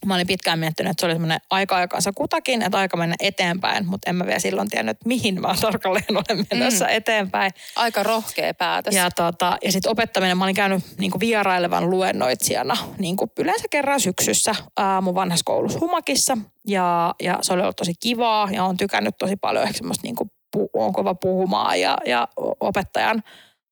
Mä 0.06 0.14
olin 0.14 0.26
pitkään 0.26 0.58
miettinyt, 0.58 0.90
että 0.90 1.00
se 1.00 1.06
oli 1.06 1.14
semmoinen 1.14 1.40
aika-aikansa 1.50 2.12
kutakin, 2.12 2.62
että 2.62 2.78
aika 2.78 2.96
mennä 2.96 3.16
eteenpäin, 3.20 3.86
mutta 3.86 4.10
en 4.10 4.16
mä 4.16 4.26
vielä 4.26 4.38
silloin 4.38 4.68
tiennyt, 4.68 4.96
että 4.96 5.08
mihin 5.08 5.40
mä 5.40 5.54
tarkalleen 5.60 6.04
olen 6.10 6.46
menossa 6.52 6.84
mm. 6.84 6.90
eteenpäin. 6.90 7.50
Aika 7.76 8.02
rohkea 8.02 8.54
päätös. 8.54 8.94
Ja, 8.94 9.10
tota, 9.10 9.58
ja 9.64 9.72
sitten 9.72 9.92
opettaminen, 9.92 10.38
mä 10.38 10.44
olin 10.44 10.54
käynyt 10.54 10.84
niin 10.98 11.12
vierailevan 11.20 11.90
luennoitsijana 11.90 12.76
niin 12.98 13.16
yleensä 13.38 13.64
kerran 13.70 14.00
syksyssä 14.00 14.54
ää, 14.76 15.00
mun 15.00 15.14
vanhassa 15.14 15.44
koulussa 15.44 15.80
Humakissa. 15.80 16.38
Ja, 16.68 17.14
ja 17.22 17.38
se 17.42 17.52
oli 17.52 17.62
ollut 17.62 17.76
tosi 17.76 17.92
kivaa 18.00 18.48
ja 18.52 18.64
on 18.64 18.76
tykännyt 18.76 19.14
tosi 19.18 19.36
paljon 19.36 19.64
ehkä 19.64 19.76
semmoista, 19.78 20.02
niin 20.02 20.16
kuin, 20.16 20.30
on 20.72 20.92
kova 20.92 21.14
puhumaan 21.14 21.80
ja, 21.80 21.98
ja 22.06 22.28
opettajan 22.60 23.22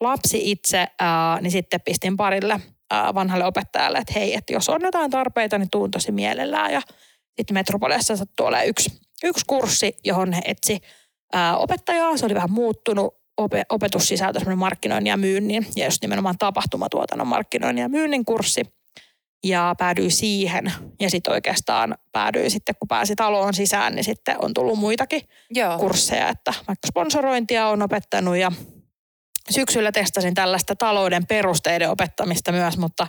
lapsi 0.00 0.50
itse, 0.50 0.86
ää, 1.00 1.40
niin 1.40 1.50
sitten 1.50 1.80
pistin 1.80 2.16
parille 2.16 2.60
vanhalle 2.90 3.44
opettajalle, 3.44 3.98
että 3.98 4.12
hei, 4.16 4.34
että 4.34 4.52
jos 4.52 4.68
on 4.68 4.80
jotain 4.82 5.10
tarpeita, 5.10 5.58
niin 5.58 5.70
tuun 5.70 5.90
tosi 5.90 6.12
mielellään. 6.12 6.72
Ja 6.72 6.82
sitten 7.36 7.54
Metropoliassa 7.54 8.16
sattuu 8.16 8.46
olemaan 8.46 8.68
yksi, 8.68 9.00
yksi 9.24 9.44
kurssi, 9.46 9.92
johon 10.04 10.32
he 10.32 10.42
etsi 10.44 10.78
ää, 11.32 11.56
opettajaa. 11.56 12.16
Se 12.16 12.26
oli 12.26 12.34
vähän 12.34 12.52
muuttunut 12.52 13.14
ope, 13.36 13.62
opetussisältö, 13.68 14.38
semmoinen 14.38 14.58
markkinoinnin 14.58 15.10
ja 15.10 15.16
myynnin, 15.16 15.66
ja 15.76 15.84
just 15.84 16.02
nimenomaan 16.02 16.38
tapahtumatuotannon 16.38 17.26
markkinoinnin 17.26 17.82
ja 17.82 17.88
myynnin 17.88 18.24
kurssi. 18.24 18.62
Ja 19.44 19.74
päädyin 19.78 20.10
siihen. 20.10 20.72
Ja 21.00 21.10
sitten 21.10 21.34
oikeastaan 21.34 21.98
päädyin 22.12 22.50
sitten, 22.50 22.74
kun 22.78 22.88
pääsi 22.88 23.16
taloon 23.16 23.54
sisään, 23.54 23.94
niin 23.94 24.04
sitten 24.04 24.36
on 24.44 24.54
tullut 24.54 24.78
muitakin 24.78 25.22
Joo. 25.50 25.78
kursseja, 25.78 26.28
että 26.28 26.54
vaikka 26.68 26.88
sponsorointia 26.88 27.66
on 27.66 27.82
opettanut 27.82 28.36
ja 28.36 28.52
syksyllä 29.50 29.92
testasin 29.92 30.34
tällaista 30.34 30.76
talouden 30.76 31.26
perusteiden 31.26 31.90
opettamista 31.90 32.52
myös, 32.52 32.78
mutta 32.78 33.06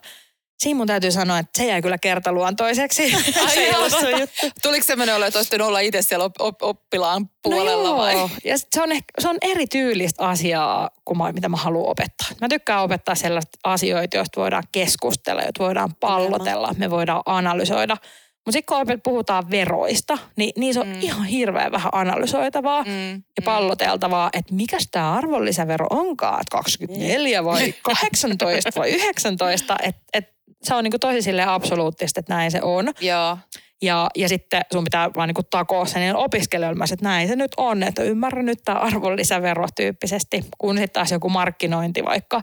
Siinä 0.62 0.78
mun 0.78 0.88
täytyy 0.88 1.12
sanoa, 1.12 1.40
että 1.40 1.58
se 1.58 1.66
jäi 1.66 1.82
kyllä 1.82 1.98
kertaluontoiseksi. 1.98 3.16
Ai 3.42 3.90
se 4.02 4.12
juttu. 4.12 4.48
Tuliko 4.62 4.84
semmoinen 4.84 5.16
olo, 5.16 5.26
että 5.26 5.66
olla 5.66 5.80
itse 5.80 6.02
siellä 6.02 6.26
op- 6.26 6.42
op- 6.42 6.64
oppilaan 6.64 7.30
puolella 7.44 7.90
no 7.90 7.98
vai? 7.98 8.16
Ja 8.44 8.58
se 8.58 8.82
on, 8.82 8.92
ehkä, 8.92 9.06
se 9.20 9.30
on 9.30 9.38
eri 9.42 9.68
tyylistä 9.68 10.28
asiaa 10.28 10.90
kuin 11.06 11.18
mä, 11.18 11.32
mitä 11.32 11.50
mä 11.50 11.58
haluan 11.58 11.92
opettaa. 11.92 12.28
Mä 12.42 12.48
tykkään 12.50 12.84
opettaa 12.84 13.16
sellaista 13.16 13.58
asioita, 13.64 14.18
joista 14.18 14.42
voidaan 14.42 14.64
keskustella, 14.72 15.42
joita 15.42 15.64
voidaan 15.64 15.96
pallotella, 15.96 16.74
me 16.78 16.90
voidaan 16.90 17.22
analysoida– 17.26 17.98
mutta 18.46 18.52
sitten 18.52 18.88
kun 18.88 19.02
puhutaan 19.04 19.52
veroista, 19.52 20.18
niin 20.36 20.52
niissä 20.58 20.82
on 20.82 20.88
mm. 20.88 21.02
ihan 21.02 21.26
hirveän 21.26 21.72
vähän 21.72 21.90
analysoitavaa 21.92 22.84
mm. 22.84 23.12
ja 23.12 23.42
mm. 23.42 23.46
palloteltavaa, 23.46 24.30
että 24.34 24.54
mikä 24.54 24.78
tämä 24.92 25.14
arvonlisävero 25.14 25.88
onkaan, 25.90 26.42
että 26.42 26.58
24 26.58 27.46
vai 27.46 27.74
18 27.84 28.70
vai 28.80 28.92
19, 28.92 29.76
että 29.84 30.02
et 30.14 30.34
se 30.64 30.76
on 30.76 30.84
niinku 30.84 31.00
tosi 31.00 31.22
sille 31.22 31.44
absoluuttista, 31.44 32.20
että 32.20 32.34
näin 32.34 32.52
se 32.52 32.62
on. 32.62 32.94
Joo. 33.02 33.38
Ja, 33.82 34.10
ja 34.16 34.30
sitten 34.30 34.62
sun 34.74 34.84
pitää 34.84 35.10
vaan 35.16 35.28
niinku 35.28 35.44
takoa 35.44 35.86
sen 35.86 36.16
opiskelijoille, 36.16 36.84
että 36.84 37.06
näin 37.06 37.28
se 37.28 37.36
nyt 37.36 37.52
on, 37.58 37.84
että 37.84 38.04
ymmärrän 38.04 38.46
nyt 38.46 38.60
tämä 38.66 38.80
arvonlisävero 38.80 39.68
tyyppisesti, 39.76 40.46
kun 40.58 40.78
sitten 40.78 40.94
taas 40.94 41.12
joku 41.12 41.30
markkinointi 41.30 42.06
vaikka, 42.06 42.42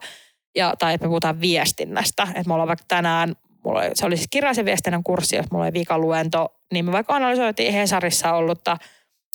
ja, 0.56 0.74
tai 0.78 0.94
että 0.94 1.06
me 1.06 1.08
puhutaan 1.08 1.40
viestinnästä. 1.40 2.22
Että 2.22 2.42
me 2.46 2.54
ollaan 2.54 2.68
vaikka 2.68 2.84
tänään 2.88 3.34
mulla 3.64 3.80
oli, 3.80 3.90
se 3.94 4.06
oli 4.06 4.16
siis 4.16 4.28
kirjaisen 4.30 4.64
viestinnän 4.64 5.02
kurssi, 5.02 5.36
jos 5.36 5.46
mulla 5.50 5.64
oli 5.64 5.72
vikaluento, 5.72 6.54
niin 6.72 6.84
me 6.84 6.92
vaikka 6.92 7.14
analysoitiin 7.14 7.72
Hesarissa 7.72 8.32
ollutta 8.32 8.76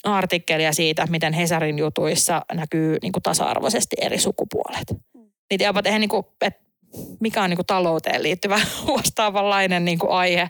artikkelia 0.03 0.73
siitä, 0.73 1.07
miten 1.09 1.33
Hesarin 1.33 1.79
jutuissa 1.79 2.41
näkyy 2.53 2.97
niin 3.01 3.11
kuin 3.11 3.23
tasa-arvoisesti 3.23 3.95
eri 4.01 4.17
sukupuolet. 4.17 4.85
Mm. 5.13 5.25
Niitä 5.49 5.63
jopa 5.63 5.83
tehdä 5.83 5.99
niin 5.99 6.09
kuin, 6.09 6.25
että 6.41 6.63
mikä 7.19 7.43
on 7.43 7.49
niin 7.49 7.57
kuin 7.57 7.65
talouteen 7.65 8.23
liittyvä 8.23 8.61
vastaavanlainen 8.97 9.85
niin 9.85 9.99
kuin 9.99 10.11
aihe. 10.11 10.49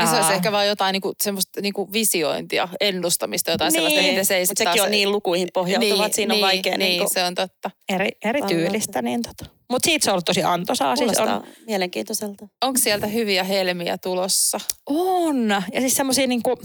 Niin 0.00 0.08
se 0.08 0.16
olisi 0.16 0.32
ehkä 0.32 0.52
vaan 0.52 0.66
jotain 0.66 0.92
niinku, 0.92 1.12
semmoista 1.22 1.60
niinku 1.60 1.92
visiointia, 1.92 2.68
ennustamista, 2.80 3.50
jotain 3.50 3.72
sellaista, 3.72 4.00
Niin, 4.00 4.10
niitä 4.10 4.24
se 4.24 4.36
ei 4.36 4.42
Mutta 4.42 4.58
sekin 4.58 4.72
taas- 4.74 4.84
on 4.86 4.90
niin 4.90 5.12
lukuihin 5.12 5.48
pohjautuvat, 5.54 5.94
niin, 5.96 6.04
että 6.06 6.16
siinä 6.16 6.34
on 6.34 6.36
niin, 6.36 6.46
vaikea 6.46 6.78
Niin, 6.78 6.98
niin, 6.98 7.10
se 7.10 7.24
on 7.24 7.34
totta. 7.34 7.70
eri, 7.88 8.08
eri 8.24 8.42
tyylistä. 8.42 9.02
Niin 9.02 9.22
tota. 9.22 9.50
Mutta 9.70 9.86
siitä 9.86 10.04
se 10.04 10.10
on 10.10 10.12
ollut 10.12 10.24
tosi 10.24 10.42
antoisaa. 10.42 10.96
Siis 10.96 11.18
on, 11.18 11.44
mielenkiintoiselta. 11.66 12.48
Onko 12.64 12.78
sieltä 12.82 13.06
hyviä 13.06 13.44
helmiä 13.44 13.98
tulossa? 13.98 14.60
on. 14.86 15.48
Ja 15.72 15.80
siis 15.80 15.96
semmoisia 15.96 16.26
niinku, 16.26 16.56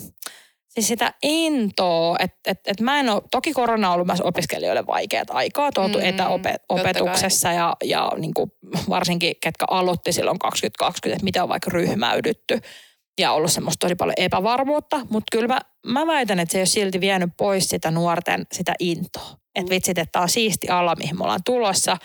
siis 0.75 0.87
sitä 0.87 1.13
intoa, 1.23 2.15
että 2.19 2.51
et, 2.51 2.59
et 2.67 2.81
mä 2.81 2.99
en 2.99 3.09
ole, 3.09 3.21
toki 3.31 3.53
korona 3.53 3.87
on 3.87 3.93
ollut 3.93 4.07
myös 4.07 4.21
opiskelijoille 4.21 4.87
vaikeat 4.87 5.27
aikaa, 5.31 5.71
tuotu 5.71 5.97
Mm, 5.97 6.03
mm, 6.03 6.09
etäopetuksessa 6.09 7.51
ja, 7.51 7.75
ja 7.83 8.11
niinku, 8.17 8.51
varsinkin 8.89 9.35
ketkä 9.41 9.65
aloitti 9.69 10.11
silloin 10.11 10.39
2020, 10.39 11.15
että 11.15 11.23
miten 11.23 11.43
on 11.43 11.49
vaikka 11.49 11.71
ryhmäydytty 11.71 12.59
ja 13.19 13.31
ollut 13.31 13.51
semmoista 13.51 13.85
tosi 13.85 13.95
paljon 13.95 14.13
epävarmuutta, 14.17 15.01
mutta 15.09 15.25
kyllä 15.31 15.47
mä, 15.47 15.59
mä 15.85 16.07
väitän, 16.07 16.39
että 16.39 16.51
se 16.51 16.57
ei 16.57 16.61
ole 16.61 16.65
silti 16.65 17.01
vienyt 17.01 17.29
pois 17.37 17.69
sitä 17.69 17.91
nuorten 17.91 18.45
sitä 18.51 18.73
intoa. 18.79 19.37
Että 19.55 19.69
vitsit, 19.69 19.97
että 19.97 20.11
tämä 20.11 20.23
on 20.23 20.29
siisti 20.29 20.69
ala, 20.69 20.95
mihin 20.95 21.17
me 21.17 21.23
ollaan 21.23 21.43
tulossa, 21.45 21.97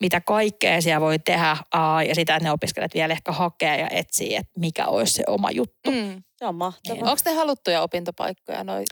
mitä 0.00 0.20
kaikkea 0.20 0.80
siellä 0.80 1.00
voi 1.00 1.18
tehdä 1.18 1.56
aa, 1.72 2.02
ja 2.02 2.14
sitä, 2.14 2.36
että 2.36 2.44
ne 2.48 2.52
opiskelijat 2.52 2.94
vielä 2.94 3.12
ehkä 3.12 3.32
hakee 3.32 3.80
ja 3.80 3.88
etsii, 3.90 4.36
että 4.36 4.52
mikä 4.60 4.86
olisi 4.86 5.12
se 5.12 5.22
oma 5.26 5.50
juttu. 5.50 5.90
Mm. 5.90 6.22
Se 6.36 6.46
on 6.46 6.54
mahtavaa. 6.54 7.10
Onko 7.10 7.20
te 7.24 7.34
haluttuja 7.34 7.82
opintopaikkoja? 7.82 8.64
Noi? 8.64 8.84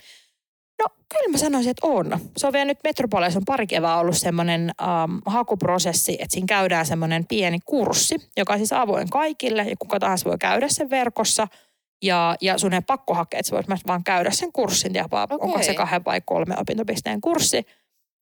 No 0.82 0.88
kyllä 1.08 1.32
mä 1.32 1.38
sanoisin, 1.38 1.70
että 1.70 1.86
on. 1.86 2.18
Se 2.36 2.46
on 2.46 2.52
vielä 2.52 2.64
nyt 2.64 2.78
Metropoliassa 2.84 3.38
on 3.38 3.44
pari 3.44 3.66
kevää 3.66 3.98
ollut 3.98 4.16
semmoinen 4.16 4.70
ähm, 4.82 5.18
hakuprosessi, 5.26 6.12
että 6.12 6.26
siinä 6.30 6.46
käydään 6.46 6.86
semmoinen 6.86 7.26
pieni 7.26 7.58
kurssi, 7.64 8.16
joka 8.36 8.52
on 8.52 8.58
siis 8.58 8.72
avoin 8.72 9.10
kaikille 9.10 9.62
ja 9.62 9.76
kuka 9.78 10.00
tahansa 10.00 10.30
voi 10.30 10.38
käydä 10.38 10.66
sen 10.68 10.90
verkossa. 10.90 11.48
Ja, 12.02 12.36
ja 12.40 12.58
sun 12.58 12.72
ei 12.72 12.80
pakko 12.80 13.14
hakea, 13.14 13.40
että 13.40 13.48
sä 13.48 13.56
voit 13.56 13.68
myös 13.68 13.80
vaan 13.86 14.04
käydä 14.04 14.30
sen 14.30 14.52
kurssin 14.52 14.94
ja 14.94 15.04
vaan, 15.10 15.28
Okei. 15.30 15.38
onko 15.40 15.62
se 15.62 15.74
kahden 15.74 16.04
vai 16.04 16.20
kolme 16.24 16.54
opintopisteen 16.58 17.20
kurssi 17.20 17.66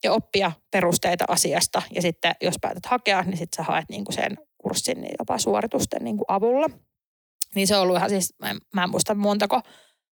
ja 0.04 0.12
oppia 0.12 0.52
perusteita 0.70 1.24
asiasta. 1.28 1.82
Ja 1.94 2.02
sitten 2.02 2.34
jos 2.40 2.54
päätät 2.60 2.86
hakea, 2.86 3.22
niin 3.22 3.36
sitten 3.36 3.56
sä 3.56 3.72
haet 3.72 3.84
niinku 3.88 4.12
sen 4.12 4.38
kurssin 4.58 5.00
niin 5.00 5.14
jopa 5.18 5.38
suoritusten 5.38 6.04
niinku 6.04 6.24
avulla. 6.28 6.66
Niin 7.54 7.66
se 7.66 7.76
on 7.76 7.82
ollut 7.82 7.96
ihan 7.96 8.10
siis, 8.10 8.34
mä 8.38 8.50
en, 8.50 8.58
mä 8.74 8.84
en 8.84 8.90
muista 8.90 9.14
montako 9.14 9.60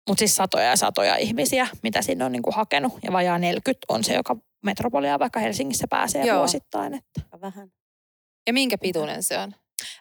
mutta 0.08 0.18
siis 0.18 0.36
satoja 0.36 0.64
ja 0.64 0.76
satoja 0.76 1.16
ihmisiä, 1.16 1.68
mitä 1.82 2.02
sinne 2.02 2.24
on 2.24 2.32
niinku 2.32 2.50
hakenut. 2.50 2.92
Ja 3.02 3.12
vajaa 3.12 3.38
40 3.38 3.86
on 3.88 4.04
se, 4.04 4.14
joka 4.14 4.36
metropolia 4.64 5.18
vaikka 5.18 5.40
Helsingissä 5.40 5.86
pääsee 5.90 6.26
Joo. 6.26 6.38
Vuosittain. 6.38 6.94
Että. 6.94 7.20
Vähän. 7.40 7.72
Ja 8.46 8.52
minkä 8.52 8.78
pituinen 8.78 9.22
se 9.22 9.38
on? 9.38 9.54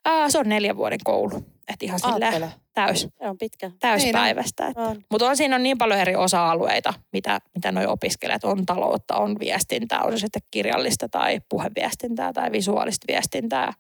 Ää, 0.06 0.30
se 0.30 0.40
on 0.40 0.50
neljän 0.50 0.78
vuoden 0.78 1.00
koulu. 1.04 1.46
Että 1.68 1.86
ihan 1.86 2.00
Aattele. 2.04 2.52
täys, 2.74 3.02
Se 3.02 3.30
on 3.30 3.38
pitkä. 3.38 3.72
täyspäiväistä. 3.80 4.68
Että. 4.68 4.82
On. 4.82 5.02
Mutta 5.12 5.28
on 5.30 5.38
siinä 5.38 5.56
on 5.56 5.64
niin 5.64 5.78
paljon 5.78 6.00
eri 6.00 6.16
osa-alueita, 6.16 6.94
mitä, 7.14 7.40
mitä 7.56 7.72
noi 7.72 7.86
opiskelijat 7.86 8.44
on 8.44 8.66
taloutta, 8.66 9.16
on 9.16 9.40
viestintää, 9.40 10.02
on 10.02 10.12
se 10.12 10.18
sitten 10.18 10.42
kirjallista 10.52 11.10
tai 11.10 11.42
puheviestintää 11.50 12.34
tai 12.34 12.52
visuaalista 12.52 13.06
viestintää, 13.14 13.74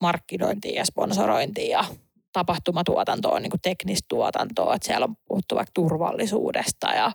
markkinointia 0.00 0.80
ja 0.80 0.84
sponsorointia 0.84 1.78
ja 1.78 1.84
tapahtumatuotantoa, 2.32 3.40
niin 3.40 3.50
kuin 3.50 3.60
teknistä 3.60 4.06
tuotantoa, 4.08 4.74
että 4.74 4.86
siellä 4.86 5.04
on 5.04 5.16
puhuttu 5.28 5.54
vaikka 5.54 5.70
turvallisuudesta 5.74 6.86
ja 6.88 7.12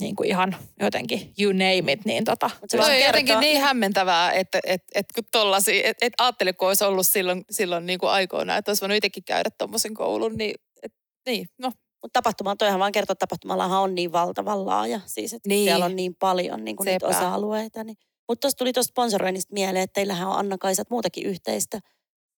niin 0.00 0.16
kuin 0.16 0.28
ihan 0.28 0.56
jotenkin 0.80 1.32
you 1.40 1.52
name 1.52 1.92
it, 1.92 2.04
niin 2.04 2.24
tota, 2.24 2.50
Mut 2.60 2.70
se 2.70 2.76
on 2.80 3.00
jotenkin 3.00 3.26
kertoo- 3.26 3.40
niin 3.40 3.60
hämmentävää, 3.60 4.32
että 4.32 4.60
et, 4.66 4.82
et, 4.94 5.06
kun 5.14 5.24
tollasi, 5.32 5.86
et, 5.86 5.96
et 6.00 6.12
ajattele, 6.18 6.52
kun 6.52 6.68
olisi 6.68 6.84
ollut 6.84 7.06
silloin, 7.06 7.44
silloin 7.50 7.86
niin 7.86 7.98
kuin 7.98 8.10
aikoina, 8.10 8.56
että 8.56 8.70
olisi 8.70 8.80
voinut 8.80 8.96
itsekin 8.96 9.24
käydä 9.24 9.50
tuommoisen 9.58 9.94
koulun, 9.94 10.36
niin, 10.36 10.54
et, 10.82 10.92
niin, 11.26 11.48
no. 11.58 11.72
Mutta 12.02 12.18
tapahtuma 12.18 12.50
on 12.50 12.58
toihan 12.58 12.80
vaan 12.80 12.92
kertoo, 12.92 13.12
että 13.12 13.26
tapahtumallahan 13.26 13.80
on 13.80 13.94
niin 13.94 14.12
valtavan 14.12 14.66
laaja. 14.66 15.00
Siis, 15.06 15.32
että 15.32 15.48
Niin. 15.48 15.64
siellä 15.64 15.84
on 15.84 15.96
niin 15.96 16.14
paljon 16.14 16.64
niin 16.64 16.76
kuin 16.76 16.84
niitä 16.86 17.06
osa-alueita. 17.06 17.84
Niin. 17.84 17.96
Mutta 18.28 18.40
tuossa 18.40 18.58
tuli 18.58 18.72
tuosta 18.72 18.90
sponsoroinnista 18.90 19.54
mieleen, 19.54 19.82
että 19.84 19.94
teillähän 19.94 20.28
on 20.28 20.36
Anna-Kaisat 20.38 20.90
muutakin 20.90 21.26
yhteistä. 21.26 21.80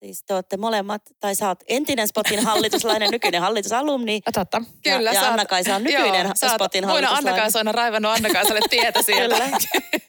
Siis 0.00 0.22
te 0.26 0.34
olette 0.34 0.56
molemmat, 0.56 1.02
tai 1.20 1.34
sä 1.34 1.48
oot 1.48 1.58
entinen 1.68 2.08
Spotin 2.08 2.44
hallituslainen, 2.44 3.10
nykyinen 3.16 3.40
hallitusalumni. 3.40 4.20
ja 4.26 4.32
totta. 4.32 4.62
Kyllä, 4.82 5.12
ja, 5.12 5.22
ja 5.22 5.28
Anna-Kaisa 5.28 5.76
on 5.76 5.84
nykyinen 5.84 6.20
Joo, 6.26 6.32
oot 6.42 6.52
Spotin 6.54 6.84
hallituslainen. 6.84 7.28
Anna-Kaisa 7.32 7.60
on 7.60 7.74
raivannut 7.74 8.12
Anna-Kaisalle 8.12 8.60
tietä 8.70 9.02
sieltä. 9.12 9.34
Kyllä. 9.34 9.50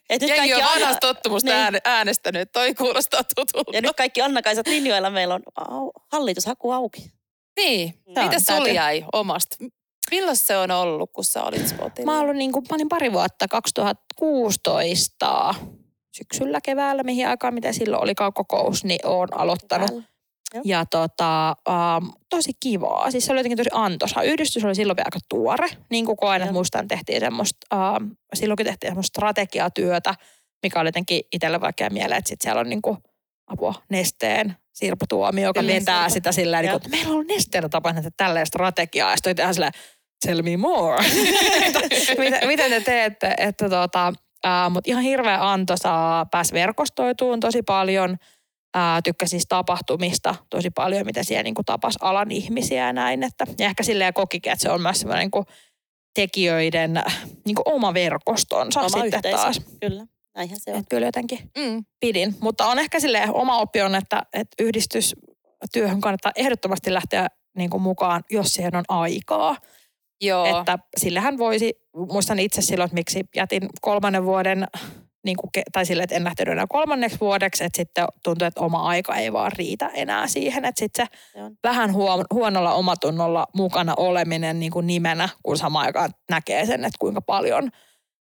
Et 0.09 0.21
nyt 0.21 0.29
Jengi 0.29 0.35
kaikki 0.37 0.53
on 0.53 0.61
Anna- 0.63 0.71
vanhasta 0.79 1.07
tottumusta 1.07 1.71
Niin. 1.71 1.81
äänestänyt. 1.85 2.51
Toi 2.51 2.73
kuulostaa 2.73 3.21
tutulta. 3.35 3.71
Ja 3.73 3.81
nyt 3.81 3.95
kaikki 3.97 4.21
Anna-Kaisat 4.21 4.67
linjoilla 4.67 5.09
meillä 5.09 5.33
on 5.35 5.41
au, 5.55 5.91
hallitushaku 6.11 6.71
auki. 6.71 7.11
Niin, 7.59 7.93
Joo, 8.07 8.23
mitä 8.25 8.39
sulla 8.39 8.57
täytyy- 8.57 8.73
jäi 8.73 9.05
omasta? 9.13 9.55
Milloin 10.11 10.37
se 10.37 10.57
on 10.57 10.71
ollut, 10.71 11.11
kun 11.13 11.23
sä 11.23 11.43
olit 11.43 11.67
spotilla? 11.67 12.11
Mä 12.11 12.19
ollut 12.19 12.35
niin 12.35 12.51
kuin, 12.51 12.65
mä 12.69 12.75
olin 12.75 12.89
pari 12.89 13.13
vuotta 13.13 13.47
2016 13.47 15.55
syksyllä, 16.11 16.59
keväällä, 16.63 17.03
mihin 17.03 17.27
aikaan, 17.27 17.53
mitä 17.53 17.73
silloin 17.73 18.03
olikaan 18.03 18.33
kokous, 18.33 18.83
niin 18.83 18.99
oon 19.07 19.27
aloittanut. 19.31 19.91
Joo. 20.53 20.61
Ja 20.65 20.85
tota, 20.85 21.55
um, 21.69 22.11
tosi 22.29 22.51
kivaa. 22.59 23.11
Siis 23.11 23.25
se 23.25 23.31
oli 23.31 23.39
jotenkin 23.39 23.57
tosi 23.57 23.69
antoisa. 23.73 24.21
Yhdistys 24.21 24.65
oli 24.65 24.75
silloin 24.75 24.97
vielä 24.97 25.07
aika 25.07 25.19
tuore. 25.29 25.67
Niin 25.89 26.05
kuin 26.05 26.17
koen, 26.17 26.41
että 26.41 26.47
Joo. 26.47 26.53
muistan 26.53 26.87
tehtiin 26.87 27.19
semmoista, 27.19 27.97
um, 27.99 28.15
silloinkin 28.33 28.65
tehtiin 28.65 28.91
semmoista 28.91 29.19
strategiatyötä, 29.19 30.15
mikä 30.63 30.79
oli 30.79 30.87
jotenkin 30.87 31.21
itselle 31.33 31.61
vaikea 31.61 31.89
mieleen, 31.89 32.17
että 32.17 32.29
sit 32.29 32.41
siellä 32.41 32.61
on 32.61 32.69
niin 32.69 32.81
kuin, 32.81 32.97
apua 33.47 33.73
nesteen 33.89 34.55
Sirpa 34.73 35.05
Tuomio, 35.09 35.43
joka 35.43 35.59
Kyllä, 35.59 35.73
vetää 35.73 35.99
Sirpa. 35.99 36.13
sitä 36.13 36.31
sillä 36.31 36.61
niin 36.61 36.75
että 36.75 36.89
meillä 36.89 37.07
on 37.07 37.13
ollut 37.13 37.27
nesteellä 37.27 37.69
tapa 37.69 37.93
tehdä 37.93 38.09
tälleen 38.17 38.45
strategiaa. 38.45 39.11
Ja 39.11 39.17
sitten 39.17 39.43
ihan 39.43 39.53
silleen, 39.53 39.73
tell 40.25 40.41
me 40.41 40.57
more. 40.57 41.03
mitä, 42.19 42.47
mitä 42.47 42.69
te 42.69 42.81
teette? 42.81 43.33
Että 43.37 43.69
tota, 43.69 44.13
mutta 44.69 44.89
ihan 44.91 45.03
hirveä 45.03 45.51
antoisaa. 45.51 46.25
Pääsi 46.25 46.53
verkostoituun 46.53 47.39
tosi 47.39 47.61
paljon. 47.63 48.17
Ää, 48.73 49.01
tykkäsin 49.01 49.29
siis 49.29 49.45
tapahtumista 49.49 50.35
tosi 50.49 50.69
paljon, 50.69 51.05
mitä 51.05 51.23
siellä 51.23 51.43
niin 51.43 51.55
tapas 51.65 51.95
alan 52.01 52.31
ihmisiä 52.31 52.85
ja 52.87 52.93
näin. 52.93 53.23
Että, 53.23 53.45
ja 53.59 53.65
ehkä 53.65 53.83
silleen 53.83 54.13
kokikin, 54.13 54.51
että 54.51 54.63
se 54.63 54.71
on 54.71 54.81
myös 54.81 54.99
semmoinen 54.99 55.29
niin 55.33 55.45
tekijöiden 56.13 56.93
niin 57.45 57.55
oma 57.65 57.93
verkostonsa 57.93 58.79
Oma 58.79 58.89
sitten 58.89 59.05
yhteisö. 59.05 59.37
taas. 59.37 59.61
Kyllä, 59.81 60.05
näinhän 60.35 60.59
se 60.59 60.71
on. 60.71 60.77
Että 60.79 60.89
kyllä 60.89 61.07
jotenkin 61.07 61.39
Mm. 61.57 61.85
pidin. 61.99 62.35
Mutta 62.39 62.65
on 62.65 62.79
ehkä 62.79 62.99
silleen 62.99 63.33
oma 63.35 63.57
oppi 63.57 63.81
on, 63.81 63.95
että, 63.95 64.23
että 64.33 64.63
yhdistystyöhön 64.63 66.01
kannattaa 66.01 66.31
ehdottomasti 66.35 66.93
lähteä 66.93 67.27
niin 67.57 67.69
kuin 67.69 67.83
mukaan, 67.83 68.23
jos 68.29 68.53
siihen 68.53 68.75
on 68.75 68.83
aikaa. 68.87 69.55
Joo. 70.21 70.59
Että 70.59 70.79
sillähän 70.97 71.37
voisi, 71.37 71.73
muistan 72.11 72.39
itse 72.39 72.61
silloin, 72.61 72.85
että 72.85 72.95
miksi 72.95 73.23
jätin 73.35 73.69
kolmannen 73.81 74.25
vuoden, 74.25 74.67
niin 75.25 75.37
kuin, 75.37 75.49
tai 75.71 75.85
silleen, 75.85 76.03
että 76.03 76.15
en 76.15 76.23
lähtenyt 76.23 76.51
enää 76.51 76.65
kolmanneksi 76.69 77.19
vuodeksi, 77.19 77.63
että 77.63 77.77
sitten 77.77 78.05
tuntui, 78.23 78.47
että 78.47 78.61
oma 78.61 78.87
aika 78.87 79.15
ei 79.15 79.33
vaan 79.33 79.51
riitä 79.57 79.87
enää 79.87 80.27
siihen, 80.27 80.65
että 80.65 80.79
sitten 80.79 81.05
se 81.05 81.17
Se 81.33 81.43
on. 81.43 81.55
vähän 81.63 81.93
huom- 81.93 82.25
huonolla 82.33 82.73
omatunnolla 82.73 83.47
mukana 83.55 83.93
oleminen 83.97 84.59
niin 84.59 84.71
kuin 84.71 84.87
nimenä, 84.87 85.29
kun 85.43 85.57
samaan 85.57 85.85
aikaan 85.85 86.09
näkee 86.29 86.65
sen, 86.65 86.85
että 86.85 86.97
kuinka 86.99 87.21
paljon 87.21 87.69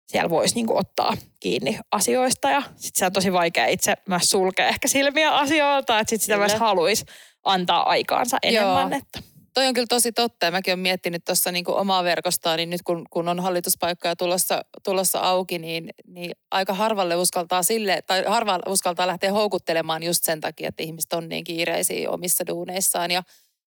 siellä 0.08 0.30
voisi 0.30 0.54
niin 0.54 0.66
kuin 0.66 0.78
ottaa 0.78 1.16
kiinni 1.40 1.78
asioista 1.90 2.50
ja 2.50 2.60
sitten 2.60 2.98
se 2.98 3.06
on 3.06 3.12
tosi 3.12 3.32
vaikea 3.32 3.66
itse 3.66 3.94
myös 4.08 4.22
sulkea 4.30 4.68
ehkä 4.68 4.88
silmiä 4.88 5.30
asioilta, 5.30 5.98
että 5.98 6.10
sitten 6.10 6.24
sitä 6.24 6.34
Kyllä. 6.34 6.46
myös 6.46 6.60
haluaisi 6.60 7.04
antaa 7.44 7.88
aikaansa 7.88 8.38
enemmän. 8.42 8.90
Joo. 8.90 8.98
Että. 8.98 9.33
Toi 9.54 9.66
on 9.66 9.74
kyllä 9.74 9.86
tosi 9.88 10.12
totta 10.12 10.46
ja 10.46 10.52
mäkin 10.52 10.72
olen 10.72 10.78
miettinyt 10.78 11.24
tuossa 11.24 11.52
niinku 11.52 11.72
omaa 11.72 12.04
verkostoa, 12.04 12.56
niin 12.56 12.70
nyt 12.70 12.82
kun, 12.82 13.06
kun 13.10 13.28
on 13.28 13.40
hallituspaikkoja 13.40 14.16
tulossa, 14.16 14.62
tulossa 14.84 15.20
auki, 15.20 15.58
niin, 15.58 15.90
niin 16.06 16.32
aika 16.50 16.74
harvalle 16.74 17.16
uskaltaa 17.16 17.62
sille, 17.62 18.02
tai 18.02 18.24
harva 18.26 18.60
uskaltaa 18.66 19.06
lähteä 19.06 19.32
houkuttelemaan 19.32 20.02
just 20.02 20.24
sen 20.24 20.40
takia, 20.40 20.68
että 20.68 20.82
ihmiset 20.82 21.12
on 21.12 21.28
niin 21.28 21.44
kiireisiä 21.44 22.10
omissa 22.10 22.46
duuneissaan 22.46 23.10
ja 23.10 23.22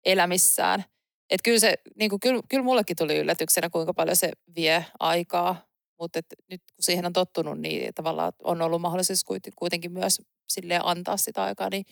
elämissään. 0.04 0.84
Että 1.30 1.44
kyllä 1.44 1.58
se, 1.58 1.74
niinku, 1.98 2.18
kyllä, 2.22 2.40
kyllä 2.48 2.64
mullekin 2.64 2.96
tuli 2.96 3.18
yllätyksenä, 3.18 3.70
kuinka 3.70 3.94
paljon 3.94 4.16
se 4.16 4.30
vie 4.56 4.84
aikaa, 5.00 5.66
mutta 6.00 6.20
nyt 6.50 6.60
kun 6.76 6.82
siihen 6.82 7.06
on 7.06 7.12
tottunut, 7.12 7.58
niin 7.60 7.94
tavallaan 7.94 8.32
on 8.44 8.62
ollut 8.62 8.80
mahdollisuus 8.80 9.24
kuit- 9.24 9.52
kuitenkin 9.56 9.92
myös 9.92 10.22
silleen 10.48 10.84
antaa 10.84 11.16
sitä 11.16 11.42
aikaa, 11.44 11.70
niin 11.70 11.84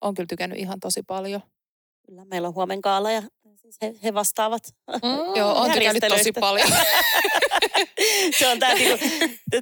on 0.00 0.14
kyllä 0.14 0.26
tykännyt 0.26 0.58
ihan 0.58 0.80
tosi 0.80 1.02
paljon. 1.02 1.40
Kyllä, 2.06 2.24
meillä 2.24 2.48
on 2.48 2.54
huomen 2.54 2.82
kaala 2.82 3.10
ja 3.10 3.22
siis 3.56 3.76
he, 3.82 3.94
he 4.02 4.14
vastaavat. 4.14 4.62
Mm. 4.92 5.36
Joo, 5.36 5.52
on 5.52 5.70
tykännyt 5.70 6.04
tosi 6.08 6.32
paljon. 6.32 6.68
se 8.38 8.48
on 8.48 8.58
tää, 8.58 8.74
niinku, 8.74 9.04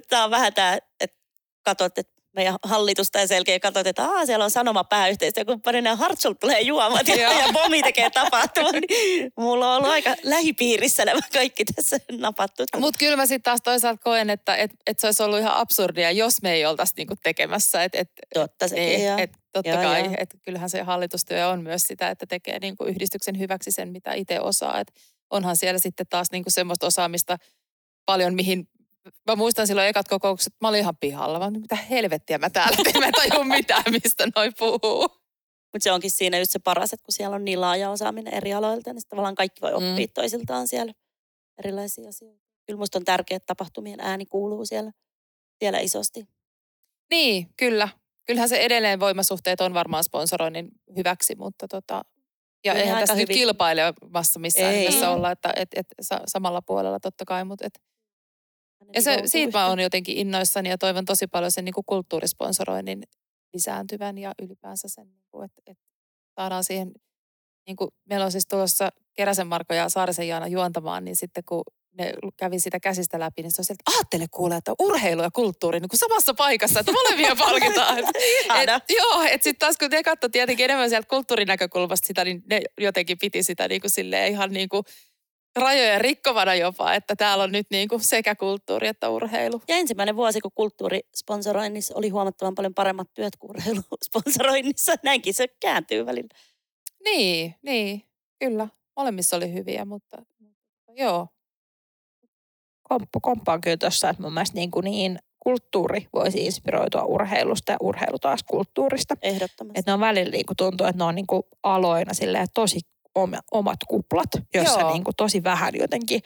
tää 0.09 0.25
on 0.25 0.31
vähän 0.31 0.55
tämä, 0.55 0.79
että 1.01 1.17
katsot, 1.65 1.99
että 1.99 2.15
meidän 2.35 2.57
hallitusta 2.63 3.19
ja 3.19 3.27
selkeä 3.27 3.61
katsot, 3.61 3.87
että 3.87 4.05
Aa, 4.05 4.27
siellä 4.27 4.45
on 4.45 4.51
sanoma 4.51 4.85
pääyhteistyökumppanina 4.85 5.97
Hartsul 5.97 6.33
tulee 6.33 6.61
juomat 6.61 7.09
ja, 7.09 7.17
ja 7.17 7.53
Bomi 7.53 7.83
tekee 7.83 8.11
tapahtuman. 8.11 8.75
Niin 8.89 9.33
mulla 9.39 9.71
on 9.71 9.77
ollut 9.77 9.91
aika 9.91 10.15
lähipiirissä 10.23 11.05
nämä 11.05 11.21
kaikki 11.33 11.65
tässä 11.65 11.97
napattu. 12.13 12.65
Mutta 12.77 12.99
kyllä 12.99 13.17
mä 13.17 13.27
sitten 13.27 13.43
taas 13.43 13.61
toisaalta 13.65 14.03
koen, 14.05 14.31
että 14.31 14.57
et, 14.57 14.71
et 14.87 14.99
se 14.99 15.07
olisi 15.07 15.23
ollut 15.23 15.39
ihan 15.39 15.57
absurdia, 15.57 16.11
jos 16.11 16.43
me 16.43 16.53
ei 16.53 16.67
oltaisi 16.67 16.93
niinku 16.97 17.15
tekemässä. 17.23 17.85
Et, 17.85 17.95
et, 17.95 18.11
Totta 18.35 18.69
sekin, 18.69 18.85
niin, 18.85 19.19
et 19.19 19.31
totta 19.55 19.71
Joo, 19.71 19.83
kai. 19.83 20.05
joo. 20.05 20.15
Että 20.19 20.39
kyllähän 20.43 20.71
se 20.71 20.83
hallitustyö 20.83 21.49
on 21.49 21.63
myös 21.63 21.83
sitä, 21.83 22.11
että 22.11 22.27
tekee 22.27 22.59
niin 22.59 22.77
kuin 22.77 22.91
yhdistyksen 22.91 23.39
hyväksi 23.39 23.71
sen, 23.73 23.89
mitä 23.93 24.13
itse 24.13 24.41
osaa. 24.41 24.81
Et 24.81 24.93
onhan 25.31 25.57
siellä 25.57 25.79
sitten 25.79 26.07
taas 26.11 26.27
niin 26.33 26.45
kuin 26.45 26.53
semmoista 26.53 26.87
osaamista 26.87 27.37
paljon, 28.07 28.35
mihin 28.35 28.69
Mä 29.27 29.37
muistan 29.37 29.67
silloin 29.67 29.89
ekat 29.89 30.09
kokoukset, 30.09 30.53
mä 30.61 30.69
olin 30.69 30.81
ihan 30.81 30.97
pihalla. 30.97 31.47
Olin, 31.47 31.61
mitä 31.61 31.77
helvettiä 31.77 32.39
mä 32.39 32.51
täällä 32.51 32.77
teen, 32.85 32.99
mä 33.01 33.07
en 33.07 33.13
taju 33.13 33.45
mitään, 33.57 33.85
mistä 33.91 34.29
noi 34.37 34.51
puhuu. 34.59 35.09
Mutta 35.73 35.81
se 35.81 35.93
onkin 35.93 36.11
siinä 36.11 36.39
just 36.39 36.51
se 36.51 36.59
paras, 36.59 36.93
että 36.93 37.05
kun 37.05 37.13
siellä 37.13 37.37
on 37.37 37.45
niin 37.45 37.61
laaja 37.61 37.91
osaaminen 37.91 38.35
eri 38.35 38.55
aloilta, 38.55 38.93
niin 38.93 39.03
tavallaan 39.09 39.35
kaikki 39.35 39.61
voi 39.61 39.73
oppia 39.73 39.95
Mm. 39.95 40.01
mm. 40.01 40.09
toisiltaan 40.15 40.69
siellä 40.69 40.93
erilaisia 41.59 42.09
asioita. 42.09 42.41
Kyllä 42.67 42.79
musta 42.79 42.99
on 42.99 43.05
tärkeää, 43.05 43.37
että 43.37 43.47
tapahtumien 43.47 44.01
ääni 44.01 44.27
kuuluu 44.27 44.67
siellä, 44.67 44.93
siellä 45.59 45.79
isosti. 45.79 46.29
Niin, 47.11 47.49
kyllä. 47.57 47.89
Kyllähän 48.27 48.49
se 48.49 48.57
edelleen 48.57 49.01
voimasuhteet 49.01 49.61
on 49.61 49.75
varmaan 49.75 50.05
sponsoroinnin 50.05 50.69
hyväksi, 50.97 51.35
mutta 51.35 51.69
tota, 51.69 51.95
ja 52.65 52.73
Kyllä 52.73 52.75
ne 52.75 52.81
eihän 52.81 53.01
tässä 53.01 53.15
nyt 53.15 53.23
hyvin- 53.23 53.35
kilpailemassa 53.37 54.41
missään 54.41 54.75
Ei. 54.75 54.79
nimessä 54.81 55.11
olla, 55.11 55.31
että 55.31 55.53
et, 55.57 55.69
et, 55.77 55.87
sa, 56.01 56.21
samalla 56.27 56.63
puolella 56.63 57.01
totta 57.01 57.25
kai, 57.25 57.45
mutta 57.45 57.67
et, 57.67 57.79
ja 58.81 58.87
Ne 58.95 59.01
se, 59.01 59.23
siitä 59.25 59.59
mä 59.59 59.67
oon 59.67 59.81
jotenkin 59.81 60.17
innoissani 60.17 60.69
ja 60.69 60.79
toivon 60.79 61.05
tosi 61.05 61.27
paljon 61.27 61.53
sen 61.53 61.65
niin 61.65 61.73
kuin 61.75 61.85
kulttuurisponsoroinnin 61.87 63.03
lisääntyvän 63.55 64.19
ja 64.19 64.35
ylipäänsä 64.43 64.89
sen, 64.89 65.07
niin 65.07 65.25
kuin, 65.31 65.45
että, 65.45 65.63
että 65.67 65.85
saadaan 66.41 66.65
siihen, 66.65 66.93
niin 67.67 67.77
kuin 67.77 67.91
meillä 68.05 68.25
on 68.25 68.33
siis 68.33 68.47
tulossa 68.47 68.89
Keräsen 69.15 69.47
Marko 69.47 69.75
ja 69.75 69.89
Saarisen 69.89 70.29
Jaana 70.29 70.47
juontamaan, 70.47 71.05
niin 71.05 71.17
sitten 71.17 71.45
kun 71.49 71.63
ne 71.99 72.13
kävi 72.37 72.61
sitä 72.61 72.81
käsistä 72.81 73.19
läpi, 73.19 73.43
niin 73.43 73.51
se 73.51 73.61
on 73.61 73.65
sieltä, 73.65 73.83
että 73.87 73.99
ajattele 73.99 74.27
kuule, 74.31 74.57
että 74.57 74.73
urheilu 74.79 75.23
ja 75.23 75.31
kulttuuri 75.31 75.81
niin 75.81 75.89
kuin 75.89 76.01
samassa 76.01 76.35
paikassa, 76.35 76.81
että 76.81 76.93
molemmia 76.93 77.37
palkitaan. 77.47 77.99
Et, 77.99 78.07
Ihana. 78.45 78.75
et, 78.75 78.83
joo, 78.97 79.23
että 79.23 79.45
sitten 79.45 79.59
taas 79.59 79.77
kun 79.77 79.91
ne 79.91 80.03
katsoi 80.03 80.31
tietenkin 80.31 80.65
enemmän 80.65 80.89
sieltä 80.89 81.09
kulttuurinäkökulmasta 81.09 82.07
sitä, 82.07 82.25
niin 82.25 82.43
ne 82.51 82.61
jotenkin 82.81 83.19
piti 83.19 83.43
sitä 83.43 83.69
niin 83.69 83.81
kuin 83.81 83.91
silleen 83.91 84.33
ihan 84.33 84.53
niin 84.53 84.69
kuin 84.69 84.85
rajoja 85.57 85.99
rikkovana 85.99 86.55
jopa, 86.55 86.95
että 86.95 87.17
täällä 87.17 87.45
on 87.45 87.53
nyt 87.53 87.67
niin 87.71 87.89
kuin 87.89 88.01
sekä 88.01 88.35
kulttuuri 88.35 88.89
että 88.89 89.09
urheilu. 89.09 89.63
Ja 89.69 89.77
ensimmäinen 89.77 90.17
vuosi, 90.17 90.41
kun 90.41 90.51
kulttuurisponsoroinnissa 90.55 91.95
oli 91.97 92.09
huomattavan 92.09 92.55
paljon 92.55 92.75
paremmat 92.75 93.09
työt 93.15 93.37
kuin 93.37 93.51
urheilusponsoroinnissa. 93.51 94.93
Näinkin 95.03 95.35
se 95.35 95.49
kääntyy 95.61 96.07
välillä. 96.07 96.29
Niin, 97.05 97.55
niin, 97.63 98.03
kyllä. 98.39 98.69
Molemmissa 98.97 99.37
oli 99.37 99.53
hyviä, 99.53 99.85
mutta 99.85 100.23
mutta 100.87 101.03
joo. 101.03 101.29
Komppu, 102.89 103.21
komppaan 103.21 103.61
kyllä 103.61 103.77
tuossa, 103.77 104.11
että 104.11 104.23
mun 104.23 104.35
mielestä 104.35 104.55
niin, 104.55 104.71
kuin 104.71 104.85
niin 104.85 105.19
kulttuuri 105.39 106.09
voisi 106.13 106.45
inspiroitua 106.45 107.05
urheilusta 107.05 107.73
ja 107.73 107.79
urheilu 107.81 108.19
taas 108.19 108.43
kulttuurista. 108.43 109.15
Ehdottomasti. 109.23 109.79
Että 109.79 109.91
ne 109.91 109.95
on 109.95 110.01
välillä 110.01 110.31
niin 110.31 110.47
kuin 110.47 110.57
tuntuu, 110.57 110.87
että 110.87 110.99
ne 110.99 111.05
on 111.05 111.15
niin 111.15 111.27
kuin 111.27 111.43
aloina 111.63 112.15
silleen 112.15 112.47
tosi 112.55 112.81
oma- 113.15 113.41
omat 113.53 113.79
kuplat, 113.89 114.29
jossa 114.55 114.81
Joo. 114.81 114.93
niin 114.93 115.05
kuin 115.05 115.17
tosi 115.17 115.45
vähän 115.45 115.73
jotenkin 115.79 116.21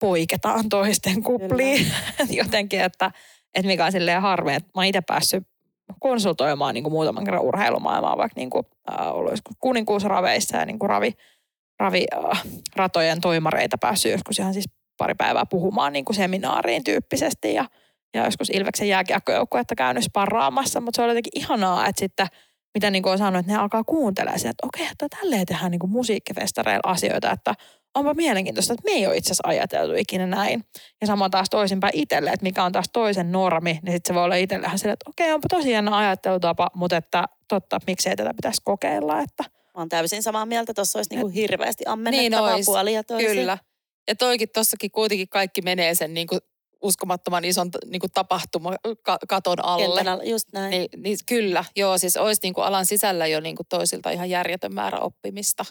poiketaan 0.00 0.68
toisten 0.68 1.22
kupliin. 1.22 1.86
jotenkin, 2.42 2.80
että, 2.80 3.10
että 3.54 3.66
mikä 3.66 3.84
on 3.84 3.92
silleen 3.92 4.22
harmi, 4.22 4.54
että 4.54 4.70
mä 4.74 4.80
oon 4.80 4.84
itse 4.84 5.00
päässyt 5.00 5.46
konsultoimaan 6.00 6.74
niin 6.74 6.84
kuin 6.84 6.92
muutaman 6.92 7.24
kerran 7.24 7.42
urheilumaailmaa, 7.42 8.16
vaikka 8.16 8.40
niin 8.40 8.50
kuin, 8.50 8.66
äh, 8.90 9.14
ollut 9.14 9.30
joskus 9.30 9.56
kuninkuusraveissa 9.60 10.56
ja 10.56 10.66
niin 10.66 10.78
kuin 10.78 10.90
ravi, 10.90 11.12
ravi 11.80 12.06
äh, 12.14 12.42
ratojen 12.76 13.20
toimareita 13.20 13.78
päässyt 13.78 14.12
joskus 14.12 14.38
ihan 14.38 14.52
siis 14.52 14.68
pari 15.02 15.14
päivää 15.14 15.46
puhumaan 15.46 15.92
niin 15.92 16.04
kuin 16.04 16.16
seminaariin 16.16 16.84
tyyppisesti 16.84 17.54
ja, 17.54 17.64
ja 18.14 18.24
joskus 18.24 18.50
Ilveksen 18.50 18.88
jääkiekkojoukkuetta 18.88 19.74
käynyt 19.74 20.04
sparraamassa, 20.04 20.80
mutta 20.80 20.96
se 20.96 21.02
oli 21.02 21.10
jotenkin 21.10 21.40
ihanaa, 21.40 21.86
että 21.86 22.00
sitten 22.00 22.26
mitä 22.74 22.90
niin 22.90 23.02
kuin 23.02 23.12
on 23.12 23.18
sanonut, 23.18 23.40
että 23.40 23.52
ne 23.52 23.58
alkaa 23.58 23.84
kuuntelemaan 23.84 24.38
sitä, 24.38 24.50
että 24.50 24.66
okei, 24.66 24.86
että 24.92 25.08
tälleen 25.08 25.46
tehdään 25.46 25.70
niin 25.70 25.78
kuin 25.78 25.90
musiikkifestareilla 25.90 26.90
asioita, 26.90 27.30
että 27.30 27.54
onpa 27.94 28.14
mielenkiintoista, 28.14 28.72
että 28.72 28.84
me 28.84 28.90
ei 28.90 29.06
ole 29.06 29.16
itse 29.16 29.26
asiassa 29.26 29.48
ajateltu 29.48 29.94
ikinä 29.94 30.26
näin. 30.26 30.64
Ja 31.00 31.06
sama 31.06 31.30
taas 31.30 31.50
toisinpäin 31.50 31.96
itselle, 31.96 32.30
että 32.30 32.44
mikä 32.44 32.64
on 32.64 32.72
taas 32.72 32.88
toisen 32.92 33.32
normi, 33.32 33.80
niin 33.82 33.92
sitten 33.92 34.10
se 34.10 34.14
voi 34.14 34.24
olla 34.24 34.34
itsellähän 34.34 34.78
sille, 34.78 34.92
että 34.92 35.10
okei, 35.10 35.32
onpa 35.32 35.48
tosi 35.48 35.70
jännä 35.70 35.96
ajattelutapa, 35.96 36.70
mutta 36.74 36.96
että 36.96 37.24
totta, 37.48 37.78
miksei 37.86 38.16
tätä 38.16 38.34
pitäisi 38.34 38.62
kokeilla, 38.64 39.20
että 39.20 39.44
Mä 39.74 39.80
oon 39.80 39.88
täysin 39.88 40.22
samaa 40.22 40.46
mieltä. 40.46 40.74
Tuossa 40.74 40.98
olisi 40.98 41.10
niinku 41.10 41.28
hirveästi 41.28 41.84
Niin 41.84 41.92
ammennettavaa 41.92 42.54
ois, 42.54 42.66
puolia 42.66 42.94
ja 42.94 43.04
toisia. 43.04 43.28
Kyllä. 43.28 43.58
Ja 44.08 44.16
toikin 44.16 44.48
tossakin 44.54 44.90
kuitenkin 44.90 45.28
kaikki 45.28 45.62
menee 45.62 45.94
sen 45.94 46.14
niin 46.14 46.26
kuin 46.26 46.40
uskomattoman 46.82 47.44
ison 47.44 47.70
niin 47.86 48.00
kuin 48.00 48.10
tapahtumakaton 48.14 49.64
alle. 49.64 49.86
Kentän 49.96 50.12
alla, 50.12 50.24
just 50.24 50.48
näin. 50.52 50.70
Niin, 50.70 50.88
niin 50.96 51.18
kyllä, 51.26 51.64
joo, 51.76 51.98
siis 51.98 52.16
olisi 52.16 52.40
niin 52.42 52.54
kuin 52.54 52.64
alan 52.64 52.86
sisällä 52.86 53.26
jo 53.26 53.40
niin 53.40 53.56
kuin 53.56 53.66
toisilta 53.68 54.10
ihan 54.10 54.30
järjetön 54.30 54.74
määrä 54.74 54.98
oppimista. 54.98 55.64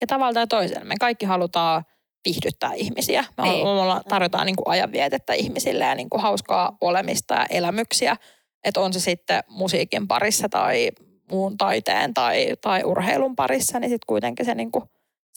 ja 0.00 0.06
tavalla 0.06 0.32
tai 0.34 0.46
toisella. 0.46 0.84
Me 0.84 0.94
kaikki 1.00 1.26
halutaan 1.26 1.84
viihdyttää 2.24 2.72
ihmisiä. 2.74 3.24
Me 3.36 3.42
Niin. 3.42 3.66
ollaan, 3.66 4.02
tarjotaan 4.08 4.46
niin 4.46 4.56
kuin 4.56 4.68
ajanvietettä 4.68 5.32
ihmisille 5.32 5.84
ja 5.84 5.94
niin 5.94 6.10
kuin 6.10 6.22
hauskaa 6.22 6.76
olemista 6.80 7.34
ja 7.34 7.46
elämyksiä. 7.50 8.16
Että 8.64 8.80
on 8.80 8.92
se 8.92 9.00
sitten 9.00 9.44
musiikin 9.48 10.08
parissa 10.08 10.48
tai 10.48 10.90
muun 11.30 11.56
taiteen 11.58 12.14
tai, 12.14 12.48
tai 12.60 12.84
urheilun 12.84 13.36
parissa, 13.36 13.80
niin 13.80 13.88
sitten 13.90 14.06
kuitenkin 14.06 14.46
se 14.46 14.54
niin 14.54 14.72
kuin 14.72 14.84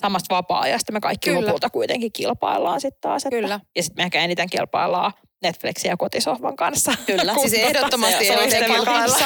samasta 0.02 0.36
vapaa-ajasta 0.36 0.92
me 0.92 1.00
kaikki 1.00 1.30
Kyllä. 1.30 1.46
Lopulta 1.48 1.70
kuitenkin 1.70 2.12
kilpaillaan 2.12 2.82
sitten 2.82 3.02
taas. 3.02 3.26
Että, 3.26 3.36
Kyllä. 3.36 3.60
Ja 3.76 3.84
sitten 3.84 4.02
me 4.02 4.06
ehkä 4.06 4.22
eniten 4.22 4.50
kilpaillaan 4.50 5.14
Netflixin 5.44 5.90
ja 5.90 5.98
kotisohvan 5.98 6.56
kanssa. 6.56 6.94
Kyllä. 7.06 7.34
Siis 7.34 7.54
ehdottomasti 7.54 8.26
se- 8.26 8.66
kilpaillaan. 8.66 8.86
kanssa. 8.86 9.26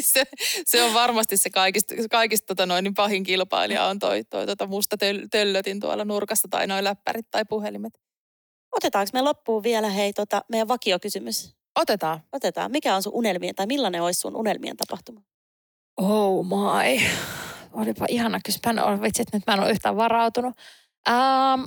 Se, 0.00 0.24
se 0.66 0.82
on 0.82 0.94
varmasti 0.94 1.36
se 1.36 1.50
kaikista, 1.50 1.94
kaikista 2.10 2.46
tota 2.46 2.66
noin, 2.66 2.84
niin 2.84 2.94
pahin 2.94 3.22
kilpailija 3.22 3.84
on 3.84 3.98
toi, 3.98 4.24
toi 4.24 4.46
tota 4.46 4.66
musta 4.66 4.96
töl, 4.96 5.18
töllötin 5.30 5.80
tuolla 5.80 6.04
nurkassa 6.04 6.48
tai 6.50 6.66
noin 6.66 6.84
läppärit 6.84 7.26
tai 7.30 7.44
puhelimet. 7.44 8.00
Otetaanko 8.76 9.10
me 9.12 9.22
loppuun 9.22 9.62
vielä 9.62 9.90
hei 9.90 10.12
tota, 10.12 10.44
meidän 10.48 10.68
vakiokysymys? 10.68 11.54
Otetaan. 11.76 12.20
Otetaan. 12.32 12.70
Mikä 12.70 12.96
on 12.96 13.02
sun 13.02 13.12
unelmien 13.14 13.54
tai 13.54 13.66
millainen 13.66 14.02
olisi 14.02 14.20
sun 14.20 14.36
unelmien 14.36 14.76
tapahtuma? 14.76 15.20
Oh 15.96 16.46
my. 16.46 17.00
Olipa 17.72 18.06
ihana 18.08 18.40
kysymys. 18.44 18.74
Mä 18.74 18.92
en 18.92 19.02
vitsi, 19.02 19.22
että 19.22 19.36
nyt 19.36 19.46
mä 19.46 19.52
en 19.54 19.60
ole 19.60 19.70
yhtään 19.70 19.96
varautunut. 19.96 20.54
Ähm, 21.08 21.62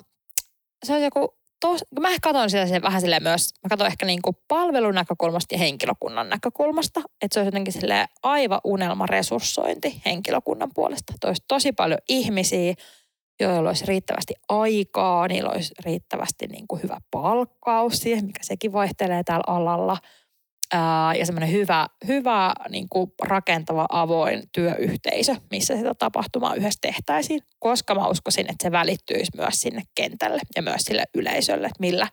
se 0.83 0.93
on 0.93 1.01
joku, 1.01 1.37
tos, 1.59 1.85
mä 1.99 2.09
katson 2.21 2.49
sitä 2.49 2.67
se 2.67 2.81
vähän 2.81 3.01
silleen 3.01 3.23
myös, 3.23 3.49
mä 3.63 3.69
katson 3.69 3.87
ehkä 3.87 4.05
niinku 4.05 4.33
palvelun 4.47 4.95
näkökulmasta 4.95 5.55
ja 5.55 5.59
henkilökunnan 5.59 6.29
näkökulmasta. 6.29 6.99
Että 7.21 7.33
se 7.33 7.39
olisi 7.39 7.47
jotenkin 7.47 7.73
silleen 7.73 8.07
aivan 8.23 8.61
unelma 8.63 9.05
resurssointi 9.05 10.01
henkilökunnan 10.05 10.69
puolesta. 10.75 11.13
Että 11.15 11.27
olisi 11.27 11.43
tosi 11.47 11.71
paljon 11.71 11.99
ihmisiä, 12.09 12.73
joilla 13.39 13.69
olisi 13.69 13.85
riittävästi 13.85 14.33
aikaa, 14.49 15.27
niillä 15.27 15.49
olisi 15.49 15.73
riittävästi 15.85 16.47
niinku 16.47 16.75
hyvä 16.75 16.97
palkkaus 17.11 17.97
siihen, 17.97 18.25
mikä 18.25 18.43
sekin 18.43 18.73
vaihtelee 18.73 19.23
täällä 19.23 19.43
alalla– 19.47 19.97
ja 21.19 21.25
semmoinen 21.25 21.51
hyvä, 21.51 21.87
hyvä 22.07 22.53
niin 22.69 22.89
kuin 22.89 23.11
rakentava, 23.21 23.85
avoin 23.89 24.43
työyhteisö, 24.51 25.35
missä 25.51 25.75
sitä 25.75 25.93
tapahtumaa 25.99 26.55
yhdessä 26.55 26.79
tehtäisiin, 26.81 27.41
koska 27.59 27.95
mä 27.95 28.07
uskoisin, 28.07 28.51
että 28.51 28.63
se 28.63 28.71
välittyisi 28.71 29.31
myös 29.37 29.61
sinne 29.61 29.81
kentälle 29.95 30.41
ja 30.55 30.61
myös 30.61 30.81
sille 30.81 31.03
yleisölle, 31.15 31.67
että 31.67 31.79
millä, 31.79 32.07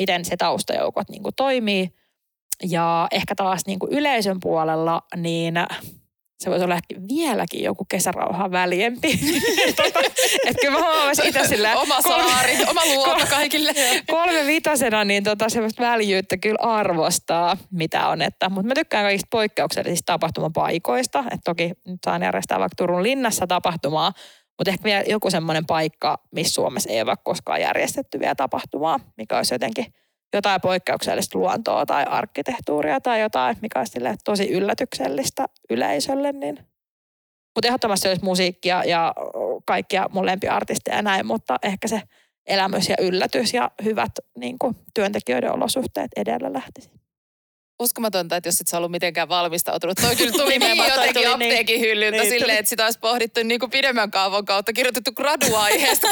miten 0.00 0.24
se 0.24 0.36
taustajoukot 0.36 1.08
niin 1.08 1.22
kuin 1.22 1.34
toimii. 1.36 1.90
Ja 2.70 3.08
ehkä 3.10 3.34
taas 3.34 3.66
niin 3.66 3.78
kuin 3.78 3.92
yleisön 3.92 4.40
puolella, 4.40 5.02
niin 5.16 5.54
se 6.42 6.50
voisi 6.50 6.64
olla 6.64 6.74
ehkä 6.74 6.94
vieläkin 7.08 7.62
joku 7.62 7.84
kesärauha 7.84 8.50
väljempi. 8.50 9.20
tota, 9.76 10.00
että 10.46 10.60
kyllä 10.60 10.78
mä 10.78 10.84
huomasin 10.84 11.26
itse 11.26 11.44
silleen, 11.48 11.76
Oma 11.76 12.00
kolme- 12.02 12.28
saari, 12.30 12.56
oma 12.70 12.80
luota 12.94 13.10
kolme- 13.10 13.26
kaikille. 13.26 13.72
kolme 14.10 14.46
vitosena 14.46 15.04
niin 15.04 15.24
tota 15.24 15.48
semmoista 15.48 15.82
väljyyttä 15.82 16.36
kyllä 16.36 16.58
arvostaa, 16.60 17.56
mitä 17.70 18.08
on. 18.08 18.22
Että, 18.22 18.48
mutta 18.48 18.68
mä 18.68 18.74
tykkään 18.74 19.04
kaikista 19.04 19.28
poikkeuksellisista 19.30 20.12
tapahtumapaikoista. 20.12 21.18
Että 21.18 21.40
toki 21.44 21.72
nyt 21.86 22.00
saan 22.04 22.22
järjestää 22.22 22.60
vaikka 22.60 22.76
Turun 22.76 23.02
linnassa 23.02 23.46
tapahtumaa, 23.46 24.12
mutta 24.58 24.70
ehkä 24.70 24.84
vielä 24.84 25.04
joku 25.06 25.30
semmoinen 25.30 25.66
paikka, 25.66 26.18
missä 26.32 26.54
Suomessa 26.54 26.90
ei 26.90 27.02
ole 27.02 27.14
koskaan 27.24 27.60
järjestetty 27.60 28.20
vielä 28.20 28.34
tapahtumaa, 28.34 29.00
mikä 29.16 29.36
olisi 29.36 29.54
jotenkin 29.54 29.86
jotain 30.32 30.60
poikkeuksellista 30.60 31.38
luontoa 31.38 31.86
tai 31.86 32.04
arkkitehtuuria 32.04 33.00
tai 33.00 33.20
jotain, 33.20 33.56
mikä 33.62 33.78
olisi 33.78 33.98
tosi 34.24 34.50
yllätyksellistä 34.50 35.46
yleisölle. 35.70 36.32
Niin. 36.32 36.58
Mutta 37.54 37.68
ehdottomasti 37.68 38.08
olisi 38.08 38.24
musiikkia 38.24 38.84
ja 38.84 39.14
kaikkia 39.64 40.08
mun 40.12 40.26
lempiartisteja 40.26 40.96
ja 40.96 41.02
näin, 41.02 41.26
mutta 41.26 41.58
ehkä 41.62 41.88
se 41.88 42.02
elämys 42.46 42.88
ja 42.88 42.96
yllätys 43.00 43.54
ja 43.54 43.70
hyvät 43.84 44.12
niin 44.36 44.58
kuin, 44.58 44.76
työntekijöiden 44.94 45.52
olosuhteet 45.52 46.10
edellä 46.16 46.52
lähtisi. 46.52 47.01
Uskomatonta, 47.82 48.36
että 48.36 48.48
jos 48.48 48.60
et 48.60 48.68
sä 48.68 48.76
ollut 48.76 48.90
mitenkään 48.90 49.28
valmistautunut. 49.28 49.98
Toi 50.00 50.16
kyllä 50.16 50.32
tuli 50.32 50.58
niin 50.58 50.76
jotenkin 50.76 51.14
tuli 51.14 51.24
niin. 51.24 51.32
apteekin 51.32 51.80
hyllyltä 51.80 52.18
Niin, 52.18 52.30
silleen, 52.30 52.58
että 52.58 52.70
sitä 52.70 52.84
olisi 52.84 52.98
pohdittu 52.98 53.42
niin 53.42 53.60
kuin 53.60 53.70
pidemmän 53.70 54.10
kaavon 54.10 54.44
kautta, 54.44 54.72
kirjoitettu 54.72 55.12
graduaiheesta. 55.12 56.06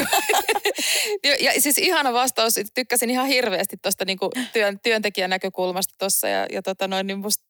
ja, 1.25 1.37
ja, 1.41 1.61
siis 1.61 1.79
ihana 1.79 2.13
vastaus. 2.13 2.55
Tykkäsin 2.75 3.11
ihan 3.11 3.27
hirveästi 3.27 3.77
tuosta 3.83 4.05
niin 4.05 4.19
kuin 4.19 4.31
työn, 4.53 4.81
työntekijän 4.81 5.31
näkökulmasta 5.31 5.95
tuossa. 5.99 6.29
Ja, 6.29 6.47
ja 6.53 6.63
tota 6.63 6.89
noin, 6.89 7.07
niin 7.07 7.19
musta 7.19 7.50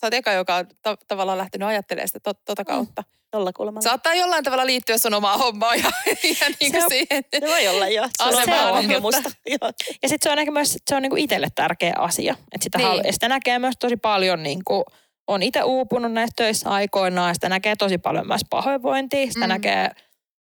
sä 0.00 0.06
oot 0.06 0.14
eka, 0.14 0.32
joka 0.32 0.56
on 0.56 0.66
ta- 0.82 0.96
tavallaan 1.08 1.38
lähtenyt 1.38 1.68
ajattelemaan 1.68 2.08
sitä 2.08 2.20
to- 2.20 2.40
tota 2.44 2.64
kautta. 2.64 3.02
Tolla 3.30 3.52
kulmalla. 3.52 3.80
Saattaa 3.80 4.14
jollain 4.14 4.44
tavalla 4.44 4.66
liittyä 4.66 4.98
sun 4.98 5.14
omaa 5.14 5.36
hommaa 5.38 5.74
ja, 5.74 5.82
ja 6.06 6.14
niin 6.14 6.36
Se 6.36 6.70
kuin 6.70 6.82
on- 6.82 6.90
siihen. 6.90 7.24
Se 7.40 7.46
voi 7.46 7.68
olla 7.68 7.88
jo. 7.88 8.02
Se 8.16 8.24
on 8.24 8.76
on, 8.76 8.82
kokemusta. 8.84 9.30
Joo. 9.46 9.70
Ja 10.02 10.08
sitten 10.08 10.18
se 10.22 10.30
on 10.32 10.38
ehkä 10.38 10.50
myös, 10.50 10.78
se 10.90 10.96
on 10.96 11.02
niinku 11.02 11.16
itselle 11.16 11.48
tärkeä 11.54 11.92
asia. 11.98 12.32
Että 12.52 12.62
sitä, 12.64 12.78
Niin. 12.78 12.90
niin. 12.90 13.06
ja 13.06 13.12
sitä 13.12 13.28
näkee 13.28 13.58
myös 13.58 13.74
tosi 13.80 13.96
paljon, 13.96 14.42
niinku, 14.42 14.84
on 15.26 15.42
itse 15.42 15.62
uupunut 15.62 16.12
näissä 16.12 16.32
töissä 16.36 16.70
aikoinaan, 16.70 17.34
sitä 17.34 17.48
näkee 17.48 17.76
tosi 17.76 17.98
paljon 17.98 18.26
myös 18.26 18.40
pahoinvointia, 18.50 19.26
sitä 19.26 19.38
Mm. 19.40 19.44
mm. 19.44 19.48
näkee 19.48 19.90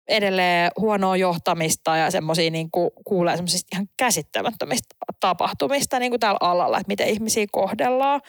edelleen 0.09 0.70
huonoa 0.80 1.16
johtamista 1.16 1.97
ja 1.97 2.11
semmoisia 2.11 2.51
niinku, 2.51 2.91
kuulee 3.05 3.37
semmoisista 3.37 3.68
ihan 3.76 3.89
käsittämättömistä 3.97 4.95
tapahtumista 5.20 5.99
niinku 5.99 6.18
tällä 6.18 6.37
alalla, 6.41 6.78
että 6.78 6.89
miten 6.89 7.09
ihmisiä 7.09 7.47
kohdellaan. 7.53 8.20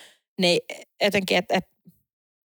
Niin 0.42 0.60
etenkin, 1.00 1.38
että 1.38 1.58
et, 1.58 1.66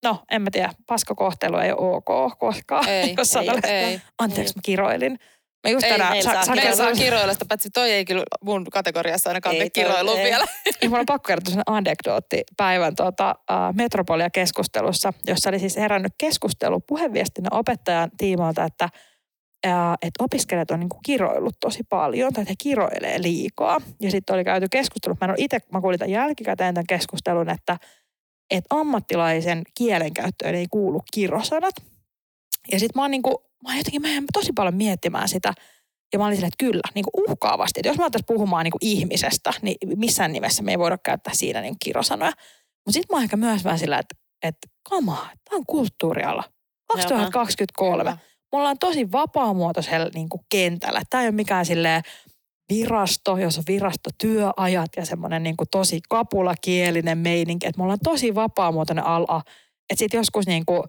no 0.03 0.23
en 0.31 0.41
mä 0.41 0.49
tiedä, 0.51 0.69
paskakohtelu 0.87 1.57
ei 1.57 1.71
ole 1.71 1.95
ok 1.97 2.39
koskaan. 2.39 2.89
Ei, 2.89 3.13
jos 3.17 3.35
ei, 3.35 3.45
sanon, 3.45 3.59
ei. 3.65 4.01
Anteeksi, 4.19 4.53
mä 4.55 4.61
kiroilin. 4.65 5.19
Mä 5.67 5.71
just 5.71 5.83
Ei, 5.85 5.91
tänään, 5.91 6.11
meillä 6.11 6.31
saa 6.31 6.55
Meillä 6.55 6.61
kiroilla. 6.71 6.95
saa 6.95 7.03
kiroilla 7.03 7.33
sitä, 7.33 7.45
paitsi 7.49 7.69
toi 7.69 7.91
ei 7.91 8.05
kyllä 8.05 8.23
mun 8.43 8.65
kategoriassa 8.71 9.29
ainakaan 9.29 9.55
Ei 9.55 9.61
toi- 9.61 9.69
kiroiluun 9.69 10.17
ei. 10.19 10.23
vielä. 10.25 10.45
Ja 10.81 10.89
mulla 10.89 10.99
on 10.99 11.05
pakko 11.05 11.27
kertoa 11.27 11.51
sellainen 11.51 11.77
anekdootti 11.77 12.43
päivän 12.57 12.95
tuota, 12.95 13.35
uh, 13.51 13.75
Metropolia-keskustelussa, 13.75 15.13
jossa 15.27 15.49
oli 15.49 15.59
siis 15.59 15.77
herännyt 15.77 16.13
keskustelu 16.17 16.79
puheviestinnän 16.79 17.53
opettajan 17.59 18.11
tiimoilta, 18.17 18.63
että 18.63 18.89
että 20.01 20.23
opiskelijat 20.23 20.71
on 20.71 20.79
niinku 20.79 20.99
kiroillut 21.05 21.55
tosi 21.59 21.83
paljon, 21.89 22.33
tai 22.33 22.41
että 22.41 22.51
he 22.51 22.55
kiroilee 22.63 23.21
liikaa. 23.21 23.81
Ja 24.01 24.11
sitten 24.11 24.33
oli 24.33 24.43
käyty 24.43 24.67
keskustelu, 24.71 25.15
mä 25.21 25.25
en 25.25 25.31
ole 25.31 25.37
itse, 25.39 25.59
mä 25.71 25.81
kuulin 25.81 25.99
tämän 25.99 26.11
jälkikäteen 26.11 26.73
tämän 26.73 26.87
keskustelun, 26.87 27.49
että, 27.49 27.77
että 28.51 28.75
ammattilaisen 28.75 29.61
kielenkäyttöön 29.77 30.55
ei 30.55 30.67
kuulu 30.71 31.01
kirosanat. 31.13 31.75
Ja 32.71 32.79
sitten 32.79 32.99
mä 32.99 33.01
oon 33.01 33.11
niinku, 33.11 33.43
mä 33.63 33.69
oon 33.69 33.77
jotenkin, 33.77 34.01
mä 34.01 34.07
jäin 34.07 34.23
tosi 34.33 34.53
paljon 34.53 34.75
miettimään 34.75 35.29
sitä, 35.29 35.53
ja 36.13 36.19
mä 36.19 36.25
olin 36.25 36.35
silleen, 36.35 36.47
että 36.47 36.65
kyllä, 36.65 36.89
niin 36.95 37.05
kuin 37.11 37.29
uhkaavasti. 37.29 37.79
Että 37.79 37.89
jos 37.89 37.97
mä 37.97 38.03
aloittaisin 38.03 38.35
puhumaan 38.35 38.63
niin 38.63 38.71
kuin 38.71 38.85
ihmisestä, 38.89 39.53
niin 39.61 39.77
missään 39.95 40.31
nimessä 40.31 40.63
me 40.63 40.71
ei 40.71 40.79
voida 40.79 40.97
käyttää 40.97 41.33
siinä 41.33 41.61
niin 41.61 41.73
kuin 41.73 41.79
kirosanoja. 41.83 42.31
Mutta 42.85 42.91
sitten 42.91 43.13
mä 43.13 43.17
oon 43.17 43.23
ehkä 43.23 43.37
myös 43.37 43.63
vähän 43.63 43.79
sillä, 43.79 43.99
että, 43.99 44.15
että 44.43 44.67
kamaa, 44.89 45.29
tämä 45.49 45.57
on 45.57 45.65
kulttuuriala. 45.67 46.43
2023. 46.87 48.03
Kyllä. 48.03 48.17
Me 48.53 48.59
ollaan 48.59 48.79
tosi 48.79 49.11
vapaamuotoisella 49.11 50.09
niin 50.13 50.29
kuin 50.29 50.41
kentällä. 50.49 51.01
Tämä 51.09 51.21
ei 51.21 51.27
ole 51.27 51.35
mikään 51.35 51.65
silleen 51.65 52.01
virasto, 52.69 53.37
jos 53.37 53.57
on 53.57 53.63
virastotyöajat 53.67 54.89
ja 54.97 55.05
semmoinen 55.05 55.43
niin 55.43 55.57
kuin 55.57 55.67
tosi 55.71 56.01
kapulakielinen 56.09 57.17
meininki. 57.17 57.67
Että 57.67 57.79
me 57.79 57.83
ollaan 57.83 57.99
tosi 58.03 58.35
vapaamuotoinen 58.35 59.05
ala. 59.05 59.41
Että 59.89 59.99
sitten 59.99 60.17
joskus 60.17 60.47
niin 60.47 60.65
kuin, 60.65 60.83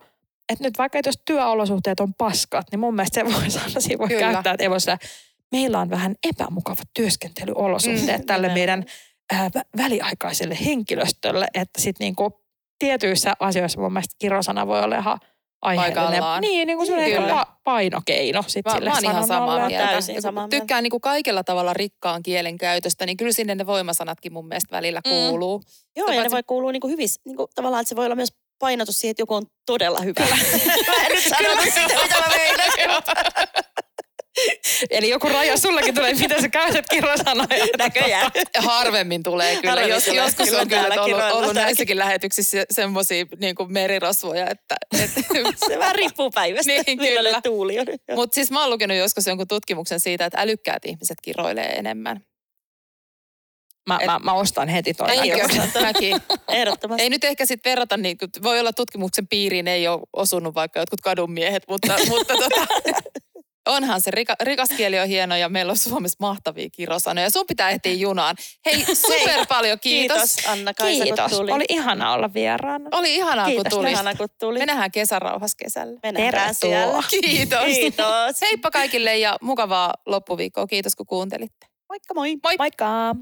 että 0.52 0.64
nyt 0.64 0.78
vaikka 0.78 0.98
jos 1.06 1.22
työolosuhteet 1.24 2.00
on 2.00 2.14
paskat, 2.14 2.66
niin 2.70 2.80
mun 2.80 2.94
mielestä 2.94 3.20
se 3.20 3.34
voi 3.34 3.50
sanoa, 3.50 3.68
siinä 3.80 3.98
voi 3.98 4.08
Kyllä. 4.08 4.20
käyttää, 4.20 4.52
että 4.52 4.64
ei 4.64 4.70
voi 4.70 4.80
meillä 5.52 5.80
on 5.80 5.90
vähän 5.90 6.14
epämukavat 6.28 6.88
työskentelyolosuhteet 6.94 8.20
Mm, 8.20 8.26
tälle 8.26 8.48
meidän 8.48 8.84
ää, 9.32 9.48
vä- 9.58 9.68
väliaikaiselle 9.76 10.58
henkilöstölle, 10.64 11.46
että 11.54 11.80
sitten 11.80 12.04
niinku 12.04 12.40
tietyissä 12.78 13.34
asioissa 13.40 13.80
mun 13.80 13.92
mielestä 13.92 14.16
kirosana 14.18 14.66
voi 14.66 14.82
olla 14.82 14.96
ihan. 14.96 15.18
Paikallaan. 15.76 16.40
Niin, 16.40 16.66
niin 16.66 16.78
kuin 16.78 16.88
Kyllä. 16.88 17.42
pa- 17.42 17.52
painokeino 17.64 18.42
sit 18.46 18.64
Mä, 18.64 18.72
sille 18.72 18.90
mä 18.90 18.94
oon 18.96 19.04
ihan 19.04 19.26
samaa 19.26 19.66
mieltä. 19.66 19.86
täysin 19.88 20.22
samaa 20.22 20.42
mieltä. 20.46 20.56
Tykkään 20.60 20.82
niin 20.82 20.90
kuin 20.90 21.00
kaikella 21.00 21.44
tavalla 21.44 21.72
rikkaan 21.74 22.22
kielen 22.22 22.58
käytöstä, 22.58 23.06
niin 23.06 23.16
kyllä 23.16 23.32
sinne 23.32 23.54
ne 23.54 23.66
voimasanatkin 23.66 24.32
mun 24.32 24.48
mielestä 24.48 24.76
välillä 24.76 25.00
Mm. 25.04 25.10
kuuluu. 25.10 25.62
Joo, 25.96 26.06
Sitä 26.06 26.14
ja 26.14 26.20
ne 26.20 26.22
paitsi- 26.22 26.32
voi 26.34 26.42
kuulua 26.46 26.72
niinku 26.72 26.88
hyvissä, 26.88 27.20
niinku, 27.24 27.48
tavallaan, 27.54 27.80
että 27.80 27.88
se 27.88 27.96
voi 27.96 28.04
olla 28.04 28.16
myös 28.16 28.32
painotus 28.58 28.98
siihen, 28.98 29.10
että 29.10 29.22
joku 29.22 29.34
on 29.34 29.46
todella 29.66 29.98
hyvä. 30.00 30.20
mä 30.86 31.06
en 31.06 31.12
nyt 31.12 31.24
sanonut 31.24 31.64
sitä, 31.64 31.80
mitä 32.02 32.18
mä 32.18 32.34
meinasin. 32.36 32.90
Eli 34.91 35.09
joku 35.09 35.28
raja 35.28 35.57
sullekin 35.57 35.95
tulee, 35.95 36.14
miten 36.14 36.41
sä 36.43 36.49
käytät 36.49 36.85
kirosanoja. 36.91 37.66
Näköjään. 37.78 38.30
Harvemmin 38.59 39.22
tulee 39.22 39.57
kyllä. 39.57 39.70
Harvemmin 39.70 39.95
Jos, 39.95 40.05
tulee. 40.05 40.24
joskus 40.24 40.49
Kyllä 40.49 40.61
on 40.62 40.68
kyllä 40.68 40.87
ollut, 40.87 41.11
ollut 41.12 41.30
täälläkin. 41.32 41.55
näissäkin 41.55 41.99
lähetyksissä 41.99 42.64
semmoisia 42.70 43.24
niin 43.41 43.55
merirosvoja, 43.68 44.51
että... 44.51 44.76
että 45.03 45.20
Se 45.68 45.78
vähän 45.78 45.95
riippuu 45.95 46.30
päivästä, 46.30 46.72
Niin, 46.87 46.99
kyllä. 46.99 47.41
tuuli 47.43 47.78
on. 47.78 47.87
Mutta 48.16 48.35
siis 48.35 48.51
mä 48.51 48.61
oon 48.61 48.70
lukenut 48.70 48.97
joskus 48.97 49.26
jonkun 49.26 49.49
tutkimuksen 49.49 50.01
siitä, 50.01 50.24
että 50.26 50.41
älykkäät 50.41 50.85
ihmiset 50.85 51.18
kiroilee 51.22 51.66
enemmän. 51.72 52.20
Mä, 53.89 53.99
Et- 54.01 54.07
mä, 54.07 54.18
mä 54.24 54.32
ostan 54.32 54.68
heti 54.68 54.95
toi. 54.95 55.11
Ei. 55.11 55.32
Mäkin. 55.82 56.16
Ehdottomasti. 56.49 57.03
Ei 57.03 57.11
nyt 57.11 57.24
ehkä 57.24 57.47
sitten 57.47 57.70
verrata, 57.70 57.97
niin 57.97 58.18
kuin, 58.18 58.30
voi 58.43 58.61
olla 58.61 58.72
tutkimuksen 58.72 59.28
piiriin 59.28 59.68
ei 59.68 59.89
ole 59.89 60.01
osunut 60.12 60.55
vaikka 60.55 60.80
jotkut 60.80 61.01
kadunmiehet, 61.01 61.62
mutta, 61.68 61.95
mutta 62.09 62.35
tota, 62.35 62.66
onhan 63.68 64.00
se 64.00 64.10
rika, 64.10 64.34
rikas 64.42 64.68
kieli 64.76 65.00
on 65.00 65.08
hieno 65.08 65.36
ja 65.36 65.48
meillä 65.48 65.70
on 65.70 65.78
Suomessa 65.78 66.16
mahtavia 66.20 66.70
kirosanoja. 66.70 67.30
Sun 67.30 67.46
pitää 67.46 67.70
ehtiä 67.70 67.92
junaan. 67.92 68.36
Hei, 68.66 68.84
super 69.06 69.46
paljon 69.48 69.78
kiitos. 69.80 70.16
Kiitos 70.34 70.46
Anna-Kaisa, 70.52 71.04
Kiitos. 71.04 71.30
kun 71.30 71.38
tuli. 71.38 71.52
Oli 71.52 71.64
ihana 71.68 72.12
olla 72.12 72.34
vieraana. 72.34 72.88
Oli 72.92 73.14
ihanaa, 73.14 73.44
kun 73.44 73.54
Kiitos, 73.54 73.70
tulit. 73.70 73.90
Ihana, 73.90 74.14
kun 74.14 74.28
tuli. 74.40 74.58
Me 74.58 74.66
nähdään 74.66 74.90
kesärauhassa 74.90 75.56
kesällä. 75.64 76.00
Me 76.02 76.12
nähdään 76.12 76.54
siellä. 76.54 77.02
Kiitos. 77.10 77.64
Kiitos. 77.64 78.40
Heippa 78.42 78.70
kaikille 78.70 79.16
ja 79.16 79.36
mukavaa 79.40 79.94
loppuviikkoa. 80.06 80.66
Kiitos 80.66 80.96
kun 80.96 81.06
kuuntelitte. 81.06 81.66
Moikka 81.88 82.14
moi. 82.14 82.36
Moi. 82.42 82.54
Moikka! 82.58 83.14